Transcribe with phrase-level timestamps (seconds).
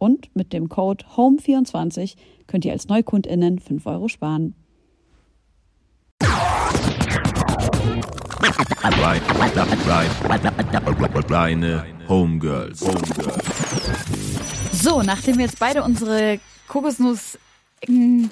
[0.00, 4.54] Und mit dem Code HOME24 könnt ihr als NeukundInnen 5 Euro sparen.
[12.08, 12.80] Homegirls.
[14.72, 17.38] So, nachdem wir jetzt beide unsere Kokosnuss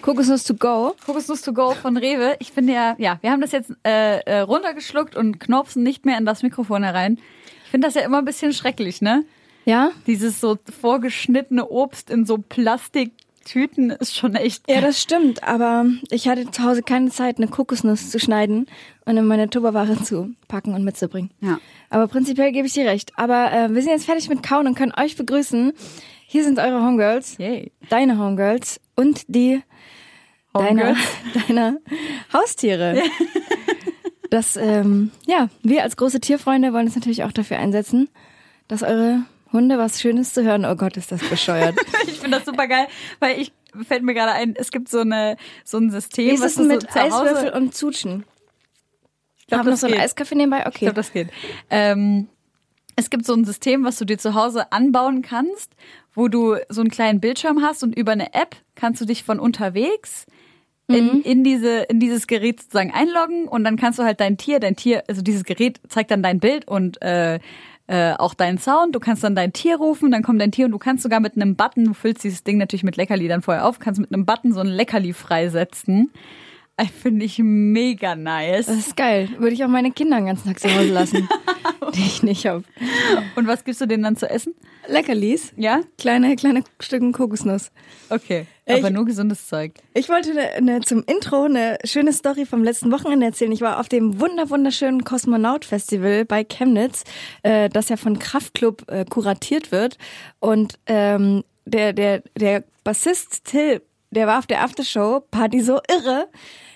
[0.00, 0.94] Kokosnuss to go.
[1.05, 2.36] Kokosnuss to go von Rewe.
[2.39, 6.16] Ich finde ja, ja, wir haben das jetzt äh, äh, runtergeschluckt und knopfen nicht mehr
[6.16, 7.19] in das Mikrofon herein.
[7.64, 9.27] Ich finde das ja immer ein bisschen schrecklich, ne?
[9.69, 9.91] Ja?
[10.06, 14.62] Dieses so vorgeschnittene Obst in so Plastiktüten ist schon echt.
[14.66, 18.64] Ja, das stimmt, aber ich hatte zu Hause keine Zeit, eine Kokosnuss zu schneiden
[19.05, 21.30] und in meine Tupperware zu packen und mitzubringen.
[21.42, 21.58] Ja.
[21.91, 23.12] Aber prinzipiell gebe ich dir recht.
[23.16, 25.74] Aber äh, wir sind jetzt fertig mit Kauen und können euch begrüßen.
[26.27, 27.36] Hier sind eure Homegirls.
[27.36, 27.70] Yay.
[27.91, 29.61] Deine Homegirls und die
[30.55, 30.98] deiner, Homegirls.
[31.46, 31.77] deiner
[32.33, 33.02] Haustiere.
[34.30, 38.08] Das, ähm, ja, wir als große Tierfreunde wollen uns natürlich auch dafür einsetzen,
[38.66, 40.64] dass eure Hunde was Schönes zu hören.
[40.64, 41.77] Oh Gott, ist das bescheuert.
[42.06, 42.86] Ich finde das super geil,
[43.20, 43.52] weil ich
[43.86, 46.55] fällt mir gerade ein, es gibt so eine so ein System, Wie ist was es
[46.56, 48.24] du denn mit so Eiswürfel und Zutschen?
[49.39, 50.00] Ich glaub, Haben noch so einen.
[50.00, 50.61] Eiskaffee nebenbei?
[50.61, 50.78] Ich Okay.
[50.86, 51.28] glaube, das geht.
[51.70, 52.28] Ähm,
[52.96, 55.73] es gibt so ein System, was du dir zu Hause anbauen kannst,
[56.14, 59.39] wo du so einen kleinen Bildschirm hast und über eine App kannst du dich von
[59.40, 60.27] unterwegs
[60.90, 60.94] Mhm.
[60.96, 64.58] in, in diese in dieses Gerät sozusagen einloggen und dann kannst du halt dein Tier,
[64.58, 67.40] dein Tier, also dieses Gerät zeigt dann dein Bild und äh,
[67.88, 68.94] äh, auch deinen Sound.
[68.94, 71.36] Du kannst dann dein Tier rufen, dann kommt dein Tier und du kannst sogar mit
[71.36, 74.26] einem Button, du füllst dieses Ding natürlich mit Leckerli dann vorher auf, kannst mit einem
[74.26, 76.12] Button so ein Leckerli freisetzen.
[76.76, 78.66] Äh, Finde ich mega nice.
[78.66, 79.28] Das ist geil.
[79.38, 81.28] Würde ich auch meine Kinder den ganzen Tag zu Hause lassen,
[81.94, 82.62] die ich nicht habe.
[83.34, 84.55] Und was gibst du denen dann zu essen?
[84.86, 85.52] Leckerlis.
[85.56, 85.80] Ja?
[85.98, 87.72] Kleine, kleine Stücken Kokosnuss.
[88.10, 88.46] Okay.
[88.68, 89.73] Ich- Aber nur gesundes Zeug.
[89.95, 93.52] Ich wollte ne, ne, zum Intro eine schöne Story vom letzten Wochenende erzählen.
[93.52, 97.05] Ich war auf dem wunder wunderschönen Kosmonaut Festival bei Chemnitz,
[97.42, 99.96] äh, das ja von Kraftklub äh, kuratiert wird.
[100.39, 106.29] Und ähm, der der der Bassist Till, der war auf der Aftershow Party so irre.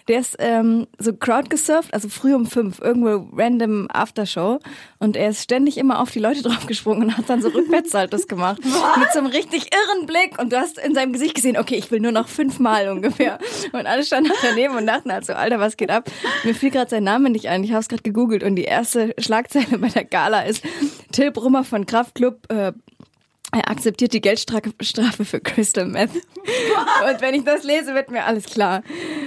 [0.09, 4.59] Der ist ähm, so crowdgesurft, also früh um fünf, irgendwo random Aftershow.
[4.99, 8.61] Und er ist ständig immer auf die Leute draufgesprungen und hat dann so Rückwärtssaltos gemacht.
[8.99, 10.39] Mit so einem richtig irren Blick.
[10.39, 13.39] Und du hast in seinem Gesicht gesehen, okay, ich will nur noch fünfmal ungefähr.
[13.73, 16.11] Und alle standen daneben und dachten halt so, Alter, was geht ab?
[16.45, 17.65] Mir fiel gerade sein Name nicht ein.
[17.65, 20.65] Ich habe es gerade gegoogelt und die erste Schlagzeile bei der Gala ist
[21.13, 22.73] Till Brummer von Kraftklub äh,
[23.53, 26.11] er akzeptiert die Geldstrafe Strafe für Crystal Meth.
[26.11, 28.83] Und wenn ich das lese, wird mir alles klar.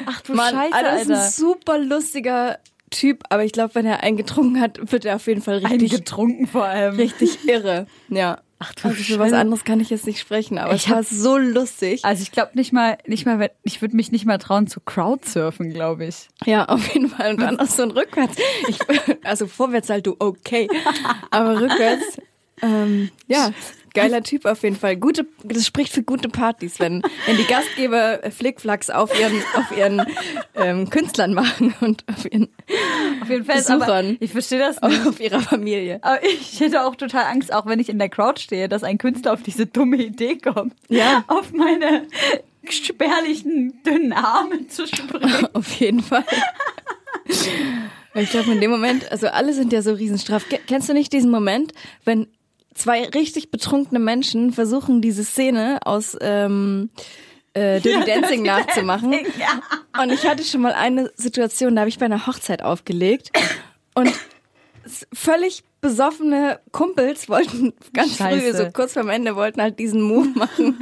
[0.08, 2.60] Ach du Mann, Scheiße, Alter, das ist ein super lustiger
[2.90, 5.92] Typ, aber ich glaube, wenn er einen getrunken hat, wird er auf jeden Fall richtig,
[5.92, 6.96] getrunken vor allem.
[6.96, 7.88] richtig irre.
[8.10, 8.42] Ja.
[8.58, 11.04] Ach du Also für was anderes kann ich jetzt nicht sprechen, aber Ich es war
[11.04, 12.06] so lustig.
[12.06, 15.72] Also ich glaube nicht mal, nicht mal, ich würde mich nicht mal trauen zu Crowdsurfen,
[15.72, 16.30] glaube ich.
[16.46, 17.32] Ja, auf jeden Fall.
[17.32, 18.38] Und dann auch so ein Rückwärts.
[18.70, 18.80] Ich,
[19.24, 20.70] also vorwärts halt du okay,
[21.32, 22.18] aber rückwärts,
[22.62, 23.52] ähm, ja,
[23.96, 24.96] geiler Typ auf jeden Fall.
[24.98, 30.06] Gute, das spricht für gute Partys, wenn, wenn die Gastgeber Flickflacks auf ihren, auf ihren
[30.56, 32.50] ähm, Künstlern machen und auf ihren,
[33.22, 33.42] Auf Fall.
[33.42, 34.18] Aber Besuchern.
[34.20, 35.08] ich verstehe das nicht.
[35.08, 36.00] auf ihrer Familie.
[36.04, 38.98] Aber ich hätte auch total Angst, auch wenn ich in der Crowd stehe, dass ein
[38.98, 41.24] Künstler auf diese dumme Idee kommt, Ja.
[41.28, 42.08] auf meine
[42.70, 45.48] spärlichen, dünnen Arme zu springen.
[45.54, 46.26] Auf jeden Fall.
[48.16, 50.48] Ich glaube, in dem Moment, also alle sind ja so riesenstraff.
[50.50, 51.74] Ke- Kennst du nicht diesen Moment,
[52.06, 52.28] wenn
[52.76, 56.92] zwei richtig betrunkene Menschen versuchen, diese Szene aus ähm,
[57.54, 59.14] äh, Dirty Dancing nachzumachen?
[59.14, 60.02] Ja.
[60.02, 63.32] Und ich hatte schon mal eine Situation, da habe ich bei einer Hochzeit aufgelegt
[63.96, 64.14] und
[65.14, 68.58] völlig besoffene Kumpels wollten ganz früh, Scheiße.
[68.58, 70.78] so kurz vorm Ende, wollten halt diesen Move machen.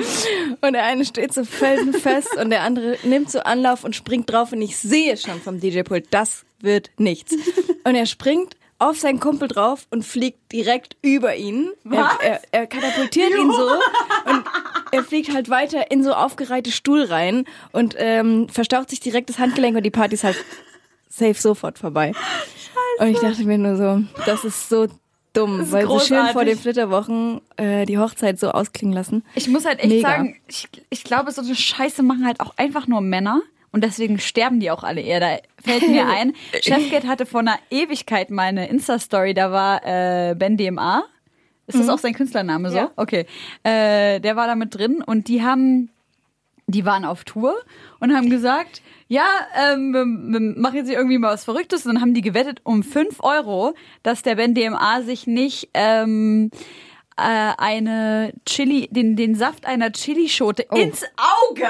[0.61, 4.51] Und der eine steht so felsenfest und der andere nimmt so Anlauf und springt drauf
[4.51, 7.35] und ich sehe schon vom DJ-Pult, das wird nichts.
[7.83, 8.55] Und er springt
[8.89, 11.71] auf seinen Kumpel drauf und fliegt direkt über ihn.
[11.85, 12.11] Er, Was?
[12.21, 13.69] er, er katapultiert ihn so
[14.25, 14.43] und
[14.91, 19.39] er fliegt halt weiter in so aufgereihte Stuhl rein und ähm, verstaucht sich direkt das
[19.39, 20.37] Handgelenk und die Party ist halt
[21.09, 22.13] safe sofort vorbei.
[22.99, 24.87] Und ich dachte mir nur so, das ist so
[25.33, 26.53] dumm, ist weil so schön vor großartig.
[26.53, 29.23] den Flitterwochen äh, die Hochzeit so ausklingen lassen.
[29.35, 30.09] Ich muss halt echt Mega.
[30.09, 33.41] sagen, ich, ich glaube, so eine Scheiße machen halt auch einfach nur Männer.
[33.73, 35.19] Und deswegen sterben die auch alle eher.
[35.19, 40.35] Da fällt mir ein, Chefgate hatte vor einer Ewigkeit mal eine Insta-Story, da war äh,
[40.35, 41.03] Ben DMA.
[41.65, 42.77] Ist das auch sein Künstlername so?
[42.77, 42.91] Ja.
[42.97, 43.25] Okay.
[43.63, 45.89] Äh, der war da mit drin und die haben,
[46.67, 47.55] die waren auf Tour
[47.99, 49.25] und haben gesagt, ja,
[49.55, 51.85] ähm, machen hier irgendwie mal was Verrücktes.
[51.85, 56.51] Und dann haben die gewettet um 5 Euro, dass der Ben DMA sich nicht ähm,
[57.17, 61.65] äh, eine Chili, den, den Saft einer Chilischote ins Auge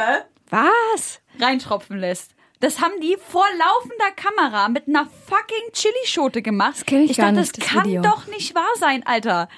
[0.49, 1.21] Was?
[1.39, 2.31] Reintropfen lässt.
[2.59, 6.75] Das haben die vor laufender Kamera mit einer fucking Chilischote gemacht.
[6.77, 8.01] Das kenn ich gar dachte, nicht, das das kann Video.
[8.01, 9.49] doch nicht wahr sein, Alter.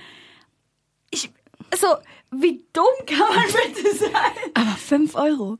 [1.11, 1.29] Ich,
[1.79, 1.87] so,
[2.31, 3.45] wie dumm kann man
[3.75, 4.11] bitte sein?
[4.55, 5.57] Aber fünf Euro.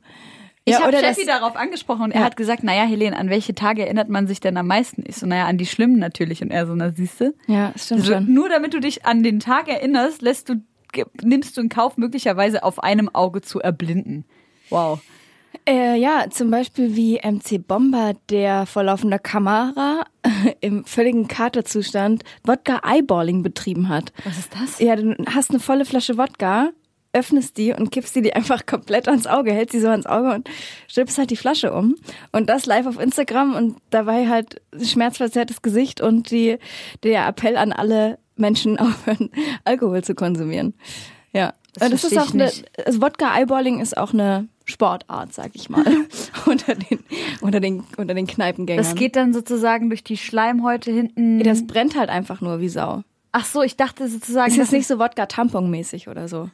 [0.64, 2.26] Ich Ja, habe Steffi das- darauf angesprochen und er Ja.
[2.26, 5.04] hat gesagt, naja, Helene, an welche Tage erinnert man sich denn am meisten?
[5.06, 6.42] Ich so, naja, an die schlimmen natürlich.
[6.42, 7.34] Und er so, na siehste.
[7.46, 8.34] Ja, stimmt Also, schon.
[8.34, 10.56] nur damit du dich an den Tag erinnerst, lässt du,
[11.22, 14.24] nimmst du in Kauf, möglicherweise auf einem Auge zu erblinden.
[14.68, 15.00] Wow.
[15.68, 20.04] Äh, ja, zum Beispiel wie MC Bomber, der vor laufender Kamera
[20.60, 24.12] im völligen Katerzustand Wodka Eyeballing betrieben hat.
[24.24, 24.78] Was ist das?
[24.78, 26.70] Ja, du hast eine volle Flasche Wodka,
[27.12, 30.34] öffnest die und kippst die dir einfach komplett ans Auge, hältst sie so ans Auge
[30.34, 30.48] und
[30.86, 31.96] stippst halt die Flasche um.
[32.30, 36.58] Und das live auf Instagram und dabei halt schmerzverzerrtes Gesicht und die,
[37.02, 39.30] der Appell an alle Menschen aufhören,
[39.64, 40.74] Alkohol zu konsumieren.
[41.32, 41.54] Ja.
[41.74, 42.86] Das Und das ist auch eine, nicht.
[42.86, 45.84] also Wodka Eyeballing ist auch eine Sportart, sag ich mal,
[46.46, 46.98] unter den,
[47.40, 48.84] unter den, unter den Kneipengängern.
[48.84, 51.42] Das geht dann sozusagen durch die Schleimhäute hinten.
[51.42, 53.02] das brennt halt einfach nur wie Sau.
[53.32, 54.50] Ach so, ich dachte sozusagen.
[54.50, 56.50] Ist das nicht so Wodka-Tampon-mäßig oder so.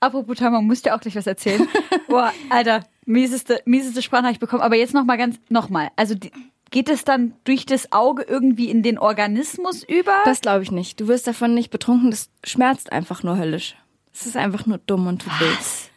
[0.00, 1.66] Apropos Tamam, musst dir auch gleich was erzählen.
[2.08, 4.62] Boah, Alter, mieseste, mieseste Sprachnachricht bekommen.
[4.62, 5.90] Aber jetzt noch mal ganz, noch mal.
[5.96, 6.32] Also die,
[6.70, 10.16] geht es dann durch das Auge irgendwie in den Organismus über?
[10.24, 11.00] Das glaube ich nicht.
[11.00, 12.10] Du wirst davon nicht betrunken.
[12.10, 13.76] Das schmerzt einfach nur höllisch.
[14.12, 15.56] Es ist einfach nur dumm und weh.
[15.58, 15.89] Was?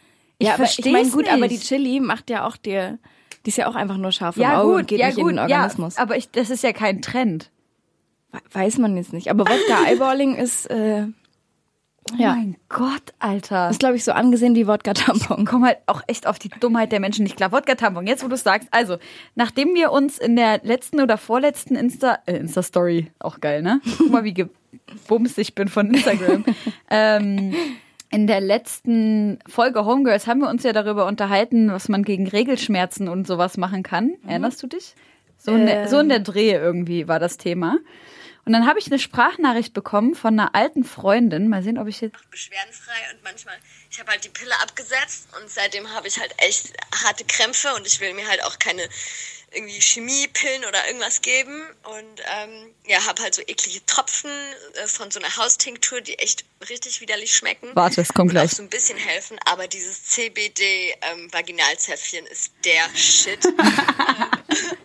[0.44, 1.32] Ich Ja, aber ich meine, gut, nicht.
[1.32, 2.98] aber die Chili macht ja auch dir,
[3.44, 5.16] die ist ja auch einfach nur scharf im ja Auge gut, und geht ja nicht
[5.16, 5.96] gut, in den Organismus.
[5.96, 7.50] ja, aber ich, das ist ja kein Trend.
[8.32, 9.28] We- Weiß man jetzt nicht.
[9.30, 11.06] Aber Wodka Eyeballing ist, äh,
[12.12, 13.70] Oh ja, mein Gott, Alter.
[13.70, 15.46] ist glaube ich so angesehen wie Wodka Tampon.
[15.46, 17.50] komme halt auch echt auf die Dummheit der Menschen nicht klar.
[17.50, 18.68] Wodka-Tampon, jetzt wo du es sagst.
[18.72, 18.98] Also,
[19.36, 23.80] nachdem wir uns in der letzten oder vorletzten Insta, äh, Insta-Story, auch geil, ne?
[23.96, 24.34] Guck mal, wie
[25.06, 26.44] gebumst ich bin von Instagram.
[26.90, 27.54] ähm,
[28.14, 33.08] in der letzten Folge Homegirls haben wir uns ja darüber unterhalten, was man gegen Regelschmerzen
[33.08, 34.14] und sowas machen kann.
[34.26, 34.94] Erinnerst du dich?
[35.36, 37.78] So in, der, so in der Dreh irgendwie war das Thema.
[38.44, 41.48] Und dann habe ich eine Sprachnachricht bekommen von einer alten Freundin.
[41.48, 42.16] Mal sehen, ob ich jetzt.
[42.30, 43.56] beschwerdenfrei und manchmal,
[43.90, 46.72] ich habe halt die Pille abgesetzt und seitdem habe ich halt echt
[47.04, 48.82] harte Krämpfe und ich will mir halt auch keine
[49.54, 54.30] irgendwie Chemiepillen oder irgendwas geben und ähm, ja, habe halt so eklige Tropfen
[54.74, 57.70] äh, von so einer Haustinktur, die echt richtig widerlich schmecken.
[57.74, 58.50] Warte, es kommt und gleich.
[58.50, 63.44] auch so ein bisschen helfen, aber dieses CBD ähm, Vaginalzäpfchen ist der Shit.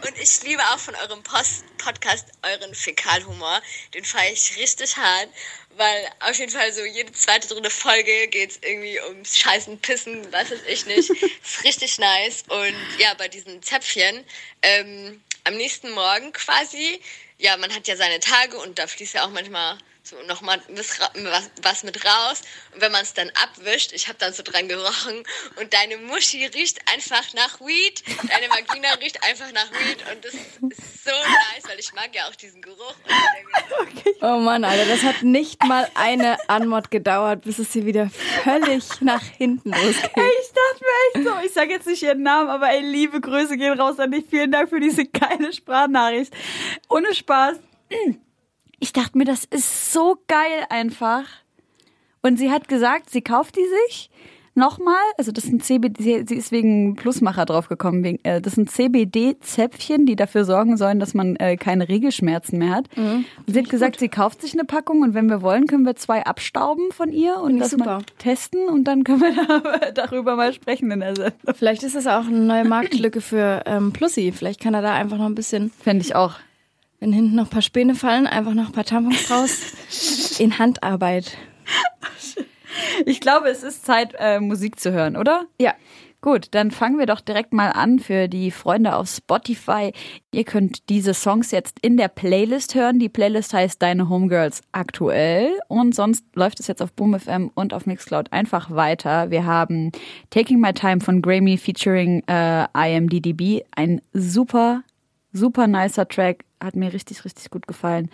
[0.06, 3.62] Und ich liebe auch von eurem Post Podcast euren Fäkalhumor.
[3.94, 5.30] Den feiere ich richtig hart,
[5.78, 10.32] weil auf jeden Fall so jede zweite, dritte Folge geht es irgendwie ums Scheißen, Pissen,
[10.32, 11.10] was weiß ich nicht.
[11.10, 12.44] ist richtig nice.
[12.48, 14.26] Und ja, bei diesen Zäpfchen,
[14.62, 17.02] ähm, am nächsten Morgen quasi,
[17.38, 19.78] ja, man hat ja seine Tage und da fließt ja auch manchmal
[20.10, 22.42] so nochmal was, was, mit raus.
[22.74, 25.24] Und wenn man es dann abwischt, ich habe dann so dran gerochen
[25.58, 30.34] und deine Muschi riecht einfach nach Weed, deine Vagina riecht einfach nach Weed und das
[30.34, 32.96] ist so nice, weil ich mag ja auch diesen Geruch.
[33.06, 38.10] Mir, Oh Mann, Alter, das hat nicht mal eine Anmod gedauert, bis es hier wieder
[38.44, 40.12] völlig nach hinten losgeht.
[40.44, 40.49] Ich
[41.14, 44.12] echt so, ich sage jetzt nicht ihren Namen, aber ey, liebe Grüße gehen raus an
[44.12, 44.26] dich.
[44.30, 46.34] Vielen Dank für diese geile Sprachnachricht.
[46.90, 47.60] Ohne Spaß.
[48.80, 51.26] Ich dachte mir, das ist so geil einfach.
[52.22, 54.10] Und sie hat gesagt, sie kauft die sich
[54.60, 55.02] nochmal.
[55.18, 58.04] Also das sind CBD, sie ist wegen Plusmacher draufgekommen.
[58.04, 62.76] Wegen, äh, das sind CBD-Zäpfchen, die dafür sorgen sollen, dass man äh, keine Regelschmerzen mehr
[62.76, 62.90] hat.
[62.96, 65.96] Und sie hat gesagt, sie kauft sich eine Packung und wenn wir wollen, können wir
[65.96, 69.34] zwei abstauben von ihr und das mal testen und dann können wir
[69.82, 71.34] da, darüber mal sprechen in der Sendung.
[71.56, 74.32] Vielleicht ist das auch eine neue Marktlücke für ähm, Plussi.
[74.32, 76.36] Vielleicht kann er da einfach noch ein bisschen, Fände ich auch.
[77.00, 81.38] wenn hinten noch ein paar Späne fallen, einfach noch ein paar Tampons raus in Handarbeit.
[83.06, 85.46] Ich glaube, es ist Zeit, äh, Musik zu hören, oder?
[85.60, 85.74] Ja.
[86.22, 89.94] Gut, dann fangen wir doch direkt mal an für die Freunde auf Spotify.
[90.34, 93.00] Ihr könnt diese Songs jetzt in der Playlist hören.
[93.00, 97.74] Die Playlist heißt Deine Homegirls aktuell und sonst läuft es jetzt auf Boom FM und
[97.74, 99.32] auf Mixcloud einfach weiter.
[99.32, 99.94] Wir haben
[100.30, 104.84] Taking My Time von Grammy featuring äh, IMDDB, ein super
[105.32, 108.10] super nicer Track, hat mir richtig, richtig gut gefallen.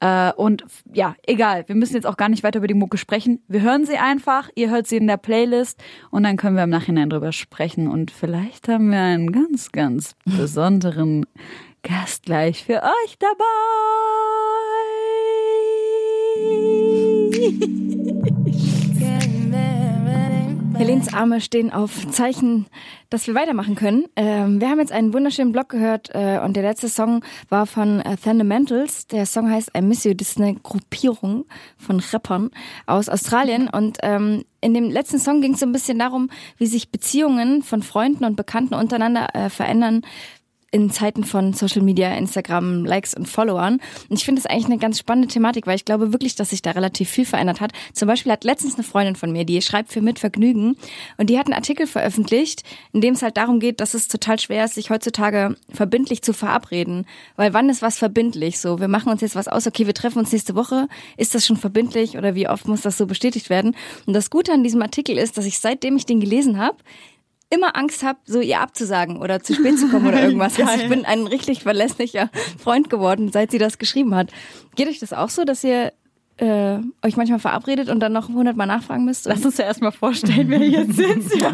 [0.00, 3.42] Äh, und ja, egal, wir müssen jetzt auch gar nicht weiter über die Mucke sprechen.
[3.48, 6.70] Wir hören sie einfach, ihr hört sie in der Playlist und dann können wir im
[6.70, 7.88] Nachhinein drüber sprechen.
[7.88, 11.26] Und vielleicht haben wir einen ganz, ganz besonderen
[11.82, 13.44] Gast gleich für euch dabei.
[20.80, 22.66] Helens Arme stehen auf Zeichen,
[23.10, 24.06] dass wir weitermachen können.
[24.16, 28.00] Ähm, wir haben jetzt einen wunderschönen Blog gehört äh, und der letzte Song war von
[28.00, 29.06] äh, Fundamentals.
[29.06, 30.14] Der Song heißt I Miss You.
[30.14, 31.44] Das ist eine Gruppierung
[31.76, 32.50] von Rappern
[32.86, 36.66] aus Australien und ähm, in dem letzten Song ging es so ein bisschen darum, wie
[36.66, 40.00] sich Beziehungen von Freunden und Bekannten untereinander äh, verändern,
[40.70, 43.80] in Zeiten von Social Media, Instagram, Likes und Followern.
[44.08, 46.62] Und ich finde das eigentlich eine ganz spannende Thematik, weil ich glaube wirklich, dass sich
[46.62, 47.72] da relativ viel verändert hat.
[47.92, 50.76] Zum Beispiel hat letztens eine Freundin von mir, die schreibt für Mitvergnügen
[51.16, 52.62] und die hat einen Artikel veröffentlicht,
[52.92, 56.32] in dem es halt darum geht, dass es total schwer ist, sich heutzutage verbindlich zu
[56.32, 57.06] verabreden.
[57.36, 58.60] Weil wann ist was verbindlich?
[58.60, 60.88] So, wir machen uns jetzt was aus, okay, wir treffen uns nächste Woche.
[61.16, 63.74] Ist das schon verbindlich oder wie oft muss das so bestätigt werden?
[64.06, 66.76] Und das Gute an diesem Artikel ist, dass ich seitdem ich den gelesen habe,
[67.50, 70.58] immer Angst habe, so ihr abzusagen oder zu spät zu kommen oder irgendwas.
[70.58, 74.30] also ich bin ein richtig verlässlicher Freund geworden, seit sie das geschrieben hat.
[74.76, 75.92] Geht euch das auch so, dass ihr
[76.38, 79.26] äh, euch manchmal verabredet und dann noch hundertmal nachfragen müsst?
[79.26, 81.36] Lass uns ja erstmal vorstellen, wer hier sitzt.
[81.36, 81.52] Ja.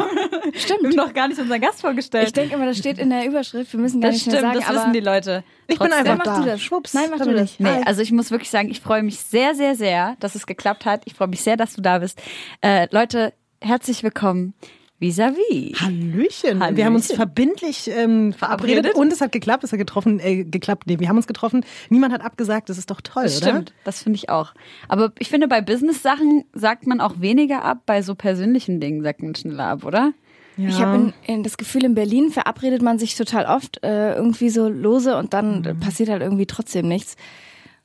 [0.55, 0.83] Stimmt.
[0.83, 2.27] Wir haben noch gar nicht unseren Gast vorgestellt.
[2.29, 3.73] Ich denke immer, das steht in der Überschrift.
[3.73, 4.61] Wir müssen gar das nicht stimmt, mehr sagen.
[4.61, 5.45] das aber wissen die Leute.
[5.67, 6.07] Ich bin Trotzdem.
[6.07, 6.41] einfach mach da.
[6.41, 6.61] du das.
[6.63, 6.95] Schwupps.
[6.95, 7.53] Nein, mach du bin das.
[7.53, 7.61] ich.
[7.61, 10.85] Nee, also ich muss wirklich sagen, ich freue mich sehr, sehr, sehr, dass es geklappt
[10.85, 11.03] hat.
[11.07, 12.23] Ich freue mich sehr, dass du da bist.
[12.61, 14.55] Äh, Leute, herzlich willkommen.
[14.99, 15.79] Vis-à-vis.
[15.81, 16.61] Hallöchen.
[16.61, 16.77] Hallöchen.
[16.77, 18.95] Wir haben uns verbindlich ähm, verabredet, Verabredet?
[18.95, 19.63] und es hat geklappt.
[19.65, 20.85] Es hat getroffen, äh, geklappt.
[20.87, 21.65] Nee, wir haben uns getroffen.
[21.91, 22.71] Niemand hat abgesagt.
[22.71, 23.51] Das ist doch toll, Das oder?
[23.51, 24.55] stimmt, das finde ich auch.
[24.89, 29.23] Aber ich finde, bei Business-Sachen sagt man auch weniger ab, bei so persönlichen Dingen sagt
[29.23, 30.13] man schneller ab, oder?
[30.57, 30.69] Ja.
[30.71, 31.13] Ich habe
[31.43, 35.65] das Gefühl, in Berlin verabredet man sich total oft äh, irgendwie so lose und dann
[35.65, 37.17] äh, passiert halt irgendwie trotzdem nichts.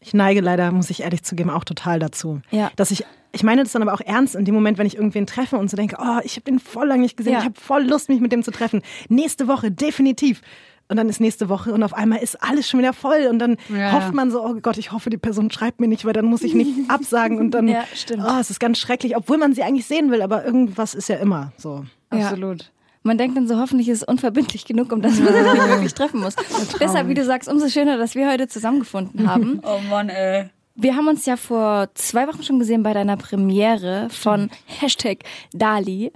[0.03, 2.41] Ich neige leider, muss ich ehrlich zugeben, auch total dazu.
[2.49, 2.71] Ja.
[2.75, 5.27] Dass ich, ich meine das dann aber auch ernst in dem Moment, wenn ich irgendwen
[5.27, 7.39] treffe und so denke, oh, ich habe den voll lange nicht gesehen, Ja.
[7.39, 8.81] ich habe voll Lust, mich mit dem zu treffen.
[9.09, 10.41] Nächste Woche, definitiv.
[10.89, 13.55] Und dann ist nächste Woche und auf einmal ist alles schon wieder voll und dann
[13.69, 13.93] Ja.
[13.93, 16.41] hofft man so, oh Gott, ich hoffe, die Person schreibt mir nicht, weil dann muss
[16.43, 18.23] ich nicht absagen und dann, Ja, stimmt.
[18.27, 21.15] oh, es ist ganz schrecklich, obwohl man sie eigentlich sehen will, aber irgendwas ist ja
[21.17, 21.85] immer so.
[22.09, 22.71] Absolut.
[23.03, 25.93] Man denkt dann so, hoffentlich ist es unverbindlich genug, um dass man sich nicht wirklich
[25.95, 26.35] treffen muss.
[26.79, 29.59] Deshalb, wie du sagst, umso schöner, dass wir heute zusammengefunden haben.
[29.65, 30.49] Oh Mann, ey.
[30.81, 35.19] Wir haben uns ja vor zwei Wochen schon gesehen bei deiner Premiere von Hashtag
[35.53, 36.11] Dali.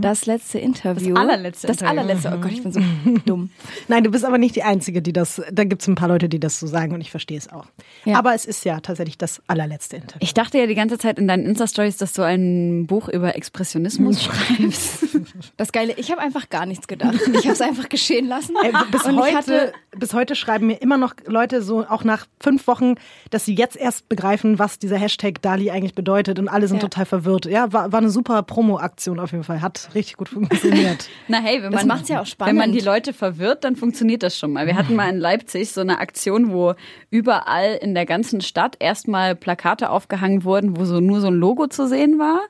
[0.00, 1.14] Das letzte Interview.
[1.14, 1.90] Das allerletzte Das Interview.
[2.00, 2.32] allerletzte.
[2.32, 2.80] Oh Gott, ich bin so
[3.26, 3.50] dumm.
[3.88, 6.28] Nein, du bist aber nicht die Einzige, die das, da gibt es ein paar Leute,
[6.28, 7.66] die das so sagen und ich verstehe es auch.
[8.04, 8.16] Ja.
[8.16, 10.18] Aber es ist ja tatsächlich das allerletzte Interview.
[10.20, 14.22] Ich dachte ja die ganze Zeit in deinen Insta-Stories, dass du ein Buch über Expressionismus
[14.22, 15.06] schreibst.
[15.56, 17.14] Das Geile, ich habe einfach gar nichts gedacht.
[17.32, 18.54] Ich habe es einfach geschehen lassen.
[18.62, 22.66] Ey, bis, Und heute, bis heute schreiben mir immer noch Leute so, auch nach fünf
[22.66, 22.94] Wochen,
[23.30, 26.82] dass sie jetzt erst begreifen, was dieser Hashtag Dali eigentlich bedeutet und alle sind Ja.
[26.82, 27.46] total verwirrt.
[27.46, 29.60] Ja, war, war eine super Promo-Aktion auf jeden Fall.
[29.62, 31.08] Hat richtig gut funktioniert.
[31.28, 32.50] Na hey, wenn man macht's ja auch spannend.
[32.52, 34.66] Wenn man die Leute verwirrt, dann funktioniert das schon mal.
[34.66, 36.74] Wir hatten mal in Leipzig so eine Aktion, wo
[37.10, 41.66] überall in der ganzen Stadt erstmal Plakate aufgehangen wurden, wo so nur so ein Logo
[41.66, 42.40] zu sehen war.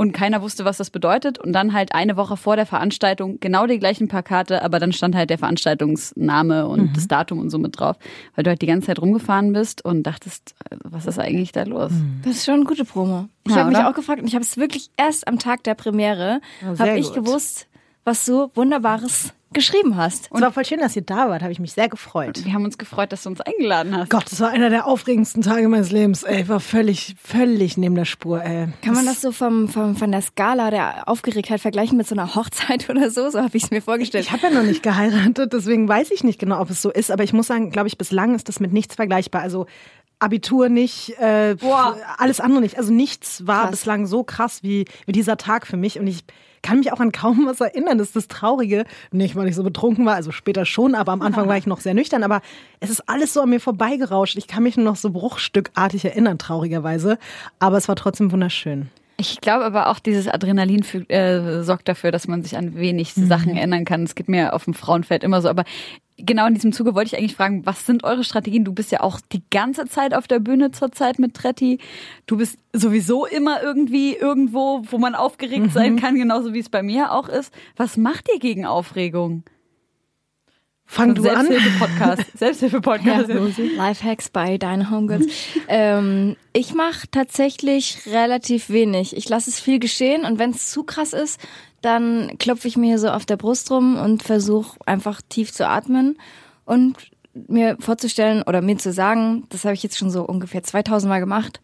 [0.00, 1.38] Und keiner wusste, was das bedeutet.
[1.38, 5.14] Und dann halt eine Woche vor der Veranstaltung genau die gleichen Plakate, aber dann stand
[5.14, 7.96] halt der Veranstaltungsname und das Datum und so mit drauf.
[8.34, 11.64] Weil du halt die ganze Zeit rumgefahren bist und dachtest, äh, was ist eigentlich da
[11.64, 11.92] los?
[12.24, 13.28] das ist schon eine gute Promo.
[13.46, 15.74] Ich Ja, habe mich auch gefragt und ich habe es wirklich erst am Tag der
[15.74, 17.66] Premiere, Ja, habe ich gewusst,
[18.04, 20.28] was du Wunderbares geschrieben hast.
[20.32, 21.42] Es war voll schön, dass ihr da wart.
[21.42, 22.44] Habe ich mich sehr gefreut.
[22.44, 24.10] Wir haben uns gefreut, dass du uns eingeladen hast.
[24.10, 26.22] Gott, das war einer der aufregendsten Tage meines Lebens.
[26.22, 28.42] Ey, ich war völlig, völlig neben der Spur.
[28.42, 28.68] Ey.
[28.82, 32.36] Kann man das so vom, vom, von der Skala der Aufgeregtheit vergleichen mit so einer
[32.36, 33.28] Hochzeit oder so?
[33.30, 34.26] So habe ich es mir vorgestellt.
[34.26, 37.10] Ich habe ja noch nicht geheiratet, deswegen weiß ich nicht genau, ob es so ist.
[37.10, 39.42] Aber ich muss sagen, glaube ich, bislang ist das mit nichts vergleichbar.
[39.42, 39.66] Also
[40.20, 41.96] Abitur nicht, äh, Boah.
[42.18, 42.78] alles andere nicht.
[42.78, 43.70] Also nichts war Krass.
[43.72, 45.98] bislang so krass wie, wie dieser Tag für mich.
[45.98, 46.24] Und ich
[46.62, 47.98] kann mich auch an kaum was erinnern.
[47.98, 48.84] Das ist das Traurige.
[49.10, 51.80] Nicht, weil ich so betrunken war, also später schon, aber am Anfang war ich noch
[51.80, 52.22] sehr nüchtern.
[52.22, 52.42] Aber
[52.80, 54.36] es ist alles so an mir vorbeigerauscht.
[54.36, 57.18] Ich kann mich nur noch so bruchstückartig erinnern, traurigerweise.
[57.58, 58.90] Aber es war trotzdem wunderschön.
[59.20, 63.12] Ich glaube aber auch, dieses Adrenalin für, äh, sorgt dafür, dass man sich an wenig
[63.12, 64.02] Sachen erinnern kann.
[64.04, 65.50] Es geht mir auf dem Frauenfeld immer so.
[65.50, 65.64] Aber
[66.16, 68.64] genau in diesem Zuge wollte ich eigentlich fragen, was sind eure Strategien?
[68.64, 71.80] Du bist ja auch die ganze Zeit auf der Bühne zurzeit mit Tretti.
[72.26, 76.82] Du bist sowieso immer irgendwie irgendwo, wo man aufgeregt sein kann, genauso wie es bei
[76.82, 77.52] mir auch ist.
[77.76, 79.42] Was macht ihr gegen Aufregung?
[80.90, 81.46] Fang du an.
[81.46, 82.22] Selbsthilfe-Podcast.
[82.36, 83.28] Selbsthilfe-Podcast.
[83.76, 85.26] Lifehacks bei deinen Homegirls.
[85.68, 89.16] ähm, ich mache tatsächlich relativ wenig.
[89.16, 91.40] Ich lasse es viel geschehen und wenn es zu krass ist,
[91.80, 96.18] dann klopfe ich mir so auf der Brust rum und versuche einfach tief zu atmen
[96.64, 96.96] und
[97.34, 101.20] mir vorzustellen oder mir zu sagen, das habe ich jetzt schon so ungefähr 2000 Mal
[101.20, 101.60] gemacht,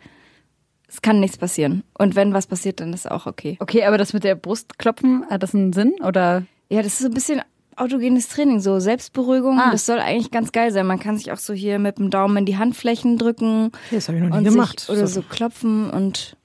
[0.86, 1.82] es kann nichts passieren.
[1.98, 3.56] Und wenn was passiert, dann ist auch okay.
[3.58, 5.94] Okay, aber das mit der Brustklopfen, hat das einen Sinn?
[6.00, 6.46] Oder?
[6.68, 7.42] Ja, das ist so ein bisschen
[7.76, 9.58] autogenes Training, so Selbstberuhigung.
[9.58, 9.70] Ah.
[9.70, 10.86] Das soll eigentlich ganz geil sein.
[10.86, 14.18] Man kann sich auch so hier mit dem Daumen in die Handflächen drücken Das habe
[14.18, 14.80] ich noch nie gemacht.
[14.80, 16.36] sich oder so klopfen und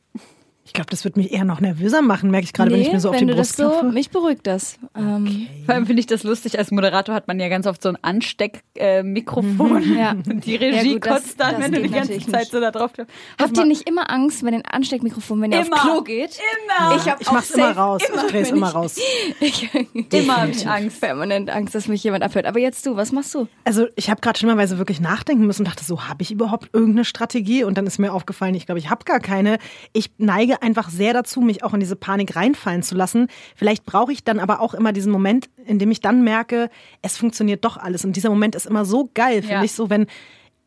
[0.71, 3.01] Ich glaube, das wird mich eher noch nervöser machen, merke ich gerade, wenn ich mir
[3.01, 3.85] so auf du Brust das so, klopfe.
[3.91, 4.77] mich beruhigt das.
[4.95, 7.89] Ähm, Vor allem finde ich das lustig, als Moderator hat man ja ganz oft so
[7.89, 9.97] ein Ansteckmikrofon.
[9.97, 10.11] Ja.
[10.29, 12.51] Und die Regie Ja, gut, das- kotzt dann, das wenn du die ganze Zeit nicht.
[12.51, 13.11] so da drauf klopfst.
[13.39, 15.73] Habt ihr nicht immer Angst, wenn ein Ansteckmikrofon, wenn ihr Immer.
[15.75, 16.39] aufs Klo geht?
[16.39, 16.95] Immer.
[16.95, 18.01] Ich, hab Ich mach's immer raus.
[18.03, 18.95] Ich drehe immer ich- raus.
[19.41, 19.69] Ich,
[20.13, 21.01] Immer hab ich Angst.
[21.01, 22.45] Permanent Angst, dass mich jemand abhört.
[22.45, 23.47] Aber jetzt du, was machst du?
[23.65, 27.05] Also ich habe gerade schlimmerweise wirklich nachdenken müssen und dachte so, habe ich überhaupt irgendeine
[27.05, 27.63] Strategie?
[27.63, 29.57] Und dann ist mir aufgefallen, ich glaube, ich habe gar keine.
[29.93, 33.27] Ich neige einfach sehr dazu, mich auch in diese Panik reinfallen zu lassen.
[33.55, 36.69] Vielleicht brauche ich dann aber auch immer diesen Moment, in dem ich dann merke,
[37.01, 38.05] es funktioniert doch alles.
[38.05, 39.63] Und dieser Moment ist immer so geil, finde Ja.
[39.63, 40.07] ich so, wenn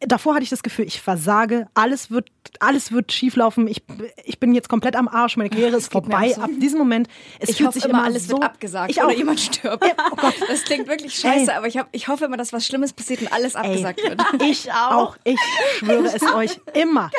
[0.07, 2.29] davor hatte ich das Gefühl, ich versage, alles wird,
[2.61, 3.83] alles wird schieflaufen, ich,
[4.25, 6.31] ich bin jetzt komplett am Arsch, meine Karriere ist vorbei.
[6.35, 6.43] so.
[6.43, 7.09] Ab diesem Moment,
[7.39, 9.07] es ich fühlt hoffe sich immer, immer alles so, wird abgesagt Ich auch.
[9.07, 9.83] oder jemand stirbt.
[10.13, 10.35] oh Gott.
[10.47, 11.57] Das klingt wirklich scheiße, Ey.
[11.57, 14.23] aber ich, hab, ich hoffe immer, dass was Schlimmes passiert und alles abgesagt Ey, wird.
[14.43, 15.17] Ich auch.
[15.25, 15.39] Ich
[15.79, 17.11] schwöre es euch immer.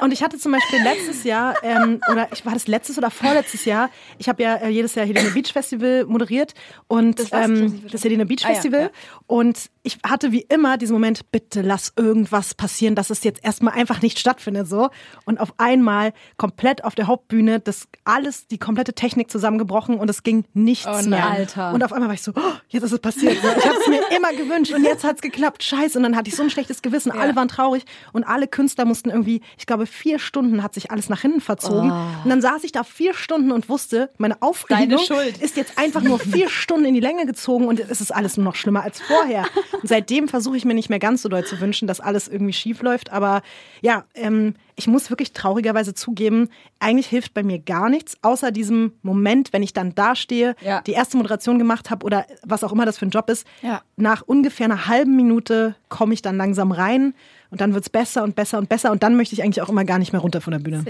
[0.00, 3.64] Und ich hatte zum Beispiel letztes Jahr, ähm, oder ich war das letztes oder vorletztes
[3.64, 6.54] Jahr, ich habe ja äh, jedes Jahr Helene Beach Festival moderiert
[6.88, 8.80] und Das ähm, das Helene Beach Ah, ja, Festival.
[8.82, 8.90] ja.
[9.26, 13.74] Und ich hatte wie immer diesen Moment, bitte lass irgendwas passieren, dass es jetzt erstmal
[13.74, 14.90] einfach nicht stattfindet so.
[15.24, 20.22] Und auf einmal komplett auf der Hauptbühne, das alles, die komplette Technik zusammengebrochen und es
[20.22, 21.26] ging nichts Oh mehr.
[21.30, 21.72] Alter.
[21.72, 23.32] Und auf einmal war ich so, oh, jetzt ist es passiert.
[23.34, 25.62] Ich habe es mir immer gewünscht und jetzt hat's geklappt.
[25.62, 25.98] Scheiße.
[25.98, 27.10] Und dann hatte ich so ein schlechtes Gewissen.
[27.10, 31.08] Alle waren traurig und alle Künstler mussten irgendwie, ich glaube, vier Stunden hat sich alles
[31.08, 31.90] nach hinten verzogen.
[31.90, 34.98] Und dann saß ich da vier Stunden und wusste, meine Aufregung
[35.40, 38.44] ist jetzt einfach nur vier Stunden in die Länge gezogen und es ist alles nur
[38.44, 39.44] noch schlimmer als vorher.
[39.80, 42.52] Und seitdem versuche ich mir nicht mehr ganz so doll zu wünschen, dass alles irgendwie
[42.52, 43.10] schief läuft.
[43.12, 43.42] Aber
[43.82, 48.92] ja, ähm, ich muss wirklich traurigerweise zugeben, eigentlich hilft bei mir gar nichts, außer diesem
[49.02, 50.80] Moment, wenn ich dann dastehe, Ja.
[50.82, 53.46] die erste Moderation gemacht habe oder was auch immer das für ein Job ist.
[53.62, 53.82] Ja.
[53.96, 57.14] Nach ungefähr einer halben Minute komme ich dann langsam rein
[57.50, 59.84] und dann wird's besser und besser und besser und dann möchte ich eigentlich auch immer
[59.84, 60.84] gar nicht mehr runter von der Bühne.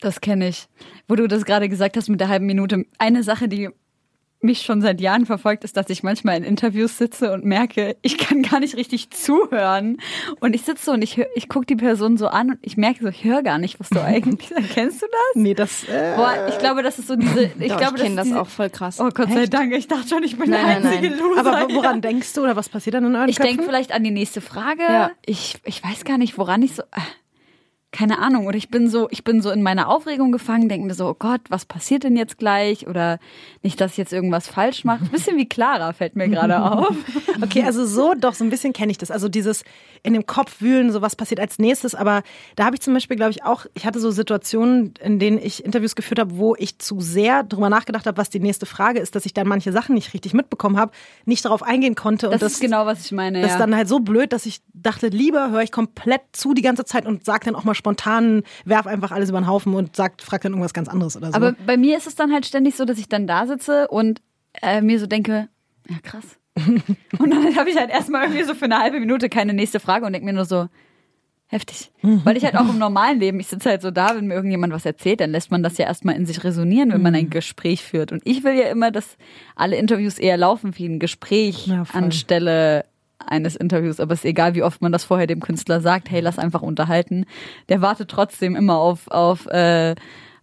[0.00, 0.68] Das kenne ich.
[1.08, 2.86] Wo du das gerade gesagt hast mit der halben Minute.
[2.98, 3.70] Eine Sache, die
[4.40, 8.18] mich schon seit Jahren verfolgt, ist, dass ich manchmal in Interviews sitze und merke, ich
[8.18, 9.96] kann gar nicht richtig zuhören.
[10.40, 12.76] Und ich sitze so und ich, hör- ich gucke die Person so an und ich
[12.76, 14.70] merke so, ich höre gar nicht, was du eigentlich sagst.
[14.74, 15.42] Kennst du das?
[15.42, 17.50] Nee, das äh, Boah, ich glaube, das ist so diese.
[17.58, 19.00] Ich Doch, glaube, ich kenne das, das auch voll krass.
[19.00, 21.18] Oh Gott sei Dank, ich dachte schon, ich bin Nein, der nein, einzige nein.
[21.18, 21.40] Loser.
[21.40, 22.00] aber wo- woran ja.
[22.02, 24.82] denkst du oder was passiert dann in euren Ich denke vielleicht an die nächste Frage.
[24.82, 25.10] Ja.
[25.24, 26.82] Ich, ich weiß gar nicht, woran ich so.
[26.82, 27.00] äh,
[27.96, 28.46] Keine Ahnung.
[28.46, 31.16] Oder ich bin so, ich bin so in meiner Aufregung gefangen, denke mir so, oh
[31.18, 32.86] Gott, was passiert denn jetzt gleich?
[32.86, 33.18] Oder
[33.62, 35.04] nicht, dass ich jetzt irgendwas falsch mache.
[35.04, 36.94] Ein bisschen wie Clara fällt mir gerade auf.
[37.40, 39.10] Okay, also so, doch, so ein bisschen kenne ich das.
[39.10, 39.64] Also dieses
[40.02, 41.94] in dem Kopf wühlen, so was passiert als nächstes.
[41.94, 42.22] Aber
[42.54, 45.64] da habe ich zum Beispiel, glaube ich, auch, ich hatte so Situationen, in denen ich
[45.64, 49.14] Interviews geführt habe, wo ich zu sehr drüber nachgedacht habe, was die nächste Frage ist,
[49.14, 50.92] dass ich dann manche Sachen nicht richtig mitbekommen habe,
[51.24, 52.26] nicht darauf eingehen konnte.
[52.26, 53.40] Das, und das ist genau, was ich meine.
[53.40, 53.54] Das ja.
[53.54, 56.84] ist dann halt so blöd, dass ich dachte, lieber höre ich komplett zu die ganze
[56.84, 60.22] Zeit und sag dann auch mal spontan, werf einfach alles über den Haufen und sagt,
[60.22, 61.34] frag dann irgendwas ganz anderes oder so.
[61.34, 64.20] Aber bei mir ist es dann halt ständig so, dass ich dann da sitze und
[64.60, 65.48] äh, mir so denke,
[65.88, 66.36] ja krass.
[66.56, 70.06] und dann habe ich halt erstmal irgendwie so für eine halbe Minute keine nächste Frage
[70.06, 70.68] und denke mir nur so,
[71.48, 71.92] heftig.
[72.02, 74.72] Weil ich halt auch im normalen Leben, ich sitze halt so da, wenn mir irgendjemand
[74.72, 77.84] was erzählt, dann lässt man das ja erstmal in sich resonieren, wenn man ein Gespräch
[77.84, 78.10] führt.
[78.10, 79.16] Und ich will ja immer, dass
[79.54, 82.84] alle Interviews eher laufen wie ein Gespräch Ja, anstelle
[83.18, 86.20] eines Interviews, aber es ist egal, wie oft man das vorher dem Künstler sagt, hey,
[86.20, 87.24] lass einfach unterhalten.
[87.68, 89.94] Der wartet trotzdem immer auf, auf, äh,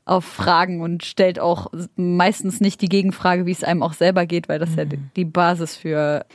[0.06, 4.50] auf Fragen und stellt auch meistens nicht die Gegenfrage, wie es einem auch selber geht,
[4.50, 6.26] weil das ja die- die Basis für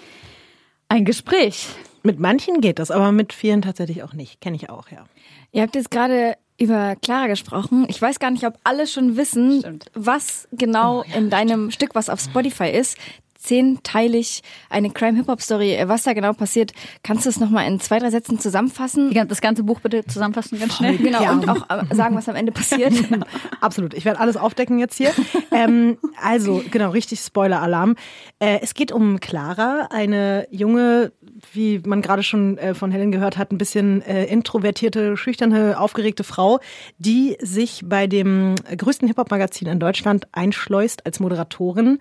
[0.88, 1.66] ein Gespräch.
[2.05, 4.40] mit manchen geht das, aber mit vielen tatsächlich auch nicht.
[4.40, 5.05] Kenne ich auch, ja.
[5.53, 7.85] Ihr habt jetzt gerade über Clara gesprochen.
[7.88, 9.87] Ich weiß gar nicht, ob alle schon wissen, Stimmt.
[9.94, 12.96] was genau in deinem Stück, was auf Spotify ist.
[13.38, 15.74] Zehnteilig eine Crime-Hip-Hop-Story.
[15.74, 16.72] Äh, Was da genau passiert,
[17.03, 19.12] kannst du es nochmal in zwei, drei Sätzen zusammenfassen?
[19.29, 20.98] Das ganze Buch bitte zusammenfassen ganz schnell.
[20.98, 21.33] Genau, Ja.
[21.33, 22.92] und auch äh, sagen, was am Ende passiert.
[23.61, 23.94] Absolut.
[23.94, 25.12] Ich werde alles aufdecken jetzt hier.
[25.53, 27.94] ähm, also, genau, richtig Spoiler-Alarm.
[28.38, 31.12] Äh, es geht um Clara, eine junge,
[31.53, 36.24] wie man gerade schon äh, von Helen gehört hat, ein bisschen äh, introvertierte, schüchterne, aufgeregte
[36.24, 36.59] Frau,
[36.98, 41.98] die sich bei dem größten Hip-Hop-Magazin in Deutschland einschleust als Moderatorin,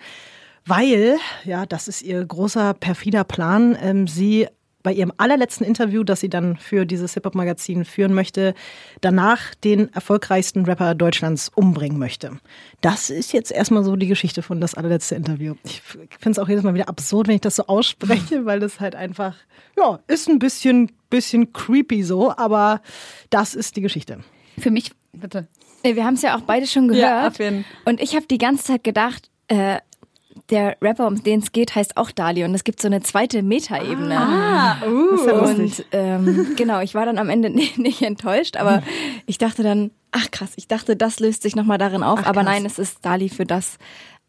[0.67, 4.47] weil, ja, das ist ihr großer, perfider Plan, ähm, sie
[4.87, 8.53] bei ihrem allerletzten Interview, das sie dann für dieses Hip-Hop-Magazin führen möchte,
[9.01, 12.39] danach den erfolgreichsten Rapper Deutschlands umbringen möchte.
[12.79, 15.55] Das ist jetzt erstmal so die Geschichte von das allerletzte Interview.
[15.65, 18.79] Ich finde es auch jedes Mal wieder absurd, wenn ich das so ausspreche, weil das
[18.79, 19.35] halt einfach,
[19.75, 22.81] ja, ist ein bisschen, bisschen creepy so, aber
[23.29, 24.19] das ist die Geschichte.
[24.57, 25.47] Für mich, bitte.
[25.83, 27.03] Nee, Wir haben es ja auch beide schon gehört.
[27.03, 27.65] Ja, auf jeden.
[27.83, 29.79] Und ich habe die ganze Zeit gedacht, äh,
[30.49, 32.43] der Rapper, um den es geht, heißt auch Dali.
[32.43, 34.17] Und es gibt so eine zweite Metaebene.
[34.17, 35.79] Ah, Das ist ja lustig.
[35.79, 38.81] Und ähm, genau, ich war dann am Ende nicht, nicht enttäuscht, aber
[39.25, 42.19] ich dachte dann, ach krass, ich dachte, das löst sich nochmal darin auf.
[42.23, 42.53] Ach, aber krass.
[42.53, 43.77] nein, es ist Dali für das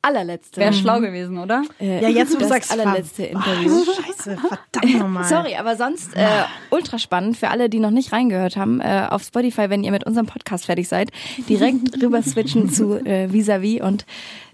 [0.01, 0.61] allerletzte.
[0.61, 1.63] Wäre schlau gewesen, oder?
[1.81, 3.73] äh, Ja, jetzt du das sagst, allerletzte ver- Interview.
[3.83, 5.25] Oh, scheiße, verdammt nochmal.
[5.29, 6.27] Sorry, aber sonst äh,
[6.71, 8.81] ultra spannend für alle, die noch nicht reingehört haben.
[8.81, 11.11] Äh, auf Spotify, wenn ihr mit unserem Podcast fertig seid,
[11.49, 14.07] direkt rüber switchen zu äh, Vis-a-vis und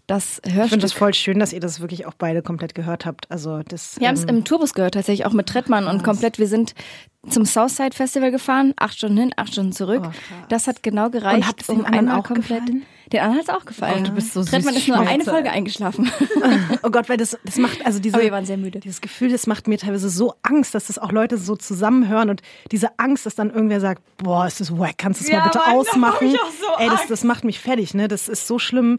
[0.06, 0.80] das Ich finde Hörstück.
[0.80, 3.30] das voll schön, dass ihr das wirklich auch beide komplett gehört habt.
[3.30, 3.98] Also das.
[3.98, 6.38] Wir haben es ähm, im Tourbus gehört, tatsächlich auch mit Trettmann und komplett.
[6.38, 6.74] Wir sind
[7.28, 10.02] zum Southside Festival gefahren, acht Stunden hin, acht Stunden zurück.
[10.06, 10.10] Oh,
[10.50, 12.66] das hat genau gereicht, Und hat es um einmal auch komplett.
[12.66, 12.82] gefallen?
[13.12, 14.00] Den anderen hat es auch gefallen.
[14.00, 15.10] Oh, du bist so süß, Trettmann ist nur Schweizer.
[15.10, 16.10] eine Folge eingeschlafen.
[16.82, 18.78] Oh Gott, weil das, das macht, also diese, Aber wir waren sehr müde.
[18.80, 22.42] dieses Gefühl, das macht mir teilweise so Angst, dass das auch Leute so zusammenhören und
[22.72, 25.44] diese Angst, dass dann irgendwer sagt, boah, ist das wack, kannst du es Ja, mal
[25.46, 26.30] bitte Mann, ausmachen?
[26.30, 28.08] so Ey, das, das macht mich fertig, ne?
[28.08, 28.98] Das ist so schlimm.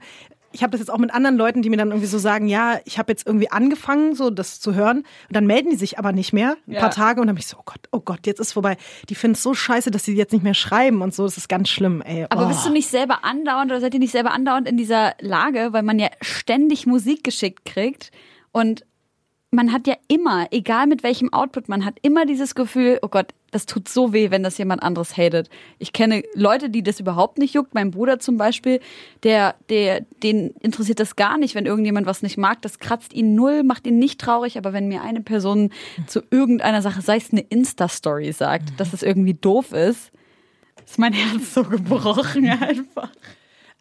[0.56, 2.80] Ich habe das jetzt auch mit anderen Leuten, die mir dann irgendwie so sagen, ja,
[2.86, 5.00] ich habe jetzt irgendwie angefangen, so das zu hören.
[5.00, 6.80] Und dann melden die sich aber nicht mehr, ein Ja.
[6.80, 8.78] paar Tage, und dann bin ich so, oh Gott, oh Gott, jetzt ist vorbei.
[9.10, 11.24] Die finden es so scheiße, dass sie jetzt nicht mehr schreiben und so.
[11.26, 12.26] Das ist ganz schlimm, ey.
[12.30, 12.48] Aber oh.
[12.48, 15.84] bist du nicht selber andauernd oder seid ihr nicht selber andauernd in dieser Lage, weil
[15.84, 18.12] man ja ständig Musik geschickt kriegt
[18.52, 18.86] und
[19.56, 23.34] man hat ja immer, egal mit welchem Output, man hat immer dieses Gefühl, oh Gott,
[23.52, 25.50] das tut so weh, wenn das jemand anderes hatet.
[25.80, 27.74] Ich kenne Leute, die das überhaupt nicht juckt.
[27.74, 28.82] Mein Bruder zum Beispiel,
[29.24, 32.62] der, der, den interessiert das gar nicht, wenn irgendjemand was nicht mag.
[32.64, 34.58] Das kratzt ihn null, macht ihn nicht traurig.
[34.58, 35.72] Aber wenn mir eine Person
[36.06, 40.12] zu irgendeiner Sache, sei es eine Insta-Story sagt, dass es irgendwie doof ist,
[40.86, 43.12] ist mein Herz so gebrochen einfach.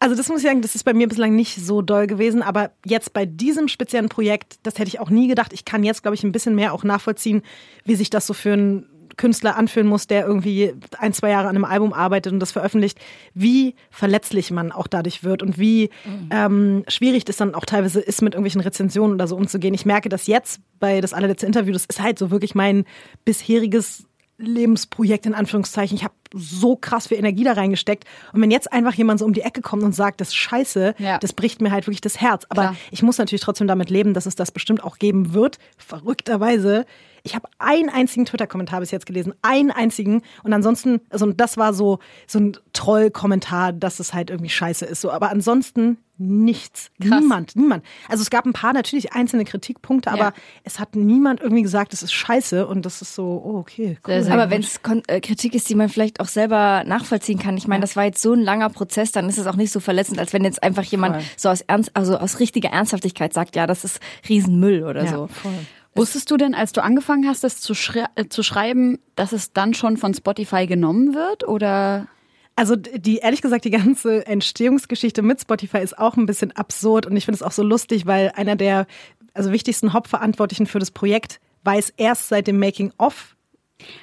[0.05, 2.69] Also das muss ich sagen, das ist bei mir bislang nicht so doll gewesen, aber
[2.85, 5.51] jetzt bei diesem speziellen Projekt, das hätte ich auch nie gedacht.
[5.51, 7.41] Ich kann jetzt, glaube ich, ein bisschen mehr auch nachvollziehen,
[7.85, 8.85] wie sich das so für einen
[9.17, 12.99] Künstler anfühlen muss, der irgendwie ein, zwei Jahre an einem Album arbeitet und das veröffentlicht,
[13.33, 15.89] wie verletzlich man auch dadurch wird und wie
[16.29, 19.73] ähm, schwierig das dann auch teilweise ist, mit irgendwelchen Rezensionen oder so umzugehen.
[19.73, 22.85] Ich merke das jetzt bei das allerletzte Interview, das ist halt so wirklich mein
[23.23, 24.05] bisheriges
[24.37, 25.97] Lebensprojekt in Anführungszeichen.
[25.97, 28.03] Ich habe so krass viel Energie da reingesteckt.
[28.33, 30.95] Und wenn jetzt einfach jemand so um die Ecke kommt und sagt, das ist scheiße,
[30.97, 31.17] Ja.
[31.17, 32.45] das bricht mir halt wirklich das Herz.
[32.49, 32.75] Aber Klar.
[32.91, 35.57] ich muss natürlich trotzdem damit leben, dass es das bestimmt auch geben wird.
[35.77, 36.85] Verrückterweise.
[37.25, 39.33] Ich habe einen einzigen Twitter-Kommentar bis jetzt gelesen.
[39.41, 40.21] Einen einzigen.
[40.43, 44.85] Und ansonsten, also und das war so, so ein Troll-Kommentar, dass es halt irgendwie scheiße
[44.85, 45.01] ist.
[45.01, 46.91] So, aber ansonsten nichts.
[47.01, 47.19] Krass.
[47.19, 47.83] Niemand, niemand.
[48.07, 50.33] Also es gab ein paar natürlich einzelne Kritikpunkte, aber Ja.
[50.63, 52.67] es hat niemand irgendwie gesagt, es ist scheiße.
[52.67, 54.13] Und das ist so, oh, okay, cool.
[54.13, 57.57] Sehr, sehr Aber wenn es äh, Kritik ist, die man vielleicht auch selber nachvollziehen kann,
[57.57, 59.79] ich meine, das war jetzt so ein langer Prozess, dann ist es auch nicht so
[59.79, 61.25] verletzend, als wenn jetzt einfach jemand Voll.
[61.37, 65.27] so aus Ernst, also aus richtiger Ernsthaftigkeit sagt, ja, das ist Riesenmüll oder Ja, so.
[65.27, 65.51] voll.
[65.95, 69.53] Wusstest du denn, als du angefangen hast, das zu, schrei äh, zu schreiben, dass es
[69.53, 71.47] dann schon von Spotify genommen wird?
[71.47, 72.07] Oder
[72.55, 77.15] Also die, ehrlich gesagt, die ganze Entstehungsgeschichte mit Spotify ist auch ein bisschen absurd und
[77.15, 78.87] ich finde es auch so lustig, weil einer der
[79.33, 83.35] also wichtigsten Hauptverantwortlichen für das Projekt weiß erst seit dem Making of,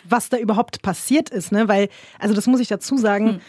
[0.05, 1.69] was da überhaupt passiert ist, ne?
[1.69, 3.41] Weil, also das muss ich dazu sagen,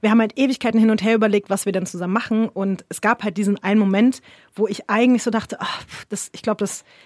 [0.00, 2.48] wir haben halt Ewigkeiten hin und her überlegt, was wir denn zusammen machen.
[2.48, 4.22] Und es gab halt diesen einen Moment,
[4.54, 6.64] wo ich eigentlich so dachte, ach, das, ich glaube,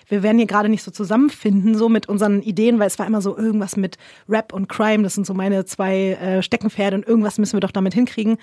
[0.09, 3.21] wir werden hier gerade nicht so zusammenfinden, so mit unseren Ideen, weil es war immer
[3.21, 7.39] so irgendwas mit Rap und Crime, das sind so meine zwei äh, Steckenpferde und irgendwas
[7.39, 8.39] müssen wir doch damit hinkriegen.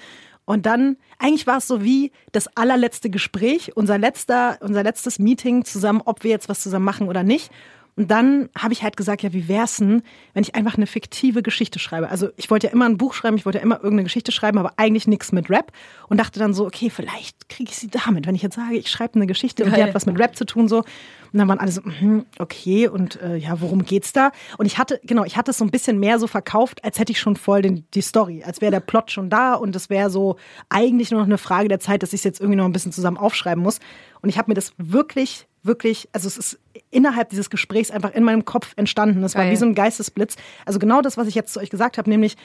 [0.45, 5.65] Und dann, eigentlich war es so wie das allerletzte Gespräch, unser letzter, unser letztes Meeting
[5.65, 7.51] zusammen, ob wir jetzt was zusammen machen oder nicht.
[7.95, 10.01] Und dann habe ich halt gesagt, ja, wie wär's denn,
[10.33, 12.09] wenn ich einfach eine fiktive Geschichte schreibe?
[12.09, 14.57] Also ich wollte ja immer ein Buch schreiben, ich wollte ja immer irgendeine Geschichte schreiben,
[14.57, 15.71] aber eigentlich nichts mit Rap.
[16.07, 18.89] Und dachte dann so, okay, vielleicht kriege ich sie damit, wenn ich jetzt sage, ich
[18.89, 19.87] schreibe eine Geschichte und die Geil.
[19.87, 20.77] hat was mit Rap zu tun so.
[20.79, 24.31] Und dann waren alle so, mhm, okay, und äh, ja, worum geht's da?
[24.57, 27.11] Und ich hatte, genau, ich hatte es so ein bisschen mehr so verkauft, als hätte
[27.11, 30.09] ich schon voll den, die Story, als wäre der Plot schon da und es wäre
[30.09, 30.37] so
[30.69, 32.91] eigentlich nur noch eine Frage der Zeit, dass ich es jetzt irgendwie noch ein bisschen
[32.91, 33.79] zusammen aufschreiben muss.
[34.21, 36.59] Und ich habe mir das wirklich wirklich, also es ist
[36.91, 39.21] innerhalb dieses Gesprächs einfach in meinem Kopf entstanden.
[39.21, 39.53] Das war Geil.
[39.53, 40.35] wie so ein Geistesblitz.
[40.65, 42.35] Also genau das, was ich jetzt zu euch gesagt habe, nämlich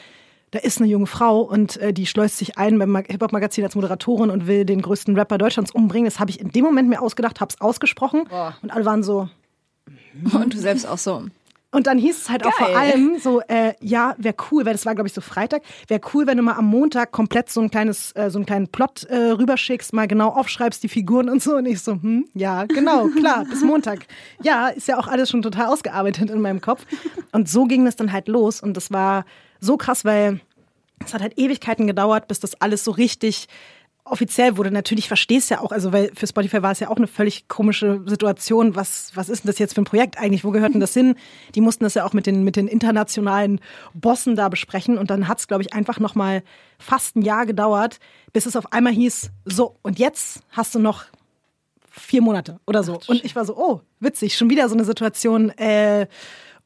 [0.53, 3.75] da ist eine junge Frau und äh, die schleust sich ein beim Mag- Hip-Hop-Magazin als
[3.75, 6.05] Moderatorin und will den größten Rapper Deutschlands umbringen.
[6.07, 8.23] Das habe ich in dem Moment mir ausgedacht, habe es ausgesprochen
[8.63, 9.29] und alle waren so,
[10.33, 11.25] Und du selbst auch so.
[11.73, 12.77] Und dann hieß es halt auch vor Geil.
[12.77, 16.27] allem so, äh, ja, wäre cool, weil das war, glaube ich, so Freitag, wäre cool,
[16.27, 19.17] wenn du mal am Montag komplett so ein kleines, äh, so einen kleinen Plot äh,
[19.33, 21.57] rüberschickst, mal genau aufschreibst, die Figuren und so.
[21.57, 24.07] Und ich so, hm, ja, genau, klar, bis Montag.
[24.43, 26.87] Ja, ist ja auch alles schon total ausgearbeitet in meinem Kopf.
[27.33, 28.63] Und so ging das dann halt los.
[28.63, 29.25] Und das war
[29.61, 30.41] so krass, weil
[31.05, 33.49] es hat halt Ewigkeiten gedauert, bis das alles so richtig
[34.07, 34.71] offiziell wurde.
[34.71, 38.03] Natürlich verstehst ja auch, also weil für Spotify war es ja auch eine völlig komische
[38.07, 38.75] Situation.
[38.75, 40.45] Was, was ist denn das jetzt für ein Projekt eigentlich?
[40.45, 41.17] Wo gehört denn das hin?
[41.55, 43.61] Die mussten das ja auch mit den, mit den internationalen
[43.95, 44.99] Bossen da besprechen.
[44.99, 46.43] Und dann hat es, glaube ich, einfach nochmal
[46.79, 47.99] fast ein Jahr gedauert,
[48.33, 51.05] bis es auf einmal hieß, so, und jetzt hast du noch
[51.91, 53.01] vier Monate oder so.
[53.07, 56.07] Und ich war so, oh, witzig, schon wieder so eine Situation, äh,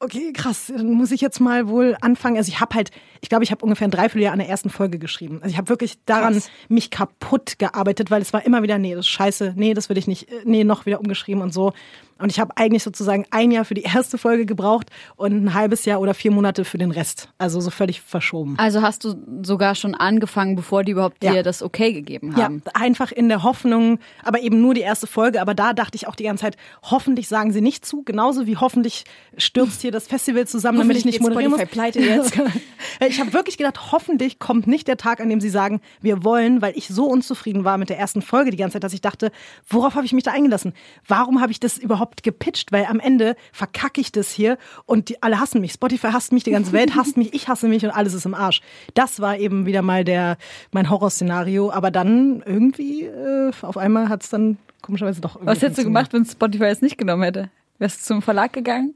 [0.01, 2.37] okay, krass, dann muss ich jetzt mal wohl anfangen.
[2.37, 4.99] Also ich habe halt, ich glaube, ich habe ungefähr ein Dreivierteljahr an der ersten Folge
[4.99, 5.41] geschrieben.
[5.43, 6.51] Also ich habe wirklich daran Krass.
[6.69, 9.99] mich kaputt gearbeitet, weil es war immer wieder, nee, das ist scheiße, nee, das will
[9.99, 11.73] ich nicht, äh, nee, noch wieder umgeschrieben und so.
[12.21, 15.85] Und ich habe eigentlich sozusagen ein Jahr für die erste Folge gebraucht und ein halbes
[15.85, 17.29] Jahr oder vier Monate für den Rest.
[17.39, 18.55] Also so völlig verschoben.
[18.59, 21.33] Also hast du sogar schon angefangen, bevor die überhaupt Ja.
[21.33, 22.63] dir das okay gegeben Ja, haben.
[22.75, 25.41] einfach in der Hoffnung, aber eben nur die erste Folge.
[25.41, 28.57] Aber da dachte ich auch die ganze Zeit, hoffentlich sagen sie nicht zu, genauso wie
[28.57, 29.05] hoffentlich
[29.37, 31.61] stürzt hier das Festival zusammen, damit ich nicht moderieren muss.
[31.67, 32.39] Pleite jetzt.
[33.09, 36.61] ich habe wirklich gedacht, hoffentlich kommt nicht der Tag, an dem sie sagen, wir wollen,
[36.63, 39.31] weil ich so unzufrieden war mit der ersten Folge die ganze Zeit, dass ich dachte,
[39.69, 40.73] worauf habe ich mich da eingelassen?
[41.07, 42.73] Warum habe ich das überhaupt gepitcht?
[42.73, 45.73] Weil am Ende verkacke ich das hier und die, alle hassen mich.
[45.73, 48.35] Spotify hasst mich, die ganze Welt hasst mich, ich hasse mich und alles ist im
[48.35, 48.61] Arsch.
[48.95, 50.37] Das war eben wieder mal der
[50.73, 51.71] mein Horrorszenario.
[51.71, 55.37] Aber dann irgendwie äh, auf einmal hat es dann komischerweise doch.
[55.37, 57.51] irgendwie Was hättest du gemacht, wenn Spotify es nicht genommen hätte?
[57.79, 58.95] Wärst du zum Verlag gegangen?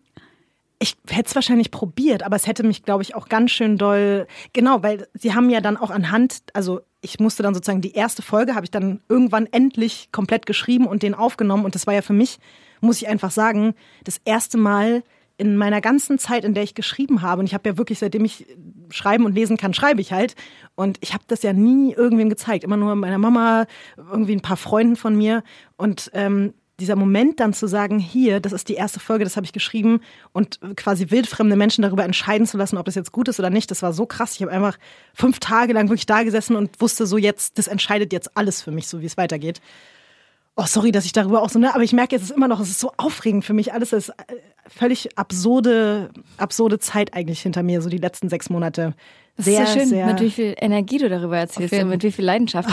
[0.85, 4.27] Ich hätte es wahrscheinlich probiert, aber es hätte mich, glaube ich, auch ganz schön doll.
[4.53, 8.21] Genau, weil sie haben ja dann auch anhand, also ich musste dann sozusagen die erste
[8.21, 11.65] Folge, habe ich dann irgendwann endlich komplett geschrieben und den aufgenommen.
[11.65, 12.37] Und das war ja für mich,
[12.83, 13.73] muss ich einfach sagen,
[14.05, 15.03] das erste Mal
[15.39, 18.27] in meiner ganzen Zeit, in der ich geschrieben habe, und ich habe ja wirklich, seitdem
[18.27, 18.47] ich
[18.91, 20.35] schreiben und lesen kann, schreibe ich halt.
[20.75, 22.63] Und ich habe das ja nie irgendwem gezeigt.
[22.63, 23.65] Immer nur meiner Mama,
[23.97, 25.45] irgendwie ein paar Freunden von mir.
[25.79, 29.47] Und ähm, dieser Moment dann zu sagen, hier, das ist die erste Folge, das habe
[29.47, 30.01] ich geschrieben
[30.33, 33.71] und quasi wildfremde Menschen darüber entscheiden zu lassen, ob das jetzt gut ist oder nicht,
[33.71, 34.35] das war so krass.
[34.35, 34.79] Ich habe einfach
[35.15, 38.71] fünf Tage lang wirklich da gesessen und wusste so jetzt, das entscheidet jetzt alles für
[38.71, 39.61] mich, so wie es weitergeht.
[40.57, 42.61] Oh, sorry, dass ich darüber auch so, ne, aber ich merke, es ist immer noch,
[42.61, 43.73] es ist so aufregend für mich.
[43.73, 44.15] Alles ist äh,
[44.69, 48.95] völlig absurde, absurde Zeit eigentlich hinter mir, so die letzten sechs Monate.
[49.37, 50.07] Das Sehr, ist so schön, sehr.
[50.07, 52.69] mit wie viel Energie du darüber erzählst und mit wie viel Leidenschaft.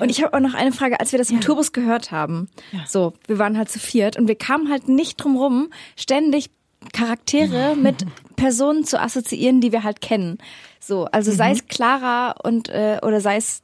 [0.00, 2.48] Und ich habe auch noch eine Frage, als wir das im Turbus gehört haben.
[2.86, 6.50] So, wir waren halt zu viert und wir kamen halt nicht drum rum, ständig
[6.92, 8.04] Charaktere mit
[8.36, 10.38] Personen zu assoziieren, die wir halt kennen.
[10.80, 13.62] So, also sei es Clara und äh, oder sei es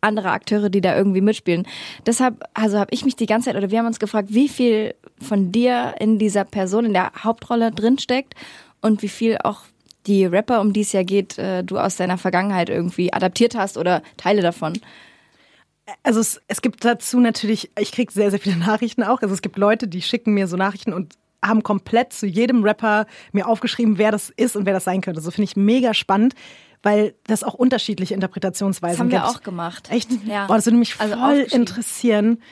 [0.00, 1.66] andere Akteure, die da irgendwie mitspielen.
[2.06, 4.94] Deshalb, also habe ich mich die ganze Zeit oder wir haben uns gefragt, wie viel
[5.20, 8.34] von dir in dieser Person, in der Hauptrolle drinsteckt
[8.80, 9.62] und wie viel auch
[10.08, 13.76] die Rapper, um die es ja geht, äh, du aus deiner Vergangenheit irgendwie adaptiert hast
[13.78, 14.72] oder Teile davon.
[16.02, 19.22] Also es, es gibt dazu natürlich, ich kriege sehr, sehr viele Nachrichten auch.
[19.22, 23.06] Also es gibt Leute, die schicken mir so Nachrichten und haben komplett zu jedem Rapper
[23.32, 25.20] mir aufgeschrieben, wer das ist und wer das sein könnte.
[25.20, 26.34] So finde ich mega spannend,
[26.82, 29.30] weil das auch unterschiedliche Interpretationsweisen Das haben wir gibt.
[29.36, 29.88] auch gemacht.
[29.90, 30.10] Echt?
[30.26, 30.46] Ja.
[30.46, 31.60] Boah, das würde mich Also voll aufgeschrieben.
[31.60, 32.42] interessieren.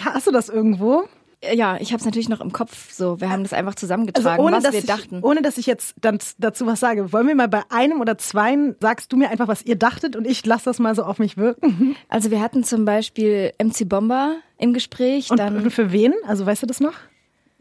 [0.00, 1.04] Hast du das irgendwo?
[1.42, 2.92] Ja, ich habe es natürlich noch im Kopf.
[2.92, 5.20] So, wir haben das einfach Also zusammengetragen, ohne, was wir ich, dachten.
[5.22, 8.76] ohne dass ich jetzt dann dazu was sage, wollen wir mal bei einem oder zweien,
[8.80, 11.38] sagst du mir einfach, was ihr dachtet und ich lasse das mal so auf mich
[11.38, 11.96] wirken.
[12.10, 15.30] Also wir hatten zum Beispiel MC Bomber im Gespräch.
[15.30, 16.12] Und dann, für wen?
[16.26, 16.94] Also weißt du das noch?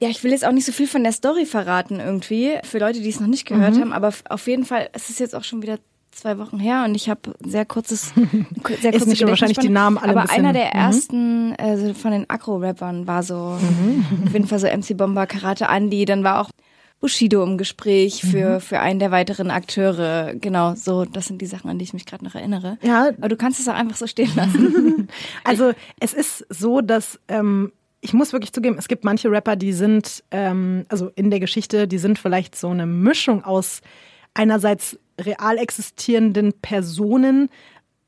[0.01, 3.01] ja, ich will jetzt auch nicht so viel von der Story verraten irgendwie, für Leute,
[3.01, 3.81] die es noch nicht gehört Mhm.
[3.81, 5.77] haben, aber auf jeden Fall, es ist jetzt auch schon wieder
[6.11, 8.13] zwei Wochen her und ich habe sehr kurzes,
[8.81, 9.69] sehr kurze nicht wahrscheinlich die.
[9.69, 10.71] Namen alle ein Aber bisschen- einer der Mhm.
[10.79, 13.35] ersten also von den Agro-Rappern war so,
[14.25, 16.49] auf jeden Fall so MC Bomber, Karate Andy, dann war auch
[17.01, 18.59] Bushido im Gespräch für, Mhm.
[18.61, 20.33] für einen der weiteren Akteure.
[20.35, 22.77] Genau, so, das sind die Sachen, an die ich mich gerade noch erinnere.
[22.81, 23.07] Ja.
[23.17, 25.07] Aber du kannst es auch einfach so stehen lassen.
[25.45, 29.71] Also es ist so, dass ähm, ich muss wirklich zugeben, es gibt manche Rapper, die
[29.73, 33.81] sind, ähm, also in der Geschichte, die sind vielleicht so eine Mischung aus
[34.33, 37.49] einerseits real existierenden Personen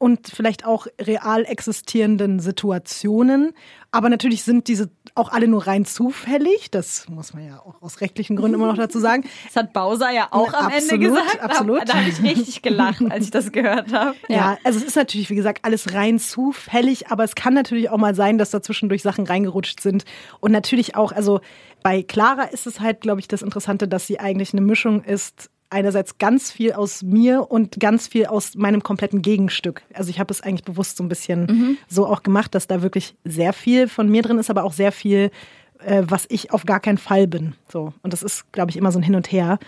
[0.02, 3.54] und vielleicht auch real existierenden Situationen.
[3.92, 6.72] Aber natürlich sind diese auch alle nur rein zufällig.
[6.72, 9.26] Das muss man ja auch aus rechtlichen Gründen immer noch dazu sagen.
[9.46, 11.42] Das hat Bowser ja auch am Absolut, Ende gesagt.
[11.42, 11.82] absolut.
[11.82, 14.16] Da, da habe ich richtig gelacht, als ich das gehört habe.
[14.28, 14.58] Ja.
[14.64, 18.16] also es ist natürlich, wie gesagt, alles rein zufällig, aber es kann natürlich auch mal
[18.16, 20.06] sein, dass da zwischendurch Sachen reingerutscht sind.
[20.40, 21.42] Und natürlich auch, also
[21.84, 25.52] bei Clara ist es halt, glaube ich, das Interessante, dass sie eigentlich eine Mischung ist
[25.72, 29.82] einerseits ganz viel aus mir und ganz viel aus meinem kompletten Gegenstück.
[29.94, 33.16] Also ich habe es eigentlich bewusst so ein bisschen so auch gemacht, dass da wirklich
[33.24, 35.32] sehr viel von mir drin ist, aber auch sehr viel,
[35.80, 37.56] äh, was ich auf gar keinen Fall bin.
[37.70, 39.60] So und das ist, glaube ich, immer so ein Hin und Her.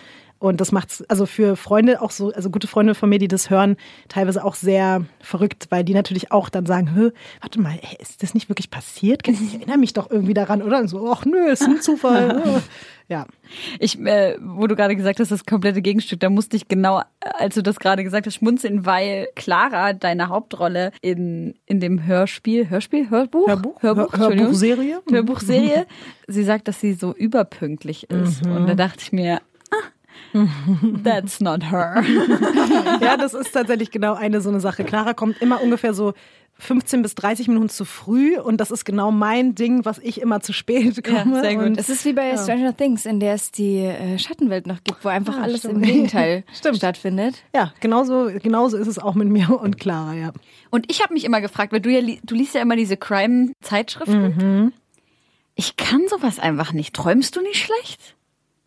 [0.43, 3.49] Und das macht's also für Freunde auch so, also gute Freunde von mir, die das
[3.49, 3.77] hören,
[4.09, 8.33] teilweise auch sehr verrückt, weil die natürlich auch dann sagen, Hö, warte mal, ist das
[8.33, 9.25] nicht wirklich passiert?
[9.25, 10.79] Ich erinnere mich doch irgendwie daran, oder?
[10.79, 12.61] Und so, ach nö, ist ein Zufall.
[13.07, 13.25] ja.
[13.79, 17.03] Ich, äh, wo du gerade gesagt hast, das komplette Gegenstück, da musste ich genau, äh,
[17.37, 22.69] als du das gerade gesagt hast, schmunzeln, weil Clara, deine Hauptrolle in, in dem Hörspiel,
[22.69, 23.47] Hörspiel, Hörbuch?
[23.47, 23.81] Hörbuch?
[23.81, 24.35] Hörbuch, Hör-.
[24.35, 25.01] Hörbuchserie?
[25.09, 25.85] Hörbuchserie.
[26.27, 28.45] sie sagt, dass sie so überpünktlich ist.
[28.45, 30.47] Und da dachte ich mir, ah,
[31.03, 32.03] that's not her.
[33.01, 34.83] Ja, das ist tatsächlich genau eine so eine Sache.
[34.83, 36.13] Clara kommt immer ungefähr so
[36.63, 40.41] 15 bis 30 Minuten zu früh und das ist genau mein Ding, was ich immer
[40.41, 41.41] zu spät komme.
[41.41, 41.65] sehr gut.
[41.65, 45.03] Und Es ist wie bei Stranger Things, in der es die äh, Schattenwelt noch gibt,
[45.05, 45.75] wo einfach Ah, alles stimmt.
[45.75, 46.77] im Gegenteil Stimmt.
[46.77, 47.35] stattfindet.
[47.55, 50.31] ja, genauso, genauso ist es auch mit mir und Clara, ja.
[50.71, 52.97] Und ich habe mich immer gefragt, weil du ja, li- du liest ja immer diese
[52.97, 54.73] Crime-Zeitschriften.
[55.55, 56.95] Ich kann sowas einfach nicht.
[56.95, 58.15] Träumst du nicht schlecht?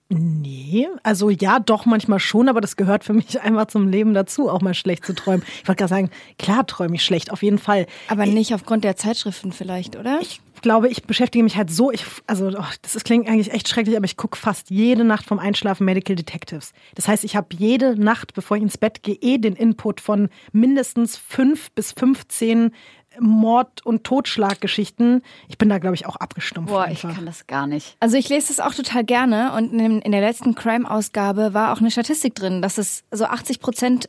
[0.09, 4.49] Nee, also ja, doch manchmal schon, aber das gehört für mich einfach zum Leben dazu,
[4.49, 5.43] auch mal schlecht zu träumen.
[5.63, 7.87] Ich wollte gerade sagen, klar träume ich schlecht, auf jeden Fall.
[8.09, 10.21] Aber nicht aufgrund der Zeitschriften vielleicht, oder?
[10.21, 13.69] Ich glaube, ich beschäftige mich halt so, ich, also oh, das ist, klingt eigentlich echt
[13.69, 16.73] schrecklich, aber ich gucke fast jede Nacht vom Einschlafen Medical Detectives.
[16.95, 20.29] Das heißt, ich habe jede Nacht, bevor ich ins Bett gehe, eh den Input von
[20.53, 22.71] mindestens fünf bis 15
[23.21, 25.23] Mord- und Totschlaggeschichten.
[25.49, 26.73] Ich bin da, glaube ich, auch abgestumpft.
[26.73, 27.15] Boah, ich einfach.
[27.15, 27.97] kann das gar nicht.
[28.01, 31.81] Also ich lese das auch total gerne und in, in der letzten Crime-Ausgabe war auch
[31.81, 34.09] eine Statistik drin, dass es so 80 Prozent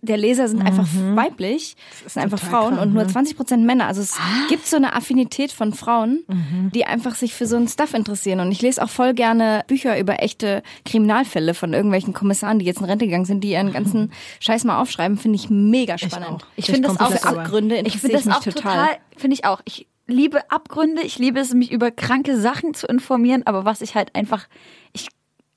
[0.00, 1.74] der Leser sind einfach weiblich,
[2.04, 3.08] das sind einfach total Frauen krank, und nur ne?
[3.08, 3.86] 20 Prozent Männer.
[3.86, 4.16] Also es
[4.48, 6.70] gibt so eine Affinität von Frauen, Mhm.
[6.74, 8.40] die einfach sich für so ein Stuff interessieren.
[8.40, 12.80] Und ich lese auch voll gerne Bücher über echte Kriminalfälle von irgendwelchen Kommissaren, die jetzt
[12.80, 15.16] in Rente gegangen sind, die ihren ganzen Scheiß mal aufschreiben.
[15.16, 16.28] Finde ich mega spannend.
[16.28, 16.46] auch.
[16.56, 17.24] Ich Ich finde das auch für.
[17.26, 19.60] Abgründe Ich interessiere finde das mich auch total, finde ich auch.
[19.64, 23.94] Ich liebe Abgründe, ich liebe es, mich über kranke Sachen zu informieren, aber was ich
[23.94, 24.48] halt einfach,
[24.92, 25.08] ich,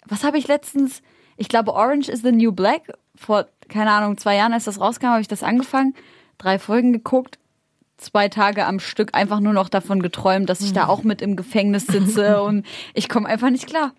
[0.06, 1.02] was habe ich letztens,
[1.38, 2.92] ich glaube Orange is the New Black,
[3.22, 5.94] vor, keine Ahnung, zwei Jahren, als das rauskam, habe ich das angefangen,
[6.38, 7.38] drei Folgen geguckt,
[7.98, 11.36] zwei Tage am Stück einfach nur noch davon geträumt, dass ich da auch mit im
[11.36, 13.94] Gefängnis sitze und ich komme einfach nicht klar.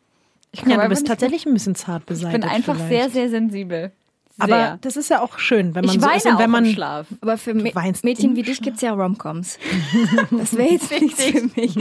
[0.51, 2.45] Ich Ja, du bist tatsächlich ein bisschen zart beseitigt.
[2.45, 2.91] Ich bin einfach vielleicht.
[2.91, 3.93] sehr, sehr sensibel.
[4.37, 4.45] Sehr.
[4.45, 6.51] Aber das ist ja auch schön, wenn man ich so weine ist und auch wenn
[6.51, 7.07] man im Schlaf.
[7.21, 9.59] Aber für weinst Mädchen im wie dich gibt's ja Romcoms.
[10.31, 11.77] Das wäre jetzt nichts für mich.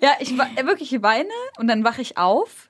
[0.00, 2.68] Ja, ich wirklich weine und dann wache ich auf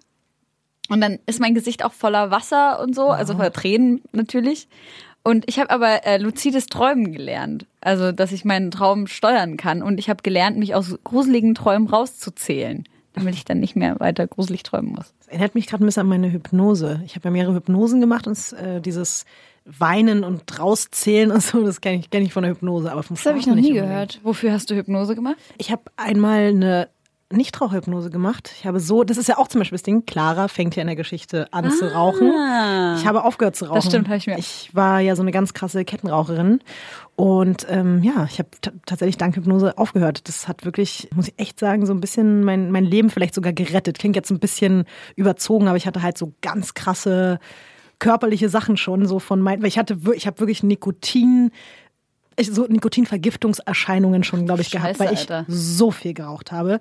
[0.89, 4.69] und dann ist mein Gesicht auch voller Wasser und so, also voller Tränen natürlich.
[5.23, 9.83] Und ich habe aber äh, luzides Träumen gelernt, also dass ich meinen Traum steuern kann
[9.83, 14.29] und ich habe gelernt, mich aus gruseligen Träumen rauszuzählen, damit ich dann nicht mehr weiter
[14.29, 15.13] gruselig träumen muss.
[15.19, 17.03] Das erinnert mich gerade ein bisschen an meine Hypnose.
[17.05, 19.25] Ich habe ja mehrere Hypnosen gemacht und äh, dieses
[19.65, 21.81] Weinen und rauszählen und so, das
[27.33, 27.61] nicht unbedingt.
[27.61, 27.61] gehört.
[27.61, 28.53] Wofür hast du Hypnose gemacht?
[28.59, 30.87] Ich habe so, das ist ja auch zum Beispiel das Ding, Clara fängt ja in
[30.87, 32.29] der Geschichte an zu rauchen.
[32.99, 33.75] Ich habe aufgehört zu rauchen.
[33.77, 36.61] Das stimmt, habe ich mir- Ich war ja so eine ganz krasse Kettenraucherin.
[37.17, 38.49] Und ähm, ja, ich habe
[38.85, 40.29] tatsächlich dank Hypnose aufgehört.
[40.29, 43.53] Das hat wirklich, muss ich echt sagen, so ein bisschen mein, mein Leben vielleicht sogar
[43.53, 43.99] gerettet.
[43.99, 44.85] Klingt jetzt ein bisschen
[45.17, 47.39] überzogen, aber ich hatte halt so ganz krasse
[47.99, 51.51] körperliche Sachen schon so von mein, weil ich hatte, ich habe wirklich Nikotin,
[52.43, 55.45] so Nikotinvergiftungserscheinungen schon, glaube ich, gehabt, Scheiße, weil ich Alter.
[55.49, 56.81] so viel geraucht habe,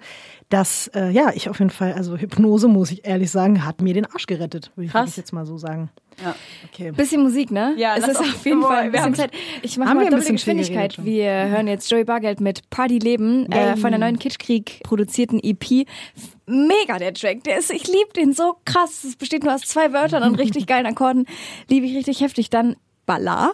[0.50, 3.94] dass äh, ja ich auf jeden Fall, also Hypnose muss ich ehrlich sagen, hat mir
[3.94, 5.90] den Arsch gerettet, würde ich, ich jetzt mal so sagen.
[6.24, 6.34] Ja.
[6.72, 6.92] Okay.
[6.92, 7.74] Bisschen Musik, ne?
[7.78, 9.32] Ja, es ist auf- jeden Fall ein wir bisschen haben- Zeit.
[9.64, 11.04] Ich mache mal doppelte Geschwindigkeit.
[11.04, 15.86] Wir hören jetzt Joey Bargeld mit Party Leben äh, von der neuen Kitschkrieg produzierten EP.
[16.46, 19.04] Mega der Track, der ist, ich liebe den so krass.
[19.04, 21.26] Es besteht nur aus zwei Wörtern und richtig geilen Akkorden.
[21.70, 22.50] Liebe ich richtig heftig.
[22.50, 23.52] Dann Bala.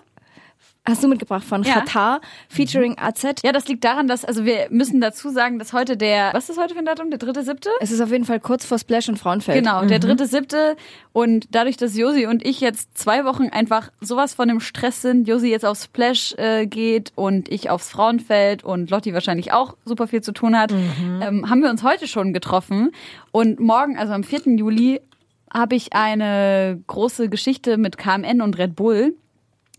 [0.84, 1.76] Hast du mitgebracht von Ja.
[1.76, 3.24] Qatar featuring AZ.
[3.44, 6.60] Ja, das liegt daran, dass, also wir müssen dazu sagen, dass heute der, was ist
[6.60, 7.12] heute für ein Datum?
[7.12, 7.70] Der dritte, siebte?
[7.82, 9.64] Es ist auf jeden Fall kurz vor Splash und Frauenfeld.
[9.64, 10.76] Genau, der dritte, siebte.
[11.14, 15.28] Und dadurch, dass Josi und ich jetzt zwei Wochen einfach sowas von dem Stress sind,
[15.28, 20.08] Josi jetzt aufs Splash äh, geht und ich aufs Frauenfeld und Lotti wahrscheinlich auch super
[20.08, 22.90] viel zu tun hat, ähm, haben wir uns heute schon getroffen.
[23.32, 24.58] Und morgen, also am 4.
[24.58, 25.00] Juli,
[25.54, 29.16] habe ich eine große Geschichte mit KMN und Red Bull.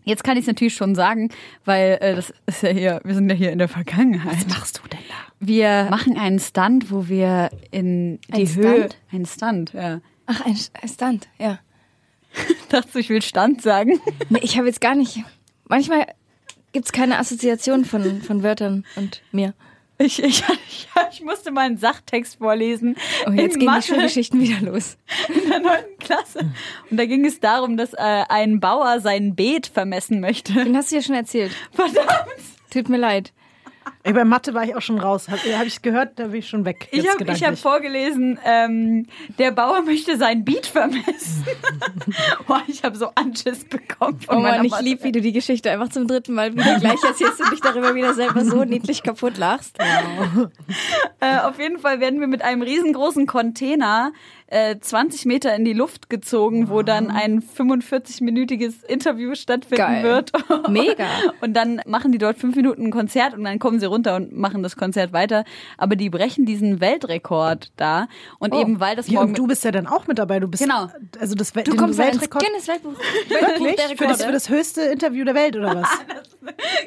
[0.03, 1.29] Jetzt kann ich es natürlich schon sagen,
[1.65, 4.35] weil äh, das ist ja hier, wir sind ja hier in der Vergangenheit.
[4.35, 5.15] Was machst du denn da?
[5.39, 8.75] Wir machen einen Stunt, wo wir in die Ein Höhe.
[8.75, 8.97] Stunt?
[9.11, 10.01] Ein Stunt, ja.
[10.25, 11.59] Ach, ein, ein Stunt, ja.
[12.69, 13.99] Dachte du, ich will Stand sagen.
[14.29, 15.23] Nee, ich habe jetzt gar nicht.
[15.67, 16.07] Manchmal
[16.71, 19.53] gibt's keine Assoziation von, von Wörtern und mir.
[19.97, 20.43] Ich, ich,
[21.11, 22.95] ich, musste mal einen Sachtext vorlesen.
[23.27, 24.97] Oh, jetzt gehen die Mathe Schulgeschichten wieder los.
[25.27, 26.39] in der neunten Klasse.
[26.89, 27.97] Und da ging es darum, dass äh,
[28.29, 30.53] ein Bauer sein Beet vermessen möchte.
[30.53, 31.51] Den hast du ja schon erzählt.
[31.71, 32.07] Verdammt!
[32.71, 33.33] Tut mir leid.
[34.05, 35.29] Ey, bei Mathe war ich auch schon raus.
[35.29, 36.89] Habe hab ich gehört, da bin ich schon weg.
[36.91, 39.07] Ich habe hab vorgelesen, ähm,
[39.39, 41.45] der Bauer möchte sein Beet vermessen.
[42.47, 44.83] Boah, ich habe so Anschiss bekommen von Oh Mann, ich Mathe.
[44.83, 47.95] lieb, wie du die Geschichte einfach zum dritten Mal wieder gleich erzählst und dich darüber
[47.95, 49.77] wieder selber so niedlich kaputt lachst.
[51.21, 54.11] Äh, auf jeden Fall werden wir mit einem riesengroßen Container
[54.53, 60.03] äh, 20 Meter in die Luft gezogen, wo dann ein 45-minütiges Interview stattfinden Geil.
[60.03, 60.31] wird.
[60.69, 61.07] Mega.
[61.41, 64.31] Und dann machen die dort fünf Minuten ein Konzert und dann kommen sie runter und
[64.37, 65.43] machen das Konzert weiter.
[65.77, 68.07] Aber die brechen diesen Weltrekord da.
[68.39, 70.39] Und eben weil das Ja, morgen und du bist ja dann auch mit dabei.
[70.39, 70.87] Du bist Genau.
[71.19, 72.45] Also das Du kommst ja ins Weltrekord.
[72.45, 72.93] Guinness Weltbuch.
[73.27, 73.97] Wirklich?
[73.97, 75.89] Für das, für das höchste Interview der Welt oder was?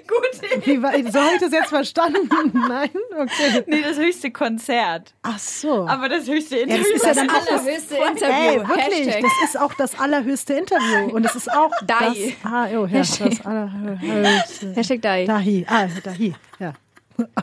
[0.06, 0.66] gut.
[0.66, 2.28] Wie war, so habe ich das jetzt verstanden?
[2.68, 2.90] Nein?
[3.18, 3.64] Okay.
[3.66, 5.14] Nee, das höchste Konzert.
[5.22, 5.86] Ach so.
[5.86, 6.94] Aber das höchste ja, das Interview.
[6.96, 8.68] ist ja dann auch das, allerhöchste Ey, Interview.
[8.68, 9.22] wirklich, Hashtag.
[9.22, 11.14] das ist auch das allerhöchste Interview.
[11.14, 12.36] Und es ist auch das, Dai.
[12.44, 14.72] ah, oh, ja, das allerhöchste.
[14.74, 15.24] Hashtag Dai.
[15.26, 16.72] Dahi, ah, Dahi, ja.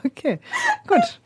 [0.06, 0.40] Okay,
[0.88, 1.20] gut.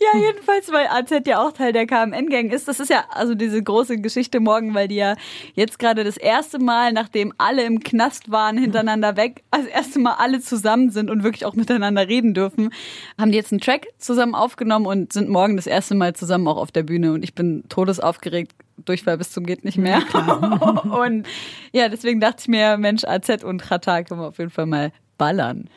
[0.00, 2.68] Ja, jedenfalls, weil AZ ja auch Teil der KMN-Gang ist.
[2.68, 5.16] Das ist ja also diese große Geschichte morgen, weil die ja
[5.54, 10.14] jetzt gerade das erste Mal, nachdem alle im Knast waren, hintereinander weg, das erste Mal
[10.18, 12.70] alle zusammen sind und wirklich auch miteinander reden dürfen,
[13.18, 16.58] haben die jetzt einen Track zusammen aufgenommen und sind morgen das erste Mal zusammen auch
[16.58, 17.12] auf der Bühne.
[17.12, 18.52] Und ich bin todesaufgeregt.
[18.84, 20.02] Durchfall bis zum geht nicht mehr.
[20.84, 21.26] und
[21.72, 24.92] ja, deswegen dachte ich mir, Mensch, AZ und Chata können wir auf jeden Fall mal
[25.18, 25.68] ballern.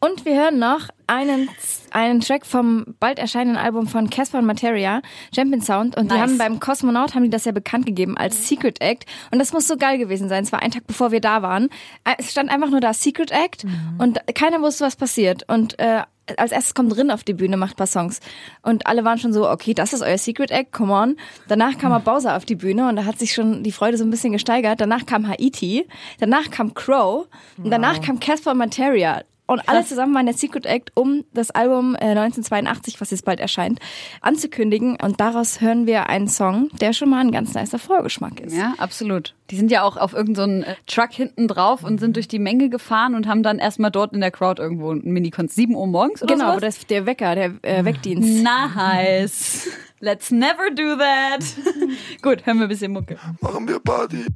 [0.00, 1.48] Und wir hören noch einen,
[1.90, 5.02] einen Track vom bald erscheinenden Album von Casper und Materia,
[5.34, 5.96] Champion Sound.
[5.96, 6.22] Und die Nice.
[6.22, 9.06] haben beim Kosmonaut haben die das ja bekannt gegeben als Secret Act.
[9.32, 10.44] Und das muss so geil gewesen sein.
[10.44, 11.68] Es war ein Tag bevor wir da waren.
[12.04, 13.64] Äh, Es stand einfach nur da Secret Act
[13.98, 15.42] und keiner wusste, was passiert.
[15.48, 16.02] Und äh,
[16.36, 18.20] als erstes kommt Rin auf die Bühne, macht ein paar Songs.
[18.62, 21.16] Und alle waren schon so, okay, das ist euer Secret Act, come on.
[21.48, 24.04] Danach kam mal Bowser auf die Bühne und da hat sich schon die Freude so
[24.04, 24.80] ein bisschen gesteigert.
[24.80, 25.86] Danach kam Haiti,
[26.18, 27.26] danach kam Crow
[27.56, 29.22] und danach kam Casper Materia.
[29.48, 33.40] Und alle zusammen waren der Secret Act, um das Album äh, 1982, was jetzt bald
[33.40, 33.80] erscheint,
[34.20, 34.96] anzukündigen.
[35.02, 38.54] Und daraus hören wir einen Song, der schon mal ein ganz nicer Vorgeschmack ist.
[38.54, 39.34] Ja, absolut.
[39.50, 42.28] Die sind ja auch auf irgendeinen so einen, äh, Truck hinten drauf und sind durch
[42.28, 45.56] die Menge gefahren und haben dann erstmal dort in der Crowd irgendwo ein Mini-Konzert.
[45.56, 46.60] 7 Uhr morgens oder Genau, sowas?
[46.60, 48.42] das der Wecker, der äh, Weckdienst.
[48.44, 49.66] Nice.
[50.00, 51.42] Let's never do that.
[52.22, 53.18] Gut, hören wir ein bisschen Mucke.
[53.40, 54.26] machen wir Party.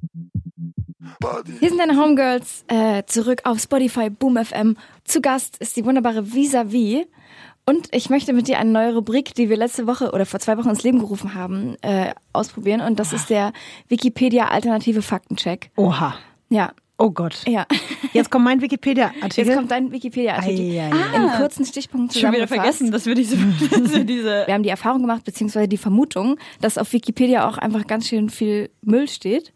[1.60, 4.76] Hier sind deine Homegirls äh, zurück auf Spotify Boom FM.
[5.04, 7.06] Zu Gast ist die wunderbare Vis-a-vis.
[7.64, 10.58] Und ich möchte mit dir eine neue Rubrik, die wir letzte Woche oder vor zwei
[10.58, 12.80] Wochen ins Leben gerufen haben, äh, ausprobieren.
[12.80, 13.52] Und das ist der
[13.88, 15.70] Wikipedia Alternative Faktencheck.
[15.76, 16.14] Oha.
[16.48, 17.42] Ja, Oh Gott.
[17.48, 17.66] ja.
[18.12, 19.46] Jetzt kommt mein Wikipedia-Artikel.
[19.46, 20.78] Jetzt kommt dein Wikipedia-Artikel.
[20.78, 21.16] Ei.
[21.16, 23.36] In kurzen Stichpunkten Schon wieder vergessen, dass wir diese,
[23.70, 27.58] dass wir diese Wir haben die Erfahrung gemacht, beziehungsweise die Vermutung, dass auf Wikipedia auch
[27.58, 29.52] einfach ganz schön viel Müll steht.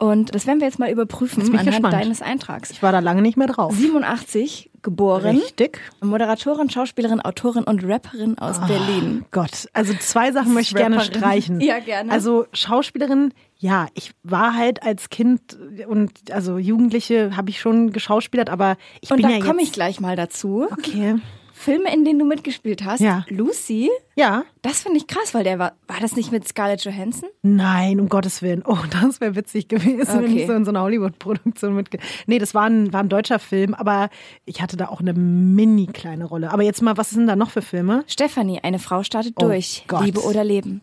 [0.00, 1.92] Und das werden wir jetzt mal überprüfen anhand gespannt.
[1.92, 2.70] deines Eintrags.
[2.70, 3.74] Ich war da lange nicht mehr drauf.
[3.74, 5.80] 87 geboren, Richtig.
[6.00, 9.24] Moderatorin, Schauspielerin, Autorin und Rapperin aus Berlin.
[9.32, 11.14] Gott, also zwei Sachen möchte ich gerne Rapperin.
[11.20, 11.60] streichen.
[11.68, 12.12] Ja, gerne.
[12.12, 18.50] Also Schauspielerin, ja, ich war halt als Kind und also Jugendliche habe ich schon geschauspielert,
[18.50, 20.68] aber ich Und bin da ja komme ich gleich mal dazu.
[20.70, 21.16] Okay.
[21.58, 23.00] Filme, in denen du mitgespielt hast.
[23.00, 23.24] Ja.
[23.28, 24.44] Lucy, Ja.
[24.62, 27.28] das finde ich krass, weil der war, war das nicht mit Scarlett Johansson?
[27.42, 28.62] Nein, um Gottes Willen.
[28.66, 30.42] Oh, das wäre witzig gewesen, wenn Okay.
[30.42, 31.98] ich so in so einer Hollywood-Produktion mitge...
[32.26, 34.08] Nee, das war ein, war ein deutscher Film, aber
[34.44, 36.52] ich hatte da auch eine mini kleine Rolle.
[36.52, 38.04] Aber jetzt mal, was sind da noch für Filme?
[38.06, 39.84] Stephanie, eine Frau startet Oh durch.
[39.88, 40.04] Gott.
[40.04, 40.80] Liebe oder Leben.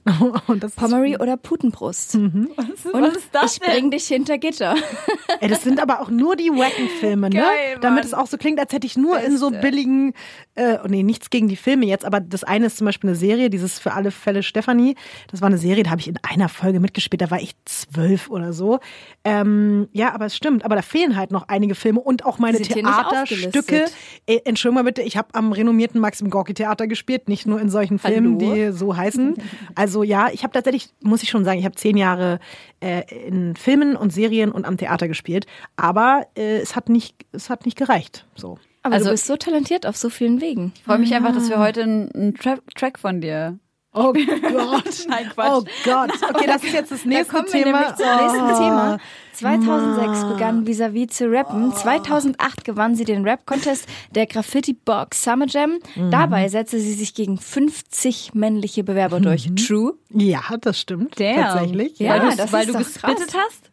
[0.48, 2.16] Und das Pommery oder Putenbrust.
[2.16, 2.50] Mhm.
[2.92, 4.76] Und was ist das ich bring dich hinter Gitter.
[5.40, 7.36] Ey, das sind aber auch nur die wacken Filme, ne?
[7.42, 10.14] Geil, Damit es auch so klingt, als hätte ich nur in so billigen,
[10.56, 13.18] äh, oh nee, nichts gegen die Filme jetzt, aber das eine ist zum Beispiel eine
[13.18, 14.96] Serie, dieses für alle Fälle Stefanie.
[15.32, 18.30] Das war eine Serie, da habe ich in einer Folge mitgespielt, da war ich zwölf
[18.30, 18.80] oder so.
[19.24, 22.60] Ähm, ja, aber es stimmt, aber da fehlen halt noch einige Filme und auch meine
[22.60, 23.86] Theaterstücke.
[24.26, 27.70] Äh, Entschuldigung mal bitte, ich habe am renommierten Maxim Gorki Theater gespielt, nicht nur in
[27.70, 28.54] solchen Filmen, Hallo?
[28.54, 29.36] die so heißen.
[29.76, 32.40] Also ja, ich habe tatsächlich, muss ich schon sagen, ich habe zehn Jahre
[32.80, 35.46] äh, in Filmen und Serien und am Theater gespielt,
[35.76, 38.26] aber äh, es hat nicht, es hat nicht gereicht.
[38.36, 38.58] So.
[38.86, 40.72] Aber Also- du bist so talentiert auf so vielen Wegen.
[40.76, 43.58] Ich freue mich einfach, dass wir heute einen, Tra Track von dir
[43.98, 44.24] Oh Gott.
[45.08, 45.48] Nein, Quatsch.
[45.50, 46.12] Oh Gott.
[46.34, 47.80] Okay, das ist jetzt das Da nächste kommen wir Thema.
[47.80, 48.58] nämlich zum nächsten Oh.
[48.58, 48.98] Thema.
[49.32, 51.74] 2006 begann Visavi zu rappen.
[51.74, 55.80] 2008 gewann sie den Rap-Contest der Graffiti Box Summer Jam.
[55.96, 56.12] Mhm.
[56.12, 59.50] Dabei setzte sie sich gegen 50 männliche Bewerber durch.
[59.56, 59.94] True?
[60.12, 61.20] Ja, das stimmt.
[61.20, 61.36] Damn.
[61.38, 61.98] Tatsächlich.
[62.00, 63.42] Ja, weil du, das weil ist du doch gespittet krass.
[63.48, 63.72] hast?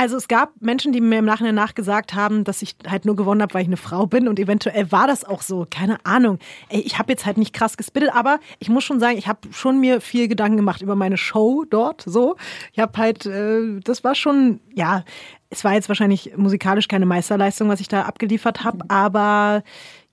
[0.00, 3.42] Also es gab Menschen, die mir im Nachhinein nachgesagt haben, dass ich halt nur gewonnen
[3.42, 5.66] habe, weil ich eine Frau bin und eventuell war das auch so.
[5.70, 6.38] Keine Ahnung.
[6.70, 9.40] Ey, ich habe jetzt halt nicht krass gespittet, aber ich muss schon sagen, ich habe
[9.52, 12.00] schon mir viel Gedanken gemacht über meine Show dort.
[12.06, 12.36] So,
[12.72, 15.04] ich habe halt, äh, das war schon, ja,
[15.50, 19.62] es war jetzt wahrscheinlich musikalisch keine Meisterleistung, was ich da abgeliefert habe, aber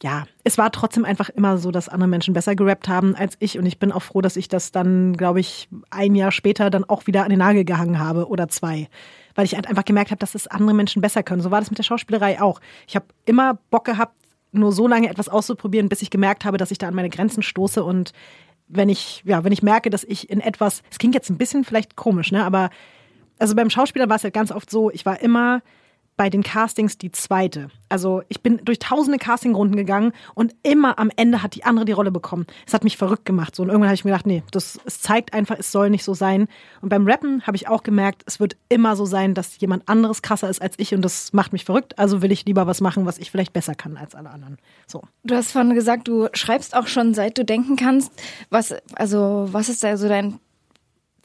[0.03, 3.57] ja, es war trotzdem einfach immer so, dass andere Menschen besser gerappt haben als ich
[3.57, 6.83] und ich bin auch froh, dass ich das dann, glaube ich, ein Jahr später dann
[6.83, 8.89] auch wieder an den Nagel gehangen habe oder zwei
[9.37, 11.43] weil ich halt einfach gemerkt habe, dass es andere Menschen besser können.
[11.43, 12.59] So war das mit der Schauspielerei auch.
[12.87, 14.15] Ich habe immer Bock gehabt,
[14.51, 17.43] nur so lange etwas auszuprobieren, bis ich gemerkt habe, dass ich da an meine Grenzen
[17.43, 18.13] stoße und
[18.67, 21.63] wenn ich, ja, wenn ich merke, dass ich in etwas, es klingt jetzt ein bisschen
[21.63, 22.71] vielleicht komisch, ne, aber
[23.37, 25.61] also beim Schauspieler war es halt ganz oft so, ich war immer
[26.17, 27.69] bei den Castings die zweite.
[27.89, 31.91] Also ich bin durch tausende Castingrunden gegangen und immer am Ende hat die andere die
[31.91, 32.47] Rolle bekommen.
[32.65, 33.55] Es hat mich verrückt gemacht.
[33.55, 33.63] So.
[33.63, 36.13] Und irgendwann habe ich mir gedacht, nee, das es zeigt einfach, es soll nicht so
[36.13, 36.47] sein.
[36.81, 40.21] Und beim Rappen habe ich auch gemerkt, es wird immer so sein, dass jemand anderes
[40.21, 41.97] krasser ist als ich und das macht mich verrückt.
[41.99, 44.57] Also will ich lieber was machen, was ich vielleicht besser kann als alle anderen.
[44.87, 45.03] So.
[45.23, 48.11] Du hast vorhin gesagt, du schreibst auch schon seit du denken kannst.
[48.49, 50.39] Was, also, was ist da so dein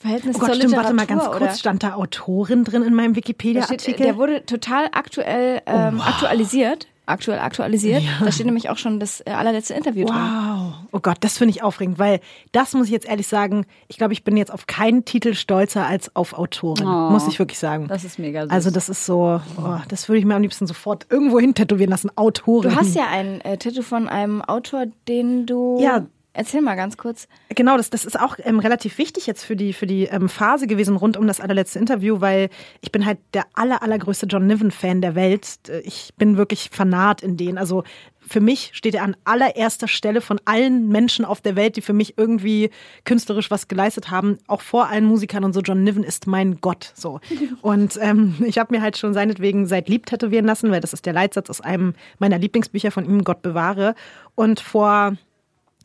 [0.02, 0.96] Verhältnis Oh Gott, zur stimmt, Literatur?
[0.96, 1.46] warte mal ganz oder?
[1.46, 1.58] kurz.
[1.60, 4.04] Stand da Autorin drin in meinem Wikipedia-Artikel?
[4.04, 6.88] der wurde total aktuell ähm, aktualisiert.
[7.04, 8.04] Aktuell aktualisiert.
[8.20, 10.14] Da steht nämlich auch schon das äh, allerletzte Interview drin.
[10.16, 10.74] Wow.
[10.92, 12.20] Oh Gott, das finde ich aufregend, weil
[12.52, 15.84] das muss ich jetzt ehrlich sagen, ich glaube, ich bin jetzt auf keinen Titel stolzer
[15.84, 17.88] als auf Autorin, Oh, muss ich wirklich sagen.
[17.88, 18.50] Das ist mega süß.
[18.52, 21.90] also das ist so, oh, das würde ich mir am liebsten sofort irgendwo hin tätowieren
[21.90, 22.70] lassen, Autorin.
[22.70, 25.80] Du hast ja ein äh, Tattoo von einem Autor, den du.
[25.82, 26.06] Ja.
[26.34, 27.28] Erzähl mal ganz kurz.
[27.50, 30.66] Genau, das, das ist auch ähm, relativ wichtig jetzt für die, für die ähm, Phase
[30.66, 32.48] gewesen rund um das allerletzte Interview, weil
[32.80, 35.58] ich bin halt der aller, allergrößte John Niven-Fan der Welt.
[35.68, 37.58] Äh, Ich bin wirklich Fanat in denen.
[37.58, 37.84] Also
[38.26, 41.92] für mich steht er an allererster Stelle von allen Menschen auf der Welt, die für
[41.92, 42.70] mich irgendwie
[43.04, 45.60] künstlerisch was geleistet haben, auch vor allen Musikern und so.
[45.60, 46.92] John Niven ist mein Gott.
[46.94, 47.20] So.
[47.62, 51.04] Und ähm, ich habe mir halt schon seinetwegen seit Lieb tätowieren lassen, weil das ist
[51.04, 53.94] der Leitsatz aus einem meiner Lieblingsbücher von ihm, Gott bewahre.
[54.34, 55.16] Und vor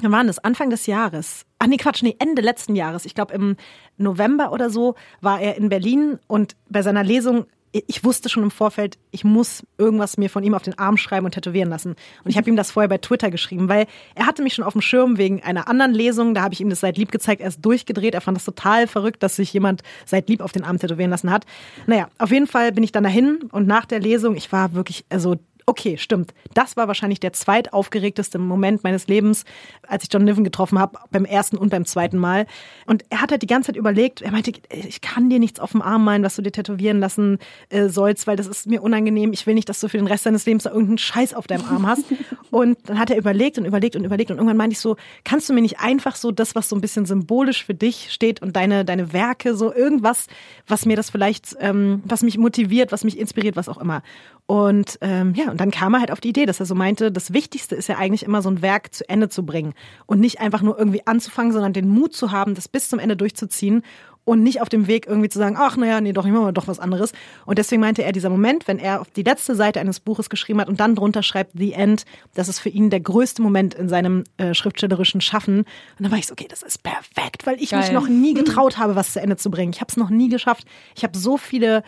[0.02, 0.40] Wann war das?
[0.40, 1.46] Anfang des Jahres.
[1.60, 3.06] Ach nee, Quatsch, nee, Ende letzten Jahres.
[3.06, 3.56] Ich glaube im
[3.98, 8.52] November oder so war er in Berlin und bei seiner Lesung, ich wusste schon im
[8.52, 11.96] Vorfeld, ich muss irgendwas mir von ihm auf den Arm schreiben und tätowieren lassen.
[12.24, 14.74] Und ich habe ihm das vorher bei Twitter geschrieben, weil er hatte mich schon auf
[14.74, 16.34] dem Schirm wegen einer anderen Lesung.
[16.34, 17.42] Da habe ich ihm das seit lieb gezeigt.
[17.42, 18.14] Er ist durchgedreht.
[18.14, 21.30] Er fand das total verrückt, dass sich jemand seit lieb auf den Arm tätowieren lassen
[21.30, 21.46] hat.
[21.86, 25.06] Naja, auf jeden Fall bin ich dann dahin und nach der Lesung, ich war wirklich,
[25.10, 25.36] also
[25.70, 26.34] Okay, stimmt.
[26.54, 29.44] Das war wahrscheinlich der zweitaufgeregteste Moment meines Lebens,
[29.86, 32.46] als ich John Niven getroffen habe, beim ersten und beim zweiten Mal.
[32.86, 35.74] Und er hat halt die ganze Zeit überlegt, er meinte, ich kann dir nichts auf
[35.74, 39.34] dem Arm malen, was du dir tätowieren lassen äh, sollst, weil das ist mir unangenehm.
[39.34, 41.66] Ich will nicht, dass du für den Rest deines Lebens da irgendeinen Scheiß auf deinem
[41.66, 42.06] Arm hast.
[42.50, 44.96] Und dann hat er überlegt und überlegt und überlegt und irgendwann meinte ich so,
[45.26, 48.42] kannst du mir nicht einfach so das, was so ein bisschen symbolisch für dich steht
[48.42, 50.28] und deine, deine Werke, so irgendwas,
[50.66, 54.02] was mir das vielleicht, ähm, was mich motiviert, was mich inspiriert, was auch immer.
[54.48, 57.12] Und ähm, ja, und dann kam er halt auf die Idee, dass er so meinte,
[57.12, 59.74] das Wichtigste ist ja eigentlich immer so ein Werk zu Ende zu bringen
[60.06, 63.18] und nicht einfach nur irgendwie anzufangen, sondern den Mut zu haben, das bis zum Ende
[63.18, 63.84] durchzuziehen
[64.28, 66.52] und nicht auf dem Weg irgendwie zu sagen, ach naja, nee, doch, ich mache mal
[66.52, 67.14] doch was anderes.
[67.46, 70.60] Und deswegen meinte er, dieser Moment, wenn er auf die letzte Seite eines Buches geschrieben
[70.60, 73.88] hat und dann drunter schreibt The End, das ist für ihn der größte Moment in
[73.88, 75.60] seinem äh, schriftstellerischen Schaffen.
[75.60, 75.66] Und
[76.00, 77.94] dann war ich so, okay, das ist perfekt, weil ich mich Geil.
[77.94, 79.72] noch nie getraut habe, was zu Ende zu bringen.
[79.74, 80.66] Ich habe es noch nie geschafft.
[80.96, 81.84] Ich habe so viele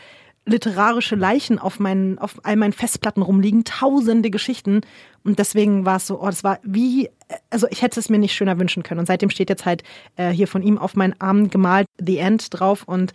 [0.50, 4.82] literarische Leichen auf meinen, auf all meinen Festplatten rumliegen, tausende Geschichten.
[5.24, 7.10] Und deswegen war es so, oh, das war wie,
[7.50, 9.00] also ich hätte es mir nicht schöner wünschen können.
[9.00, 9.84] Und seitdem steht jetzt halt
[10.18, 12.84] äh, hier von ihm auf meinen Arm gemalt The End drauf.
[12.86, 13.14] Und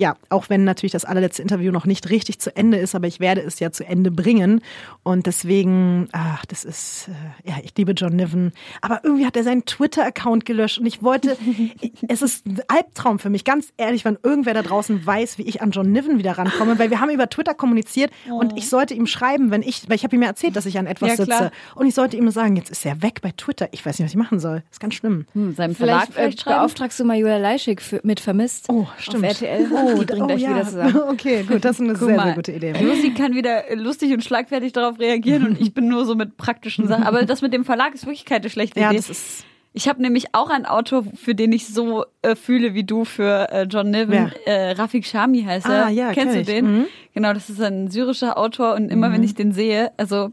[0.00, 3.20] ja, auch wenn natürlich das allerletzte Interview noch nicht richtig zu Ende ist, aber ich
[3.20, 4.62] werde es ja zu Ende bringen.
[5.02, 7.08] Und deswegen, ach, das ist,
[7.44, 8.52] äh, ja, ich liebe John Niven.
[8.80, 11.36] Aber irgendwie hat er seinen Twitter-Account gelöscht und ich wollte,
[12.08, 15.60] es ist ein Albtraum für mich, ganz ehrlich, wenn irgendwer da draußen weiß, wie ich
[15.60, 19.06] an John Niven wieder rankomme, weil wir haben über Twitter kommuniziert und ich sollte ihm
[19.06, 21.38] schreiben, wenn ich, weil ich habe ihm ja erzählt, dass ich an etwas Ja, klar.
[21.42, 21.52] sitze.
[21.74, 23.68] Und ich sollte ihm sagen, jetzt ist er weg bei Twitter.
[23.72, 24.62] Ich weiß nicht, was ich machen soll.
[24.70, 25.26] Ist ganz schlimm.
[25.34, 28.70] Hm, seinem Verlag Vielleicht, vielleicht, äh, beauftragst du mal Julia Leischig für, mit Vermisst.
[28.70, 29.26] Oh, stimmt.
[29.26, 29.68] Auf RTL.
[29.98, 30.96] Die bringen gleich wieder zusammen.
[31.10, 32.72] Okay, gut, das ist eine Guck sehr, mal, sehr gute Idee.
[32.80, 36.86] Lucy kann wieder lustig und schlagfertig darauf reagieren und ich bin nur so mit praktischen
[36.88, 37.04] Sachen.
[37.04, 38.96] Aber das mit dem Verlag ist wirklich keine schlechte Ja, Idee.
[38.98, 39.44] das ist.
[39.72, 43.48] Ich habe nämlich auch einen Autor, für den ich so äh, fühle wie du für
[43.52, 44.32] äh, John Niven.
[44.44, 45.86] Äh, Rafik Shami heißt er.
[45.86, 46.64] Ah, ja, Kennst kenn du den?
[46.78, 46.86] Mhm.
[47.14, 50.30] Genau, das ist ein syrischer Autor und immer wenn ich den sehe, also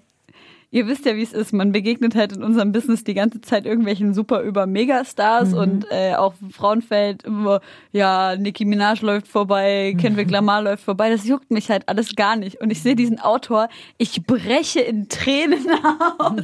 [0.70, 1.54] ihr wisst ja, wie es ist.
[1.54, 6.16] Man begegnet halt in unserem Business die ganze Zeit irgendwelchen super über Megastars und äh,
[6.16, 7.62] auch Frauenfeld immer,
[7.92, 11.10] ja, Nicki Minaj läuft vorbei, Kendrick Lamar läuft vorbei.
[11.10, 12.60] Das juckt mich halt alles gar nicht.
[12.62, 15.66] Und ich sehe diesen Autor, ich breche in Tränen
[16.20, 16.44] aus.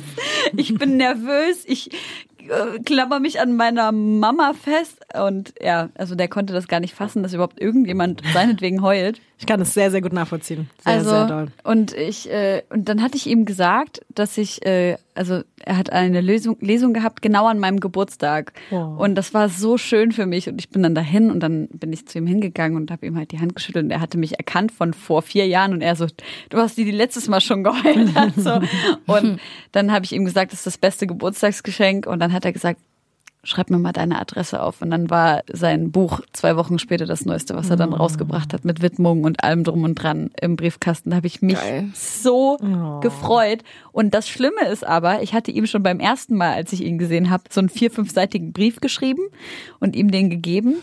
[0.56, 1.92] Ich bin nervös, ich
[2.50, 6.94] äh, klammer mich an meiner Mama fest und ja, also der konnte das gar nicht
[6.94, 9.22] fassen, dass überhaupt irgendjemand seinetwegen heult.
[9.44, 10.70] Ich kann es sehr, sehr gut nachvollziehen.
[10.86, 11.48] Sehr, also sehr doll.
[11.66, 15.91] und ich äh, und dann hatte ich ihm gesagt, dass ich äh, also er hat
[15.91, 18.78] eine Lesung, Lesung gehabt genau an meinem Geburtstag Oh.
[18.98, 21.91] und das war so schön für mich und ich bin dann dahin und dann bin
[21.91, 24.38] ich zu ihm hingegangen und habe ihm halt die Hand geschüttelt und er hatte mich
[24.39, 26.08] erkannt von vor vier Jahren und er so
[26.50, 28.62] du hast die, die letztes Mal schon geheult hat so
[29.08, 29.41] und
[29.74, 32.80] dann habe ich ihm gesagt das ist das beste Geburtstagsgeschenk und dann hat er gesagt
[33.44, 34.82] schreib mir mal deine Adresse auf.
[34.82, 38.64] Und dann war sein Buch zwei Wochen später das Neueste, was er dann rausgebracht hat,
[38.64, 41.10] mit Widmung und allem drum und dran im Briefkasten.
[41.10, 41.89] Da habe ich mich Geil.
[41.94, 42.58] so
[43.02, 43.64] gefreut.
[43.91, 46.98] Und das Schlimme ist aber, ich hatte ihm schon beim ersten Mal, als ich ihn
[46.98, 49.24] gesehen habe, so einen vier-, fünfseitigen Brief geschrieben
[49.80, 50.76] und ihm den gegeben.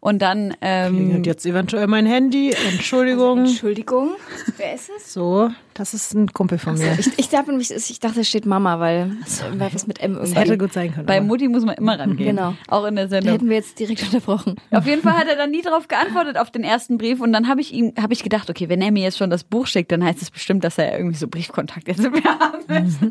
[0.00, 2.54] Und dann ähm, Klingelt jetzt eventuell mein Handy.
[2.72, 3.40] Entschuldigung.
[3.40, 4.10] Entschuldigung,
[4.56, 5.12] wer ist es?
[5.12, 6.96] So, das ist ein Kumpel von mir.
[6.98, 9.12] Ich, ich, dachte, nämlich, ich dachte, es steht Mama, weil,
[9.58, 10.40] weil was mit M Das irgendwie.
[10.40, 11.06] hätte gut sein können.
[11.06, 12.36] bei aber- Mutti muss man immer rangehen.
[12.36, 12.54] Genau.
[12.68, 13.32] Auch in der Da Sendung.
[13.34, 14.56] hätten wir jetzt direkt unterbrochen.
[14.70, 17.48] Auf jeden Fall hat er dann nie darauf geantwortet auf den ersten Brief und dann
[17.48, 19.92] habe ich ihm habe ich gedacht, okay, wenn er mir jetzt schon das Buch schickt,
[19.92, 23.04] dann heißt es bestimmt, dass er irgendwie so Briefkontakt jetzt mit mir haben möchte.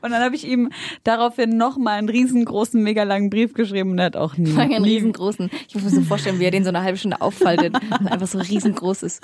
[0.00, 0.70] Und dann habe ich ihm
[1.04, 4.62] daraufhin noch mal einen riesengroßen, mega langen Brief geschrieben und er hat auch nie, Vor
[4.62, 5.50] allem einen riesengroßen.
[5.68, 8.26] Ich muss mir so vorstellen, wie er den so eine halbe Stunde auffaltet und einfach
[8.26, 9.22] so riesengroß ist.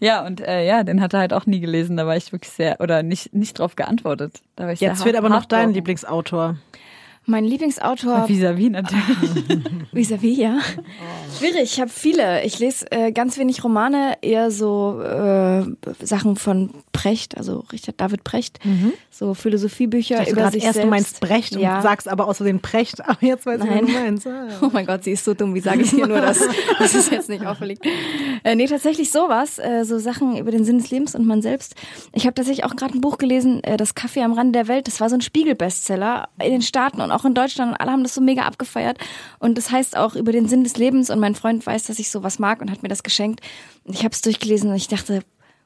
[0.00, 2.52] Ja, und äh, ja, den hat er halt auch nie gelesen, da war ich wirklich
[2.52, 4.40] sehr oder nicht nicht drauf geantwortet.
[4.56, 6.56] Da war ich Jetzt sehr wird aber noch dein Lieblingsautor.
[7.24, 9.02] Mein Lieblingsautor Vis-à-vis natürlich.
[9.92, 10.58] Vis-à-vis, ja.
[11.38, 12.42] Schwierig, ich habe viele.
[12.44, 15.64] Ich lese äh, ganz wenig Romane, eher so äh,
[16.04, 18.58] Sachen von Precht, also Richard David Precht,
[19.10, 20.86] so Philosophiebücher Ich dachte über sich erst, selbst.
[20.86, 21.76] du meinst Brecht ja.
[21.76, 23.04] und sagst aber außerdem Precht.
[23.06, 23.84] Aber jetzt weiß ich, Nein.
[23.84, 24.26] was du meinst.
[24.26, 24.56] Ah, ja.
[24.62, 26.40] Oh mein Gott, sie ist so dumm, wie sage ich hier nur, dass,
[26.78, 27.80] dass es jetzt nicht auffällt.
[28.42, 31.76] Äh, nee, tatsächlich sowas, äh, so Sachen über den Sinn des Lebens und man selbst.
[32.12, 34.86] Ich habe tatsächlich auch gerade ein Buch gelesen, äh, Das Kaffee am Rande der Welt.
[34.86, 38.02] Das war so ein Spiegel-Bestseller in den Staaten und auch in Deutschland und alle haben
[38.02, 38.98] das so mega abgefeiert.
[39.38, 42.10] Und das heißt auch über den Sinn des Lebens und mein Freund weiß, dass ich
[42.10, 43.40] sowas mag und hat mir das geschenkt.
[43.84, 45.22] Und ich habe es durchgelesen und ich dachte,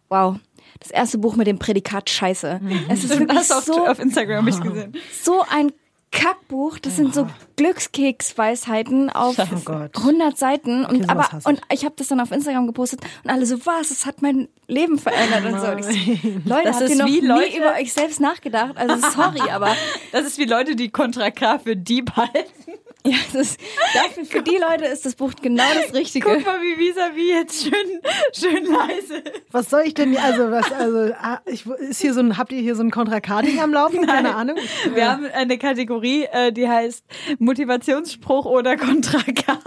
[0.09, 0.37] wow,
[0.81, 2.61] das erste Buch mit dem Prädikat Scheiße.
[2.89, 4.93] Es ist Das auf, so auf Instagram habe ich gesehen.
[5.23, 5.73] so ein
[6.13, 6.79] Kackbuch.
[6.79, 7.27] Das sind so
[7.57, 9.91] Glückskeksweisheiten auf Oh Gott.
[9.97, 10.85] 100 Seiten.
[10.85, 11.47] Und, sowas aber, ich.
[11.47, 14.49] und ich habe das dann auf Instagram gepostet und alle so, was, es hat mein
[14.69, 15.67] Leben verändert und so.
[15.69, 18.21] Und ich so Leute, Das habt ist ihr noch wie nie Leute- über euch selbst
[18.21, 18.77] nachgedacht?
[18.77, 19.75] Also sorry, aber
[20.13, 22.73] Das ist wie Leute, die Contra K für Dieb halten.
[23.07, 23.61] Ja, das ist,
[23.95, 26.29] dafür, für die Leute ist das Buch genau das Richtige.
[26.29, 28.01] Guck mal, wie vis-à-vis jetzt schön,
[28.33, 29.23] schön leise.
[29.53, 32.53] Was soll ich denn, hier- also, was, also, ah, ich, ist hier so ein, habt
[32.53, 34.07] ihr hier so ein Kontra-K-Ding am Laufen?
[34.07, 34.57] Keine Ahnung.
[34.95, 37.05] Wir haben eine Kategorie, äh, die heißt
[37.39, 39.59] Motivationsspruch oder Contra K.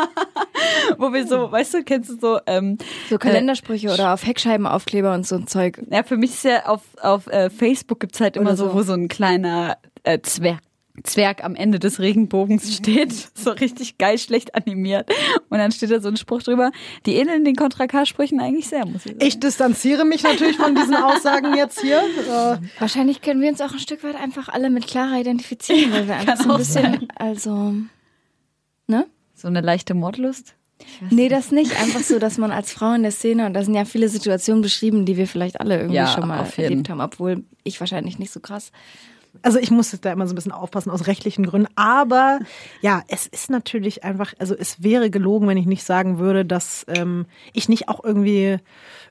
[0.98, 2.78] Wo wir so, weißt du, kennst du so, ähm,
[3.10, 5.82] So Kalendersprüche oder auf Heckscheibenaufkleber und so ein Zeug.
[5.90, 8.74] ja, für mich ist ja auf, auf äh, Facebook gibt's halt immer so, so.
[8.74, 10.60] wo so ein kleiner äh, Zwerg.
[11.04, 15.10] Zwerg am Ende des Regenbogens steht, so richtig geil schlecht animiert.
[15.50, 16.72] Und dann steht da so ein Spruch drüber.
[17.06, 19.26] Die ähneln den Contra K-Sprüchen eigentlich sehr, muss ich sagen.
[19.26, 22.00] Ich distanziere mich natürlich von diesen Aussagen jetzt hier.
[22.00, 26.08] Äh, Wahrscheinlich können wir uns auch ein Stück weit einfach alle mit Clara identifizieren, weil
[26.08, 27.74] wir einfach so ein bisschen, also,
[28.88, 29.06] ne?
[29.36, 30.56] So eine leichte Mordlust.
[31.10, 31.80] Nee, das nicht.
[31.80, 34.62] Einfach so, dass man als Frau in der Szene, und da sind ja viele Situationen
[34.62, 38.32] beschrieben, die wir vielleicht alle irgendwie Ja, schon mal erlebt haben, obwohl ich wahrscheinlich nicht
[38.32, 38.72] so krass.
[39.42, 41.72] Also ich muss da immer so ein bisschen aufpassen aus rechtlichen Gründen.
[41.76, 42.40] Aber
[42.82, 46.86] ja, es ist natürlich einfach, also es wäre gelogen, wenn ich nicht sagen würde, dass
[46.88, 48.58] ähm, ich nicht auch irgendwie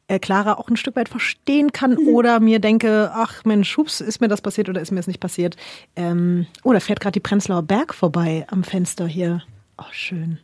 [0.09, 4.21] äh, Clara auch ein Stück weit verstehen kann oder mir denke, ach Mensch, hups, ist
[4.21, 5.57] mir das passiert oder ist mir das nicht passiert.
[5.97, 9.43] Ähm, oh, da fährt gerade die Prenzlauer Berg vorbei am Fenster hier.
[9.79, 10.39] Oh, schön.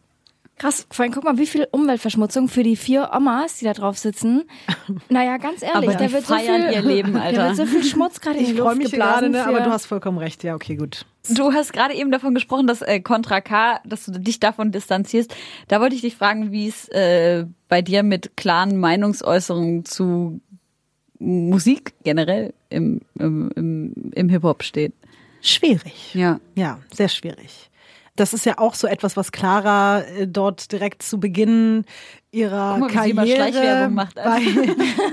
[0.57, 3.99] Krass, vor allem guck mal, wie viel Umweltverschmutzung für die vier Omas, die da drauf
[3.99, 4.45] sitzen.
[5.09, 7.47] Naja, ganz ehrlich, Aber da wird so feiern viel, ihr Leben, Da Alter.
[7.47, 9.51] wird so viel Schmutz gerade in die Ich freue Luft mich hier gerade, geblasen.
[9.53, 10.45] ne, aber du hast vollkommen recht.
[10.45, 11.07] Ja, okay, gut.
[11.31, 15.35] Du hast gerade eben davon gesprochen, dass äh, Contra K, dass du dich davon distanzierst.
[15.69, 20.41] Da wollte ich dich fragen, wie es äh, bei dir mit klaren Meinungsäußerungen zu
[21.19, 24.93] Musik generell im, im, im, im Hip-Hop steht.
[25.41, 26.15] Schwierig.
[26.15, 26.41] Ja.
[26.55, 27.71] Ja, sehr schwierig.
[28.17, 31.85] Das ist ja auch so etwas, was Clara äh, dort direkt zu Beginn
[32.35, 34.17] ihrer mal, Karriere macht.
[34.17, 34.41] bei,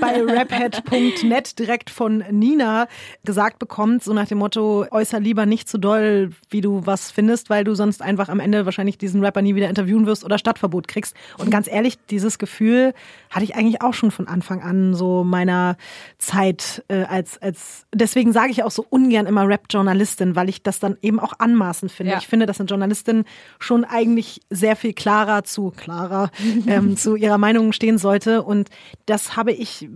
[0.00, 2.88] bei raphead.net direkt von Nina
[3.24, 7.48] gesagt bekommt, so nach dem Motto, äußer lieber nicht zu doll, wie du was findest,
[7.48, 10.88] weil du sonst einfach am Ende wahrscheinlich diesen Rapper nie wieder interviewen wirst oder Stadtverbot
[10.88, 11.14] kriegst.
[11.38, 12.92] Und ganz ehrlich, dieses Gefühl
[13.30, 15.76] hatte ich eigentlich auch schon von Anfang an so meiner
[16.18, 20.80] Zeit äh, als, als, deswegen sage ich auch so ungern immer Rap-Journalistin, weil ich das
[20.80, 22.12] dann eben auch anmaßend finde.
[22.12, 22.18] Ja.
[22.18, 23.24] Ich finde, dass eine Journalistin
[23.58, 26.30] schon eigentlich sehr viel klarer zu, klarer,
[26.66, 28.42] ähm, zu ihrer Meinung stehen sollte.
[28.42, 28.68] Und
[29.06, 29.88] das habe ich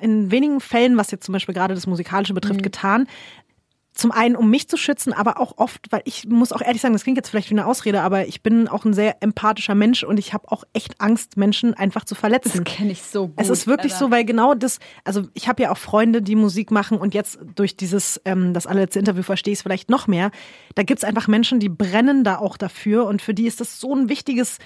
[0.00, 3.06] in wenigen Fällen, was jetzt zum Beispiel gerade das Musikalische betrifft, getan.
[3.92, 6.94] Zum einen, um mich zu schützen, aber auch oft, weil ich muss auch ehrlich sagen,
[6.94, 10.04] das klingt jetzt vielleicht wie eine Ausrede, aber ich bin auch ein sehr empathischer Mensch
[10.04, 12.62] und ich habe auch echt Angst, Menschen einfach zu verletzen.
[12.62, 13.34] Das kenne ich so gut.
[13.38, 14.04] Es ist wirklich Alter.
[14.04, 17.40] so, weil genau das, also ich habe ja auch Freunde, die Musik machen und jetzt
[17.56, 20.30] durch dieses, ähm, das allerletzte Interview verstehe ich es vielleicht noch mehr.
[20.76, 23.96] Da gibt's einfach Menschen, die brennen da auch dafür und für die ist das so
[23.96, 24.58] ein wichtiges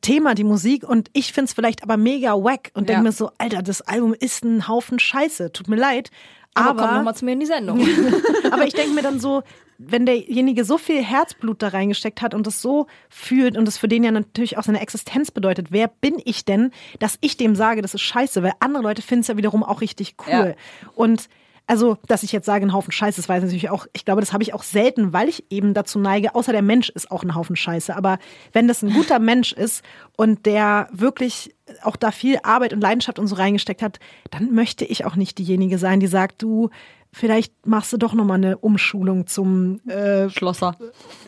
[0.00, 0.88] Thema, die Musik.
[0.88, 2.94] Und ich find's vielleicht aber mega wack und Ja.
[2.94, 5.52] denk mir so, Alter, das Album ist ein Haufen Scheiße.
[5.52, 6.10] Tut mir leid.
[6.54, 7.80] Aber, komm Aber, nochmal zu mir in die Sendung.
[8.50, 9.42] aber ich denke mir dann so,
[9.78, 13.88] wenn derjenige so viel Herzblut da reingesteckt hat und das so fühlt und das für
[13.88, 17.82] den ja natürlich auch seine Existenz bedeutet, wer bin ich denn, dass ich dem sage,
[17.82, 20.54] das ist scheiße, weil andere Leute finden es ja wiederum auch richtig cool.
[20.94, 21.28] Und
[21.66, 24.20] also, dass ich jetzt sage, ein Haufen Scheiße, das weiß ich natürlich auch, ich glaube,
[24.20, 27.22] das habe ich auch selten, weil ich eben dazu neige, außer der Mensch ist auch
[27.22, 27.94] ein Haufen Scheiße.
[27.96, 28.18] Aber
[28.52, 29.84] wenn das ein guter Mensch ist
[30.16, 34.00] und der wirklich auch da viel Arbeit und Leidenschaft und so reingesteckt hat,
[34.30, 36.70] dann möchte ich auch nicht diejenige sein, die sagt, du,
[37.12, 40.76] vielleicht machst du doch nochmal eine Umschulung zum äh, Schlosser.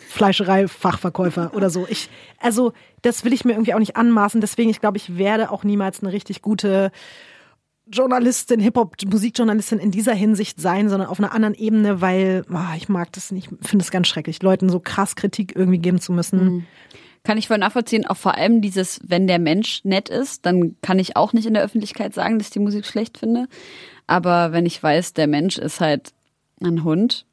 [0.09, 1.87] Fleischereifachverkäufer oder so.
[1.89, 2.09] Ich,
[2.41, 2.73] also,
[3.03, 4.41] das will ich mir irgendwie auch nicht anmaßen.
[4.41, 6.91] Deswegen, ich glaube, ich werde auch niemals eine richtig gute
[7.87, 13.13] Journalistin, Hip-Hop-Musikjournalistin in dieser Hinsicht sein, sondern auf einer anderen Ebene, weil ah, ich mag
[13.13, 16.67] das nicht, finde es ganz schrecklich, Leuten so krass Kritik irgendwie geben zu müssen.
[17.25, 18.07] Kann ich voll nachvollziehen.
[18.07, 21.55] Auch vor allem dieses, wenn der Mensch nett ist, dann kann ich auch nicht in
[21.55, 23.49] der Öffentlichkeit sagen, dass ich die Musik schlecht finde.
[24.07, 26.13] Aber wenn ich weiß, der Mensch ist halt
[26.63, 27.27] ein Hund,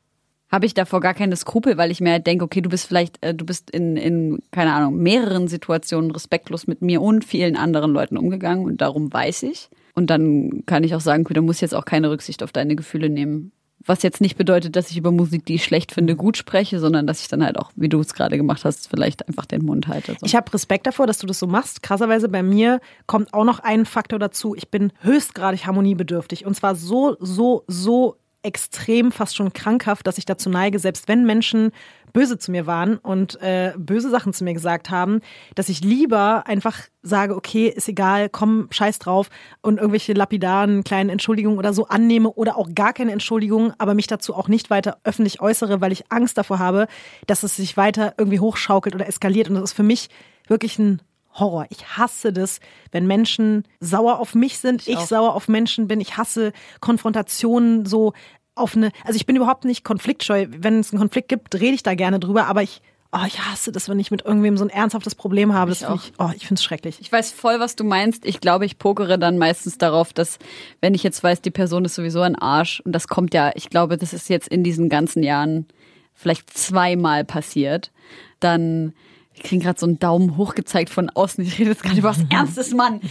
[0.49, 3.23] habe ich davor gar keine Skrupel, weil ich mir halt denke, okay, du bist vielleicht,
[3.23, 7.91] äh, du bist in, in, keine Ahnung, mehreren Situationen respektlos mit mir und vielen anderen
[7.91, 9.69] Leuten umgegangen und darum weiß ich.
[9.93, 12.75] Und dann kann ich auch sagen, da muss ich jetzt auch keine Rücksicht auf deine
[12.75, 13.51] Gefühle nehmen.
[13.83, 17.07] Was jetzt nicht bedeutet, dass ich über Musik, die ich schlecht finde, gut spreche, sondern
[17.07, 19.87] dass ich dann halt auch, wie du es gerade gemacht hast, vielleicht einfach den Mund
[19.87, 20.11] halte.
[20.19, 20.25] So.
[20.25, 21.81] Ich habe Respekt davor, dass du das so machst.
[21.81, 24.55] Krasserweise bei mir kommt auch noch ein Faktor dazu.
[24.55, 26.45] Ich bin höchstgradig harmoniebedürftig.
[26.45, 31.25] Und zwar so, so, so extrem, fast schon krankhaft, dass ich dazu neige, selbst wenn
[31.25, 31.71] Menschen
[32.13, 35.21] böse zu mir waren und äh, böse Sachen zu mir gesagt haben,
[35.55, 39.29] dass ich lieber einfach sage, okay, ist egal, komm, scheiß drauf
[39.61, 44.07] und irgendwelche lapidaren kleinen Entschuldigungen oder so annehme oder auch gar keine Entschuldigungen, aber mich
[44.07, 46.87] dazu auch nicht weiter öffentlich äußere, weil ich Angst davor habe,
[47.27, 49.47] dass es sich weiter irgendwie hochschaukelt oder eskaliert.
[49.49, 50.09] Und das ist für mich
[50.47, 51.01] wirklich ein
[51.33, 51.65] Horror.
[51.69, 52.59] Ich hasse das,
[52.91, 55.05] wenn Menschen sauer auf mich sind, ich, auch.
[55.05, 56.01] sauer auf Menschen bin.
[56.01, 58.13] Ich hasse Konfrontationen so
[58.55, 60.47] auf eine, also ich bin überhaupt nicht konfliktscheu.
[60.49, 63.71] Wenn es einen Konflikt gibt, rede ich da gerne drüber, aber ich, oh, ich hasse
[63.71, 65.71] das, wenn ich mit irgendwem so ein ernsthaftes Problem habe.
[65.71, 66.97] Das Ich finde ich, oh, ich finde es schrecklich.
[66.99, 68.25] Ich weiß voll, was du meinst.
[68.25, 70.37] Ich glaube, ich pokere dann meistens darauf, dass,
[70.79, 73.69] wenn ich jetzt weiß, die Person ist sowieso ein Arsch, und das kommt ja, ich
[73.69, 75.65] glaube, das ist jetzt in diesen ganzen Jahren
[76.13, 77.91] vielleicht zweimal passiert,
[78.39, 79.10] dann, ich
[79.43, 82.23] kriege gerade so einen Daumen hoch gezeigt von außen, ich rede jetzt gerade über was
[82.29, 83.01] Ernstes, Mann.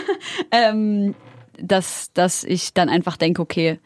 [0.50, 1.14] ähm,
[1.60, 3.78] dass, dass ich dann einfach denke, okay,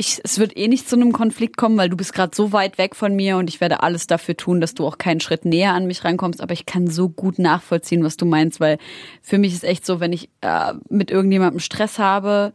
[0.00, 2.78] ich, es wird eh nicht zu einem Konflikt kommen, weil du bist gerade so weit
[2.78, 5.74] weg von mir und ich werde alles dafür tun, dass du auch keinen Schritt näher
[5.74, 6.40] an mich rankommst.
[6.40, 8.78] Aber ich kann so gut nachvollziehen, was du meinst, weil
[9.22, 12.52] für mich ist echt so, wenn ich äh, mit irgendjemandem Stress habe,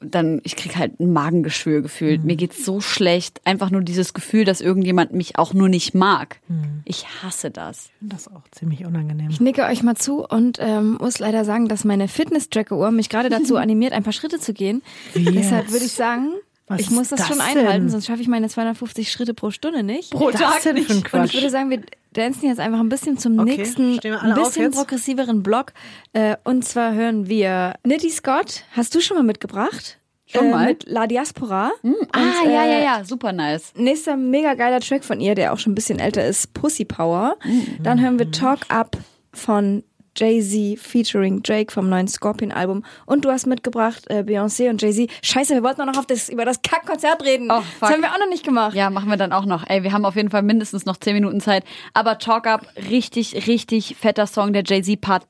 [0.00, 2.24] dann ich krieg halt ein Magengeschwür gefühlt.
[2.24, 3.40] Mir geht's so schlecht.
[3.44, 6.40] Einfach nur dieses Gefühl, dass irgendjemand mich auch nur nicht mag.
[6.84, 7.90] Ich hasse das.
[8.00, 9.28] Das ist auch ziemlich unangenehm.
[9.30, 13.28] Ich nicke euch mal zu und ähm, muss leider sagen, dass meine Fitness-Tracker-Uhr mich gerade
[13.28, 14.82] dazu animiert, ein paar Schritte zu gehen.
[15.14, 16.32] Deshalb würde ich sagen,
[16.70, 17.88] Was ich muss ist das, schon das einhalten, denn?
[17.90, 20.12] sonst schaffe ich meine 250 Schritte pro Stunde nicht.
[20.12, 23.40] Pro denn für ein Und ich würde sagen, wir dancen jetzt einfach ein bisschen zum
[23.40, 25.72] Okay, nächsten, bisschen progressiveren Block.
[26.12, 28.62] Äh, und zwar hören wir Nitty Scott.
[28.70, 29.98] Hast du schon mal mitgebracht?
[30.26, 30.66] Schon äh, mal?
[30.66, 31.72] Mit La Diaspora.
[32.12, 33.72] ah, ja, ja, ja, super nice.
[33.74, 37.36] Nächster mega geiler Track von ihr, der auch schon ein bisschen älter ist, Pussy Power.
[37.82, 38.96] Dann hören wir Talk Up
[39.32, 39.82] von
[40.20, 42.84] Jay-Z featuring Drake vom neuen Scorpion-Album.
[43.06, 45.10] Und du hast mitgebracht äh, Beyoncé und Jay-Z.
[45.22, 47.48] Scheiße, wir wollten auch noch auf das, über das Kack-Konzert reden.
[47.50, 48.74] Oh, das haben wir auch noch nicht gemacht.
[48.74, 49.64] Ja, machen wir dann auch noch.
[49.68, 51.64] Ey, wir haben auf jeden Fall mindestens noch 10 Minuten Zeit.
[51.94, 54.52] Aber Talk Up, richtig, richtig fetter Song.
[54.52, 55.26] Der Jay-Z-Part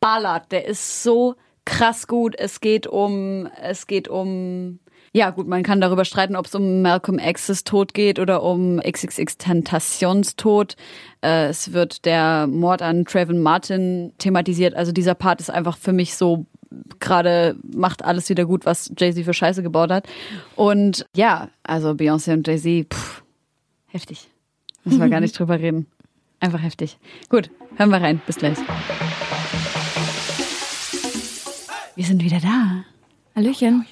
[0.00, 0.50] ballert.
[0.50, 2.34] Der ist so krass gut.
[2.36, 4.80] Es geht um, es geht um
[5.14, 8.80] Ja, gut, man kann darüber streiten, ob es um Malcolm X's Tod geht oder um
[8.80, 10.74] XXX Tentations Tod.
[11.22, 14.74] Äh, es wird der Mord an Trayvon Martin thematisiert.
[14.74, 16.46] Also dieser Part ist einfach für mich so
[16.98, 20.06] gerade macht alles wieder gut, was Jay-Z für Scheiße gebaut hat.
[20.56, 22.86] Und ja, also Beyoncé und Jay-Z,
[23.88, 24.30] heftig.
[24.84, 25.86] Müssen wir gar nicht drüber reden.
[26.40, 26.98] Einfach heftig.
[27.28, 28.22] Gut, hören wir rein.
[28.26, 28.56] Bis gleich.
[31.94, 32.84] Wir sind wieder da.
[33.36, 33.84] Hallöchen.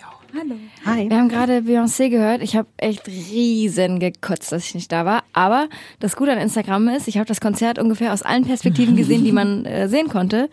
[0.85, 1.11] Hi.
[1.11, 2.43] Wir haben gerade Beyoncé gehört.
[2.43, 5.24] Ich habe echt riesen gekotzt, dass ich nicht da war.
[5.33, 5.68] Aber
[5.99, 9.33] das Gute an Instagram ist, ich habe das Konzert ungefähr aus allen Perspektiven gesehen, die
[9.33, 10.49] man äh, sehen konnte.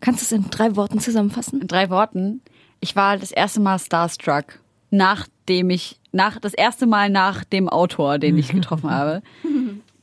[0.00, 1.60] Kannst du es in drei Worten zusammenfassen?
[1.60, 2.40] In drei Worten.
[2.80, 4.60] Ich war das erste Mal starstruck,
[4.90, 9.22] nachdem ich, nach, das erste Mal nach dem Autor, den ich getroffen habe.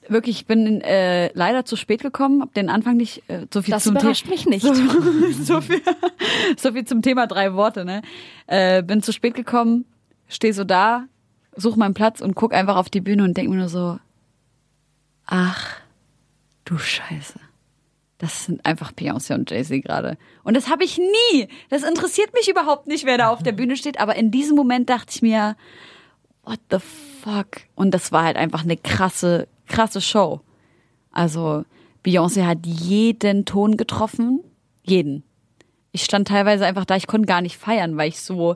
[0.10, 3.74] Wirklich, ich bin äh, leider zu spät gekommen, hab den Anfang nicht äh, so viel
[3.74, 4.64] Das zum überrascht The- mich nicht.
[4.66, 4.74] So,
[5.44, 5.82] so, viel,
[6.58, 8.02] so viel zum Thema drei Worte, ne?
[8.48, 9.86] Äh, bin zu spät gekommen,
[10.28, 11.06] stehe so da,
[11.56, 14.00] such meinen Platz und guck einfach auf die Bühne und denk mir nur so,
[15.26, 15.76] ach,
[16.66, 17.40] du Scheiße.
[18.20, 20.18] Das sind einfach Beyoncé und Jay-Z gerade.
[20.44, 21.48] Und das habe ich nie.
[21.70, 24.00] Das interessiert mich überhaupt nicht, wer da auf der Bühne steht.
[24.00, 25.56] Aber in diesem Moment dachte ich mir,
[26.44, 26.78] what the
[27.22, 27.62] fuck?
[27.76, 30.42] Und das war halt einfach eine krasse, krasse Show.
[31.12, 31.64] Also
[32.06, 34.44] Beyoncé hat jeden Ton getroffen.
[34.84, 35.24] Jeden.
[35.92, 38.56] Ich stand teilweise einfach da, ich konnte gar nicht feiern, weil ich so,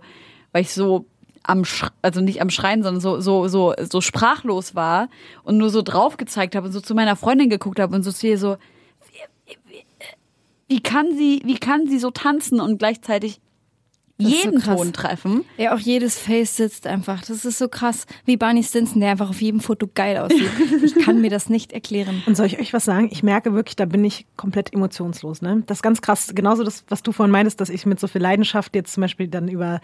[0.51, 1.05] weil ich so
[1.43, 5.09] am, Sch also nicht am Schreien, sondern so, so, so, so sprachlos war
[5.43, 8.12] und nur so drauf gezeigt habe und so zu meiner Freundin geguckt habe und so
[8.12, 8.57] zu ihr so,
[10.68, 13.41] wie, kann sie, wie kann sie so tanzen und gleichzeitig
[14.22, 14.78] so jeden krass.
[14.78, 15.45] Ton treffen?
[15.57, 17.22] Ja, auch jedes Face sitzt einfach.
[17.22, 18.05] Das ist so krass.
[18.26, 20.49] Wie Barney Stinson, der einfach auf jedem Foto geil aussieht.
[20.84, 22.24] Ich kann mir das nicht erklären.
[22.26, 23.09] Und soll ich euch was sagen?
[23.11, 25.41] Ich merke wirklich, da bin ich komplett emotionslos.
[25.41, 25.63] Ne?
[25.67, 26.32] Das ist ganz krass.
[26.34, 29.28] Genauso das, was du vorhin meintest, dass ich mit so viel Leidenschaft jetzt zum Beispiel
[29.28, 29.80] dann über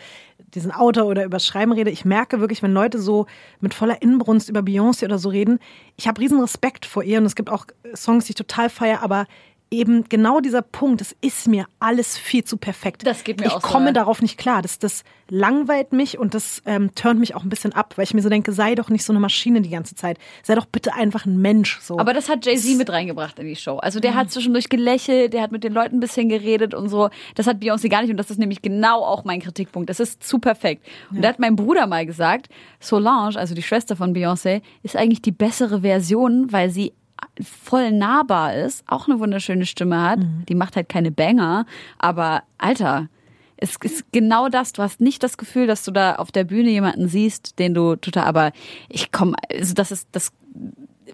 [0.54, 1.92] diesen Autor oder über das Schreiben rede.
[1.92, 3.28] Ich merke wirklich, wenn Leute so
[3.60, 5.60] mit voller Inbrunst über Beyoncé oder so reden,
[5.96, 7.66] ich habe riesen Respekt vor ihr und es gibt auch
[7.96, 9.28] Songs, die ich total feiere, aber
[9.70, 13.06] eben genau dieser Punkt, es ist mir alles viel zu perfekt.
[13.06, 13.92] Das geht mir ich auch so, komme ja.
[13.94, 14.62] darauf nicht klar.
[14.62, 18.14] Das, das langweilt mich und das ähm, turnt mich auch ein bisschen ab, weil ich
[18.14, 20.18] mir so denke, sei doch nicht so eine Maschine die ganze Zeit.
[20.44, 21.80] Sei doch bitte einfach ein Mensch.
[21.82, 22.00] So.
[22.00, 23.78] Aber das hat Jay-Z mit reingebracht in die Show.
[23.78, 27.10] Also der hat zwischendurch gelächelt, der hat mit den Leuten ein bisschen geredet und so.
[27.36, 29.90] Das hat Beyoncé gar nicht und das ist nämlich genau auch mein Kritikpunkt.
[29.90, 30.86] Das ist zu perfekt.
[31.12, 32.48] Und da hat mein Bruder mal gesagt,
[32.80, 36.94] Solange, also die Schwester von Beyoncé, ist eigentlich die bessere Version, weil sie
[37.42, 40.20] voll nahbar ist, auch eine wunderschöne Stimme hat.
[40.50, 41.66] Die macht halt keine Banger,
[41.98, 43.10] aber Alter,
[43.58, 44.74] es ist genau das.
[44.74, 47.96] Du hast nicht das Gefühl, dass du da auf der Bühne jemanden siehst, den du
[47.96, 48.52] total, aber
[48.90, 50.32] ich komme, also das ist, das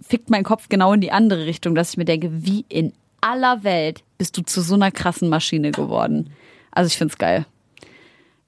[0.01, 3.63] fickt mein Kopf genau in die andere Richtung, dass ich mir denke, wie in aller
[3.63, 6.31] Welt bist du zu so einer krassen Maschine geworden?
[6.71, 7.45] Also ich find's geil.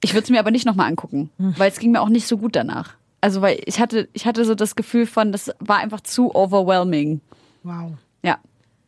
[0.02, 2.36] Ich würde es mir aber nicht nochmal angucken, weil es ging mir auch nicht so
[2.36, 2.94] gut danach.
[3.22, 7.22] Also weil ich hatte, ich hatte so das Gefühl von, das war einfach zu overwhelming.
[7.66, 7.92] Wow.
[8.22, 8.38] Ja,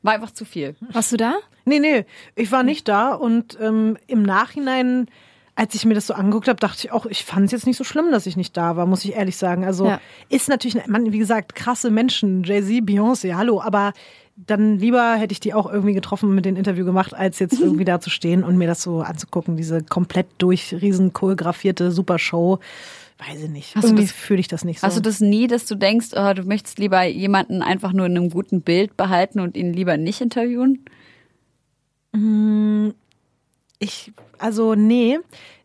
[0.02, 0.76] war einfach zu viel.
[0.92, 1.34] Warst du da?
[1.64, 2.04] Nee, nee,
[2.34, 5.06] ich war nicht da und ähm, im Nachhinein,
[5.54, 7.76] als ich mir das so angeguckt habe, dachte ich auch, ich fand es jetzt nicht
[7.76, 9.64] so schlimm, dass ich nicht da war, muss ich ehrlich sagen.
[9.64, 10.00] Also Ja.
[10.28, 13.92] ist natürlich, man, wie gesagt, krasse Menschen, Jay-Z, Beyoncé, hallo, aber
[14.36, 17.60] dann lieber hätte ich die auch irgendwie getroffen und mit dem Interview gemacht, als jetzt
[17.60, 22.60] irgendwie da zu stehen und mir das so anzugucken, diese komplett durch riesen choreografierte Supershow.
[23.18, 23.74] Weiß ich nicht.
[23.74, 24.86] Hast du irgendwie das- fühle ich das nicht so.
[24.86, 28.16] Hast du das nie, dass du denkst, oh, du möchtest lieber jemanden einfach nur in
[28.16, 30.84] einem guten Bild behalten und ihn lieber nicht interviewen?
[33.80, 35.18] Ich, also nee.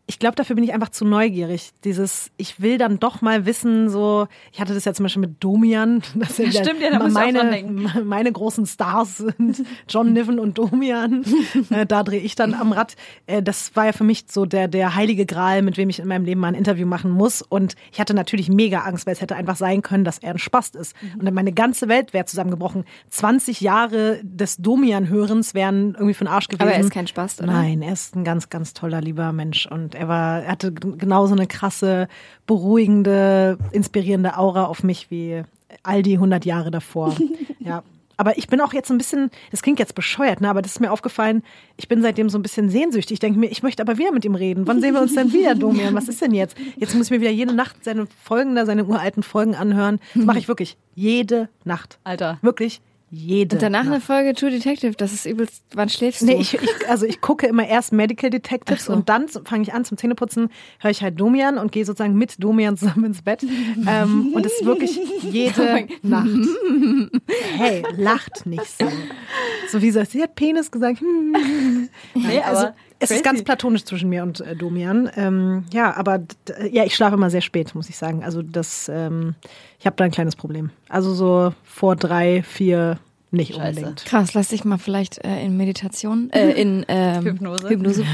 [0.06, 1.72] Ich glaube, dafür bin ich einfach zu neugierig.
[1.86, 5.43] Dieses, ich will dann doch mal wissen, so, ich hatte das ja zum Beispiel mit
[5.43, 6.01] Domian.
[6.16, 10.39] Das sind Stimmt, ja, da muss ich auch meine, meine großen Stars sind John Niven
[10.39, 11.24] und Domian.
[11.70, 12.95] Äh, da drehe ich dann am Rad.
[13.28, 16.08] Äh, Das war ja für mich so der, der heilige Gral, mit wem ich in
[16.08, 17.41] meinem Leben mal ein Interview machen muss.
[17.41, 20.39] Und ich hatte natürlich mega Angst, weil es hätte einfach sein können, dass er ein
[20.39, 20.95] Spast ist.
[21.01, 21.20] Mhm.
[21.20, 22.84] Und dann meine ganze Welt wäre zusammengebrochen.
[23.10, 26.62] 20 Jahre des Domian-Hörens wären irgendwie für den Arsch gewesen.
[26.64, 27.51] Aber er ist kein Spast, oder?
[27.51, 29.66] Nein, er ist ein ganz, ganz toller, lieber Mensch.
[29.66, 32.07] Und er war, er hatte genauso eine krasse,
[32.45, 35.43] beruhigende, inspirierende Aura auf mich wie
[35.83, 37.15] all die 100 Jahre davor.
[37.59, 37.83] ja.
[38.15, 40.49] Aber ich bin auch jetzt ein bisschen, das klingt jetzt bescheuert, ne?
[40.49, 41.41] aber das ist mir aufgefallen,
[41.77, 43.15] ich bin seitdem so ein bisschen sehnsüchtig.
[43.15, 44.67] Ich denke mir, ich möchte aber wieder mit ihm reden.
[44.67, 45.95] Wann sehen wir uns denn wieder, Domian?
[45.95, 46.55] Was ist denn jetzt?
[46.77, 49.99] Jetzt muss ich mir wieder jede Nacht seine Folgen da, seine uralten Folgen anhören.
[50.13, 51.97] Das mache ich wirklich jede Nacht.
[52.03, 52.37] Alter.
[52.41, 52.81] Wirklich
[53.16, 53.93] jede Und danach Nacht.
[53.93, 54.93] eine Folge True Detective.
[54.97, 55.64] Das ist übelst.
[55.74, 56.26] Wann schläfst du?
[56.26, 58.93] Nee, ich, ich, also ich gucke immer erst Medical Detectives so.
[58.93, 60.49] und dann fange ich an zum Zähneputzen,
[60.80, 63.45] höre ich halt Domian und gehe sozusagen mit Domian zusammen ins Bett.
[63.88, 66.28] ähm, und es ist wirklich jede Nacht.
[67.57, 68.88] Hey, lacht nicht so.
[69.70, 71.01] So wie sie, sie hat Penis gesagt.
[72.16, 72.68] Nee, also,
[72.99, 73.23] es ist crazy.
[73.23, 75.09] ganz platonisch zwischen mir und äh, Domian.
[75.15, 76.19] Ähm, ja, aber
[76.71, 78.23] ja, ich schlafe immer sehr spät, muss ich sagen.
[78.23, 79.35] Also das, ähm,
[79.79, 80.69] ich habe da ein kleines Problem.
[80.89, 82.99] Also so vor drei, vier
[83.31, 83.67] nicht Scheiße.
[83.79, 84.05] unbedingt.
[84.05, 87.69] Krass, lass dich mal vielleicht äh, in Meditation, äh, in ähm, Hypnose.
[87.69, 88.05] Hypnose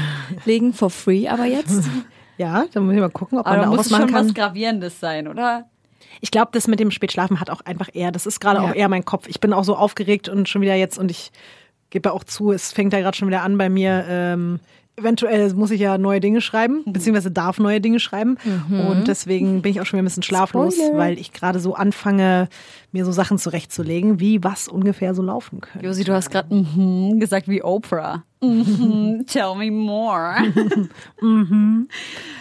[0.46, 1.84] legen, for free, aber jetzt.
[2.38, 4.12] Ja, dann muss ich mal gucken, ob Aber man da muss was es machen schon
[4.14, 4.26] kann.
[4.28, 5.66] was Gravierendes sein, oder?
[6.22, 8.70] Ich glaube, das mit dem Spätschlafen hat auch einfach eher, das ist gerade Ja.
[8.70, 9.26] auch eher mein Kopf.
[9.28, 11.32] Ich bin auch so aufgeregt und schon wieder jetzt und ich
[11.90, 14.04] gebe auch zu, es fängt ja gerade schon wieder an bei mir.
[14.08, 14.60] Ähm,
[14.96, 16.92] eventuell muss ich ja neue Dinge schreiben, Mhm.
[16.92, 18.36] beziehungsweise darf neue Dinge schreiben.
[18.68, 20.98] Und deswegen bin ich auch schon wieder ein bisschen schlaflos, Spoiler.
[20.98, 22.48] weil ich gerade so anfange,
[22.92, 25.86] mir so Sachen zurechtzulegen, wie was ungefähr so laufen könnte.
[25.86, 28.24] Josi, du hast gerade mhm gesagt wie Oprah.
[28.42, 30.34] Mhm, tell me more.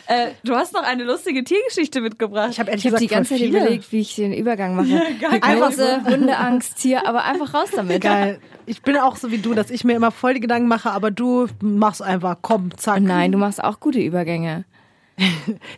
[0.08, 2.50] äh, du hast noch eine lustige Tiergeschichte mitgebracht.
[2.52, 3.60] Ich habe ehrlich Ich habe gesagt die ganze Zeit viele.
[3.60, 5.02] überlegt, wie ich den Übergang mache.
[5.42, 8.02] Einfach Hypnose, Hundeangst, Tier, aber einfach raus damit.
[8.02, 8.40] Geil.
[8.66, 11.12] Ich bin auch so wie du, dass ich mir immer voll die Gedanken mache, aber
[11.12, 13.02] du machst einfach, komm, zack.
[13.02, 14.66] Nein, du machst auch gute Übergänge.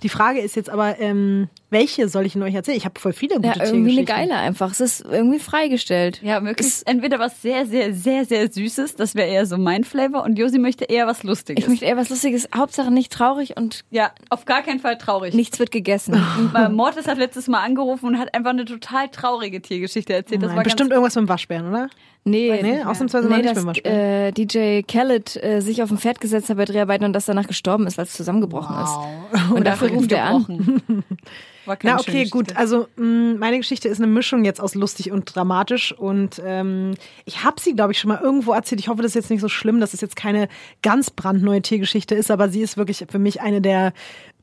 [0.03, 2.77] Die Frage ist jetzt aber, ähm, welche soll ich denn euch erzählen?
[2.77, 4.71] Ich habe voll viele gute Ja, irgendwie eine geile einfach.
[4.71, 6.21] Es ist irgendwie freigestellt.
[6.21, 10.23] ja, möglichst entweder was sehr, sehr, sehr, sehr Süßes, das wäre eher so mein Flavor,
[10.23, 11.63] und Josi möchte eher was Lustiges.
[11.63, 12.49] Ich möchte eher was Lustiges.
[12.55, 15.33] Hauptsache nicht traurig und ja, auf gar keinen Fall traurig.
[15.33, 16.21] nichts wird gegessen.
[16.55, 20.41] Äh, Mortis hat letztes Mal angerufen und hat einfach eine total traurige Tiergeschichte erzählt.
[20.41, 21.89] Das Nein, war bestimmt irgendwas mit dem Waschbären, oder?
[22.23, 25.97] Nee, Nee, ausnahmsweise mal nee nicht dass mit äh, DJ Khaled äh, sich auf ein
[25.97, 29.51] Pferd gesetzt hat bei Dreharbeiten und das danach gestorben ist, weil es zusammengebrochen ist.
[29.51, 30.45] Und dafür ruft er an.
[30.45, 31.03] gebrochen.
[31.65, 32.55] War keine Na, okay, gut.
[32.55, 36.95] Also mh, meine Geschichte ist eine Mischung jetzt aus lustig und dramatisch und ähm,
[37.25, 38.81] ich habe sie, glaube ich, schon mal irgendwo erzählt.
[38.81, 40.47] Ich hoffe, das ist jetzt nicht so schlimm, dass es jetzt keine
[40.81, 43.93] ganz brandneue Tiergeschichte ist, aber sie ist wirklich für mich eine der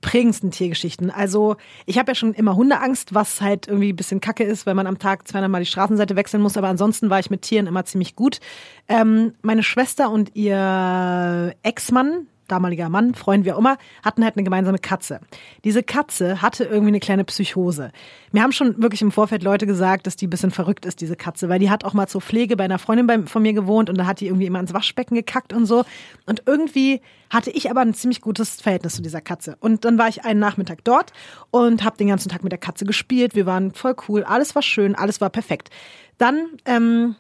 [0.01, 1.11] prägendsten Tiergeschichten.
[1.11, 4.75] Also ich habe ja schon immer Hundeangst, was halt irgendwie ein bisschen kacke ist, weil
[4.75, 7.67] man am Tag 200 Mal die Straßenseite wechseln muss, aber ansonsten war ich mit Tieren
[7.67, 8.41] immer ziemlich gut.
[8.89, 14.45] Ähm, meine Schwester und ihr Ex-Mann, damaliger Mann, Freund, wie auch immer, hatten halt eine
[14.45, 15.21] gemeinsame Katze.
[15.65, 17.93] Diese Katze hatte irgendwie eine kleine Psychose.
[18.33, 21.17] Mir haben schon wirklich im Vorfeld Leute gesagt, dass die ein bisschen verrückt ist, diese
[21.17, 23.91] Katze, weil die hat auch mal zur Pflege bei einer Freundin bei, von mir gewohnt
[23.91, 25.85] und da hat die irgendwie immer ins Waschbecken gekackt und so.
[26.27, 29.57] Und irgendwie hatte ich aber ein ziemlich gutes Verhältnis zu dieser Katze.
[29.61, 31.13] Und dann war ich einen Nachmittag dort
[31.51, 33.35] und habe den ganzen Tag mit der Katze gespielt.
[33.35, 35.71] Wir waren voll cool, alles war schön, alles war perfekt.
[36.17, 37.17] Dann ähm,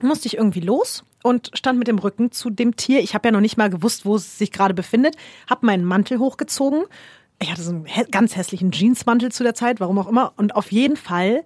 [0.00, 3.00] musste ich irgendwie los und stand mit dem Rücken zu dem Tier.
[3.00, 5.16] Ich habe ja noch nicht mal gewusst, wo es sich gerade befindet.
[5.48, 6.84] Habe meinen Mantel hochgezogen.
[7.40, 10.32] Ich hatte so einen ganz hässlichen Jeansmantel zu der Zeit, warum auch immer.
[10.36, 11.44] Und auf jeden Fall,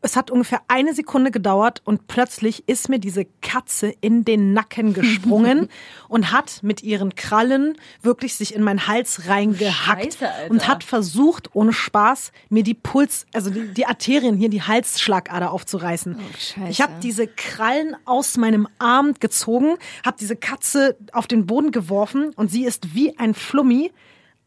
[0.00, 4.94] es hat ungefähr eine Sekunde gedauert und plötzlich ist mir diese Katze in den Nacken
[4.94, 5.68] gesprungen
[6.08, 11.54] und hat mit ihren Krallen wirklich sich in meinen Hals reingehackt Scheiße, und hat versucht,
[11.54, 16.18] ohne Spaß, mir die Puls, also die, die Arterien hier, die Halsschlagader aufzureißen.
[16.38, 16.70] Scheiße.
[16.70, 22.32] ich habe diese Krallen aus meinem Arm gezogen, habe diese Katze auf den Boden geworfen
[22.36, 23.90] und sie ist wie ein Flummi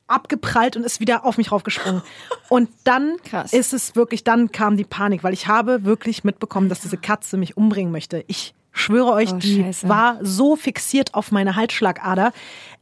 [0.07, 2.01] abgeprallt und ist wieder auf mich raufgesprungen.
[2.49, 3.53] Und dann Krass.
[3.53, 7.37] ist es wirklich, dann kam die Panik, weil ich habe wirklich mitbekommen, dass diese Katze
[7.37, 8.23] mich umbringen möchte.
[8.27, 9.89] Ich schwöre euch, Oh, die Scheiße.
[9.89, 12.31] war so fixiert auf meine Halsschlagader.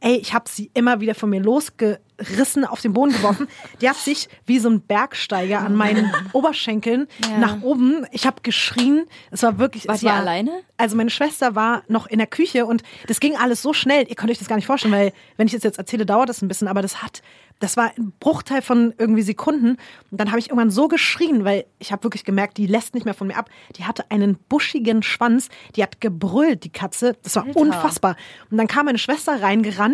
[0.00, 3.48] Ey, ich habe sie immer wieder von mir losgerissen, auf den Boden geworfen.
[3.80, 7.38] Die hat sich wie so ein Bergsteiger an meinen Oberschenkeln Ja.
[7.38, 8.06] nach oben.
[8.12, 9.06] Ich habe geschrien.
[9.30, 9.88] Es war wirklich.
[9.88, 10.62] War die war, alleine?
[10.76, 14.06] Also meine Schwester war noch in der Küche und das ging alles so schnell.
[14.08, 16.42] Ihr könnt euch das gar nicht vorstellen, weil wenn ich das jetzt erzähle, dauert das
[16.42, 16.68] ein bisschen.
[16.68, 17.22] Aber das hat,
[17.58, 19.78] das war ein Bruchteil von irgendwie Sekunden.
[20.10, 23.04] Und dann habe ich irgendwann so geschrien, weil ich habe wirklich gemerkt, die lässt nicht
[23.06, 23.48] mehr von mir ab.
[23.76, 25.48] Die hatte einen buschigen Schwanz.
[25.74, 27.16] Die hat gebrüllt, die Katze.
[27.22, 28.16] Das war unfassbar.
[28.50, 29.85] Und dann kam meine Schwester reingerannt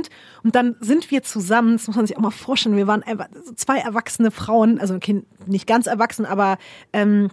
[0.43, 1.73] und dann sind wir zusammen.
[1.73, 2.77] Das muss man sich auch mal vorstellen.
[2.77, 3.05] Wir waren
[3.57, 6.59] zwei erwachsene Frauen, also ein Kind nicht ganz erwachsen, aber
[6.93, 7.31] ähm,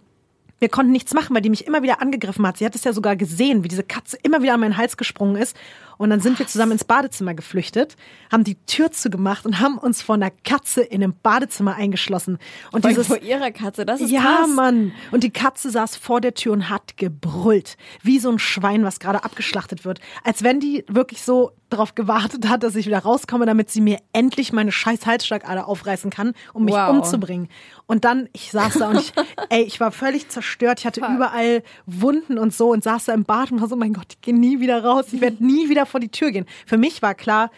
[0.60, 2.58] wir konnten nichts machen, weil die mich immer wieder angegriffen hat.
[2.58, 5.36] Sie hat es ja sogar gesehen, wie diese Katze immer wieder an meinen Hals gesprungen
[5.36, 5.56] ist.
[5.98, 7.98] Und dann sind wir zusammen ins Badezimmer geflüchtet,
[8.32, 12.38] haben die Tür zugemacht und haben uns vor einer Katze in einem Badezimmer eingeschlossen.
[12.72, 14.48] Und dieses vor ihrer Katze, das ist ja, krass.
[14.56, 14.94] Mann.
[15.12, 17.76] Und die Katze saß vor der Tür und hat gebrüllt.
[18.02, 20.00] Wie so ein Schwein, was gerade abgeschlachtet wird.
[20.24, 23.98] Als wenn die wirklich so darauf gewartet hat, dass ich wieder rauskomme, damit sie mir
[24.14, 26.92] endlich meine scheiß Halsschlagader aufreißen kann, um mich Wow.
[26.92, 27.50] umzubringen.
[27.90, 29.14] Und dann, ich saß da und ich,
[29.50, 30.80] ey, ich war völlig zerstört.
[30.80, 33.94] Ich hatte überall Wunden und so und saß da im Bad und war so, mein
[33.94, 35.08] Gott, ich gehe nie wieder raus.
[35.12, 36.46] Ich werde nie wieder vor die Tür gehen.
[36.68, 37.50] Für mich war klar,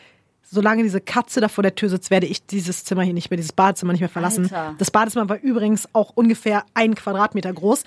[0.49, 3.35] solange diese Katze da vor der Tür sitzt, werde ich dieses Zimmer hier nicht mehr,
[3.35, 4.45] dieses Badezimmer nicht mehr verlassen.
[4.45, 4.73] Alter.
[4.77, 7.83] Das Badezimmer war übrigens auch ungefähr ein Quadratmeter groß.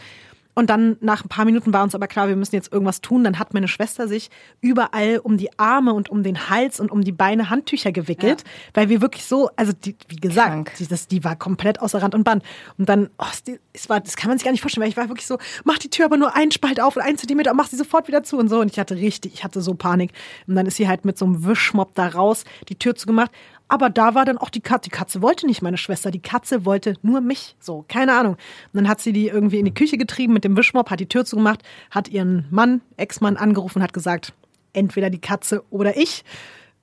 [0.54, 3.24] Und dann nach ein paar Minuten war uns aber klar, wir müssen jetzt irgendwas tun.
[3.24, 4.30] Dann hat meine Schwester sich
[4.60, 8.88] überall um die Arme und um den Hals und um die Beine Handtücher gewickelt, weil
[8.88, 12.24] wir wirklich so, also die, wie gesagt, die, das, die war komplett außer Rand und
[12.24, 12.44] Band.
[12.78, 13.24] Und dann, oh,
[13.72, 15.78] es war, das kann man sich gar nicht vorstellen, weil ich war wirklich so, mach
[15.78, 18.22] die Tür aber nur einen Spalt auf und einen Zentimeter und mach sie sofort wieder
[18.22, 18.60] zu und so.
[18.60, 20.12] Und ich hatte richtig, ich hatte so Panik.
[20.46, 23.32] Und dann ist sie halt mit so einem Wischmopp da raus, die Tür zugemacht.
[23.68, 24.90] Aber da war dann auch die Katze.
[24.90, 26.10] Die Katze wollte nicht meine Schwester.
[26.10, 27.56] Die Katze wollte nur mich.
[27.60, 28.34] So, keine Ahnung.
[28.34, 31.08] Und dann hat sie die irgendwie in die Küche getrieben mit dem Wischmopp, hat die
[31.08, 34.34] Tür zugemacht, hat ihren Mann, Ex-Mann angerufen und hat gesagt,
[34.74, 36.24] entweder die Katze oder ich.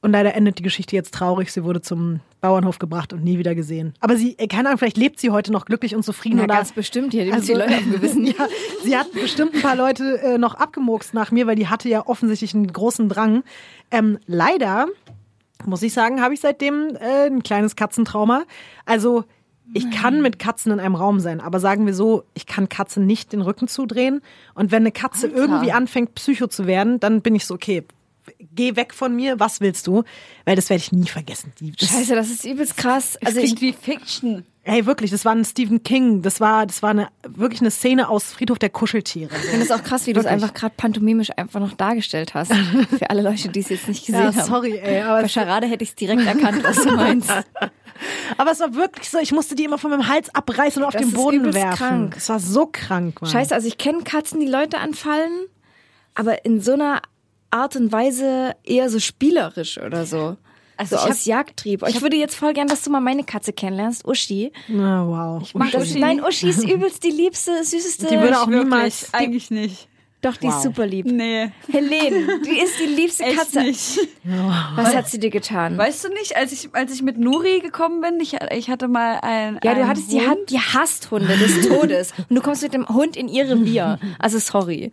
[0.04, 1.52] Und leider endet die Geschichte jetzt traurig.
[1.52, 3.94] Sie wurde zum Bauernhof gebracht und nie wieder gesehen.
[4.00, 6.38] Aber sie, äh, keine Ahnung, vielleicht lebt sie heute noch glücklich und zufrieden.
[6.38, 7.26] Na, oder ganz bestimmt hier.
[7.26, 8.26] Die also, die Leute auf dem Gewissen.
[8.26, 8.48] ja,
[8.84, 12.08] sie hat bestimmt ein paar Leute äh, noch abgemurkst nach mir, weil die hatte ja
[12.08, 13.44] offensichtlich einen großen Drang.
[13.92, 14.88] Ähm, leider,
[15.68, 18.44] muss ich sagen, habe ich seitdem äh, ein kleines Katzentrauma.
[18.86, 19.26] Also
[19.74, 23.06] ich kann mit Katzen in einem Raum sein, aber sagen wir so, ich kann Katzen
[23.06, 24.22] nicht den Rücken zudrehen.
[24.54, 27.86] Und wenn eine Katze irgendwie anfängt, Psycho zu werden, dann bin ich so, okay,
[28.40, 30.04] geh weg von mir, was willst du?
[30.46, 31.54] Weil das werde ich nie vergessen.
[31.60, 33.18] Die, das, Scheiße, das ist übelst krass.
[33.24, 34.46] Also wie Fiction.
[34.64, 36.22] Hey, wirklich, das war ein Stephen King.
[36.22, 39.32] Das war, das war eine, wirklich eine Szene aus Friedhof der Kuscheltiere.
[39.36, 42.54] Ich finde es auch krass, wie du es einfach gerade pantomimisch einfach noch dargestellt hast.
[43.00, 44.46] Für alle Leute, die es jetzt nicht gesehen Ja, haben.
[44.48, 47.32] sorry, ey, aber Bei Charade hätte ich es direkt erkannt, was du meinst.
[48.38, 50.94] aber es war wirklich so, ich musste die immer von meinem Hals abreißen und auf
[50.94, 51.78] Das den Boden werfen.
[51.78, 52.16] krank.
[52.18, 53.32] Es war so krank, Mann.
[53.32, 55.32] Scheiße, also ich kenne Katzen, die Leute anfallen,
[56.14, 57.02] aber in so einer
[57.52, 60.38] Art und Weise eher so spielerisch oder so.
[60.78, 61.84] Also so ich aus Jagdtrieb.
[61.88, 64.52] Ich, würde jetzt voll gern, dass du mal meine Katze kennenlernst, Uschi.
[64.68, 65.42] Na, wow.
[65.44, 66.00] Ich mag Das, Uschi.
[66.00, 68.08] Nein, Uschi ist übelst die liebste, süßeste.
[68.08, 69.14] Die würde auch Wirklich, niemals.
[69.14, 69.88] eigentlich nicht.
[70.22, 71.08] Doch, die ist super lieb.
[71.08, 73.62] Nee, Helene, die ist die liebste echt Katze.
[73.64, 73.98] nicht.
[74.76, 75.80] Was hat sie dir getan?
[75.80, 79.18] Weißt du nicht, als ich, als ich mit Nuri gekommen bin, ich, ich hatte mal
[79.24, 79.60] ein.
[79.64, 80.30] ja, du hattest, die, Hund.
[80.30, 82.14] hat, die hasst Hunde des Todes.
[82.30, 83.98] Und du kommst mit dem Hund in ihr Revier.
[84.20, 84.92] Also sorry.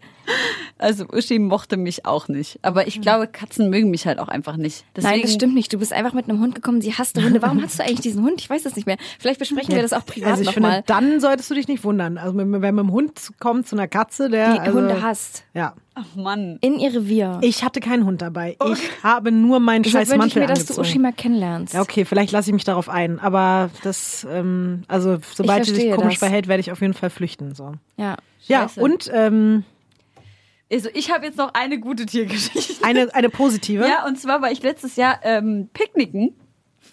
[0.78, 2.58] Also Uschi mochte mich auch nicht.
[2.62, 4.84] Aber ich glaube, Katzen mögen mich halt auch einfach nicht.
[4.96, 5.72] Deswegen, Nein, das stimmt nicht.
[5.72, 7.42] Du bist einfach mit einem Hund gekommen, sie hasste Hunde.
[7.42, 8.40] Warum hast du eigentlich diesen Hund?
[8.40, 8.96] Ich weiß das nicht mehr.
[9.18, 12.16] Vielleicht besprechen wir das auch privat Also ich finde, dann solltest du dich nicht wundern.
[12.16, 15.44] Also wenn man mit dem Hund kommt zu einer Katze, der Die also, Hunde hasst.
[15.52, 15.74] Ja.
[15.94, 16.58] Ach Mann.
[16.60, 17.40] In ihr Revier.
[17.42, 18.56] Ich hatte keinen Hund dabei.
[18.72, 20.80] Ich habe nur meinen Deshalb scheiß wünsche ich Mantel mir, dass du.
[20.80, 21.74] Uschi mal kennenlernst.
[21.74, 23.18] Ja, okay, vielleicht lasse ich mich darauf ein.
[23.18, 26.18] Aber das, ähm, also sobald sie sich komisch das.
[26.20, 27.56] verhält, werde ich auf jeden Fall flüchten.
[27.56, 27.72] So.
[27.96, 28.16] Ja.
[28.46, 28.80] Ja, Scheiße.
[28.80, 29.64] und ähm,
[30.70, 32.84] Also ich habe jetzt noch eine gute Tiergeschichte.
[32.84, 33.86] eine, eine positive.
[33.88, 36.34] Ja, und zwar war ich letztes Jahr ähm, picknicken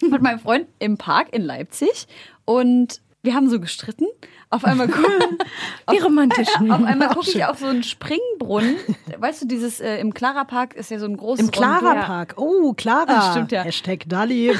[0.00, 2.06] mit meinem Freund im Park in Leipzig
[2.44, 4.06] und wir haben so gestritten.
[4.50, 5.38] Auf einmal gucken,
[5.90, 6.48] Wie romantisch.
[6.70, 8.76] auf einmal gucke ich auf so einen Springbrunnen.
[9.18, 12.04] Weißt du, dieses äh, im Clara Park ist ja so ein großes Im Clara Rondell.
[12.04, 12.34] Park.
[12.36, 13.18] Oh, Clara.
[13.18, 13.64] Ah, stimmt, ja.
[13.64, 14.54] Hashtag Dali.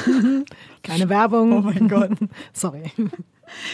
[0.83, 1.53] Keine Werbung.
[1.53, 2.11] Oh mein Gott.
[2.51, 2.91] Sorry.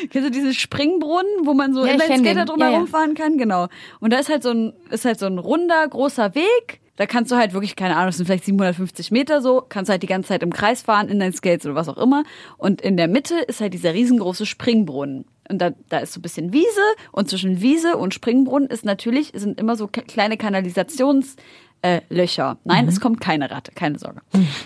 [0.09, 2.45] Kennst du diesen Springbrunnen, wo man so Ja, Inlineskater kenn den.
[2.45, 2.71] drum Ja, ja.
[2.74, 3.38] herumfahren kann?
[3.38, 3.67] Genau.
[3.99, 6.80] Und da ist halt so ein, ist halt so ein runder, großer Weg.
[6.95, 10.03] Da kannst du halt wirklich, keine Ahnung, das sind vielleicht 750 Meter so, kannst halt
[10.03, 12.24] die ganze Zeit im Kreis fahren, in deinen Skates oder was auch immer.
[12.57, 15.26] Und in der Mitte ist halt dieser riesengroße Springbrunnen.
[15.49, 19.32] Und da, da ist so ein bisschen Wiese und zwischen Wiese und Springbrunnen ist natürlich,
[19.34, 21.36] sind immer so kleine Kanalisations,
[21.82, 22.57] äh, Löcher.
[22.63, 24.21] Nein, es kommt keine Ratte, keine Sorge.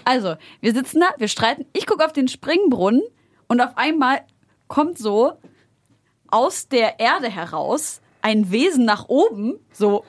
[0.05, 1.65] Also, wir sitzen da, wir streiten.
[1.73, 3.01] Ich gucke auf den Springbrunnen
[3.47, 4.19] und auf einmal
[4.67, 5.33] kommt so
[6.29, 10.03] aus der Erde heraus ein Wesen nach oben, so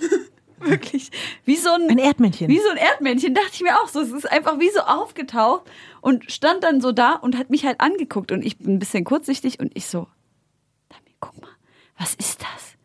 [0.60, 1.10] wirklich
[1.44, 2.48] wie so ein, Ein Erdmännchen.
[2.48, 4.00] Wie so ein Erdmännchen, dachte ich mir auch so.
[4.00, 5.62] Es ist einfach wie so aufgetaucht
[6.00, 9.04] und stand dann so da und hat mich halt angeguckt und ich bin ein bisschen
[9.04, 10.06] kurzsichtig und ich so,
[11.20, 11.50] guck mal,
[11.98, 12.76] was ist das?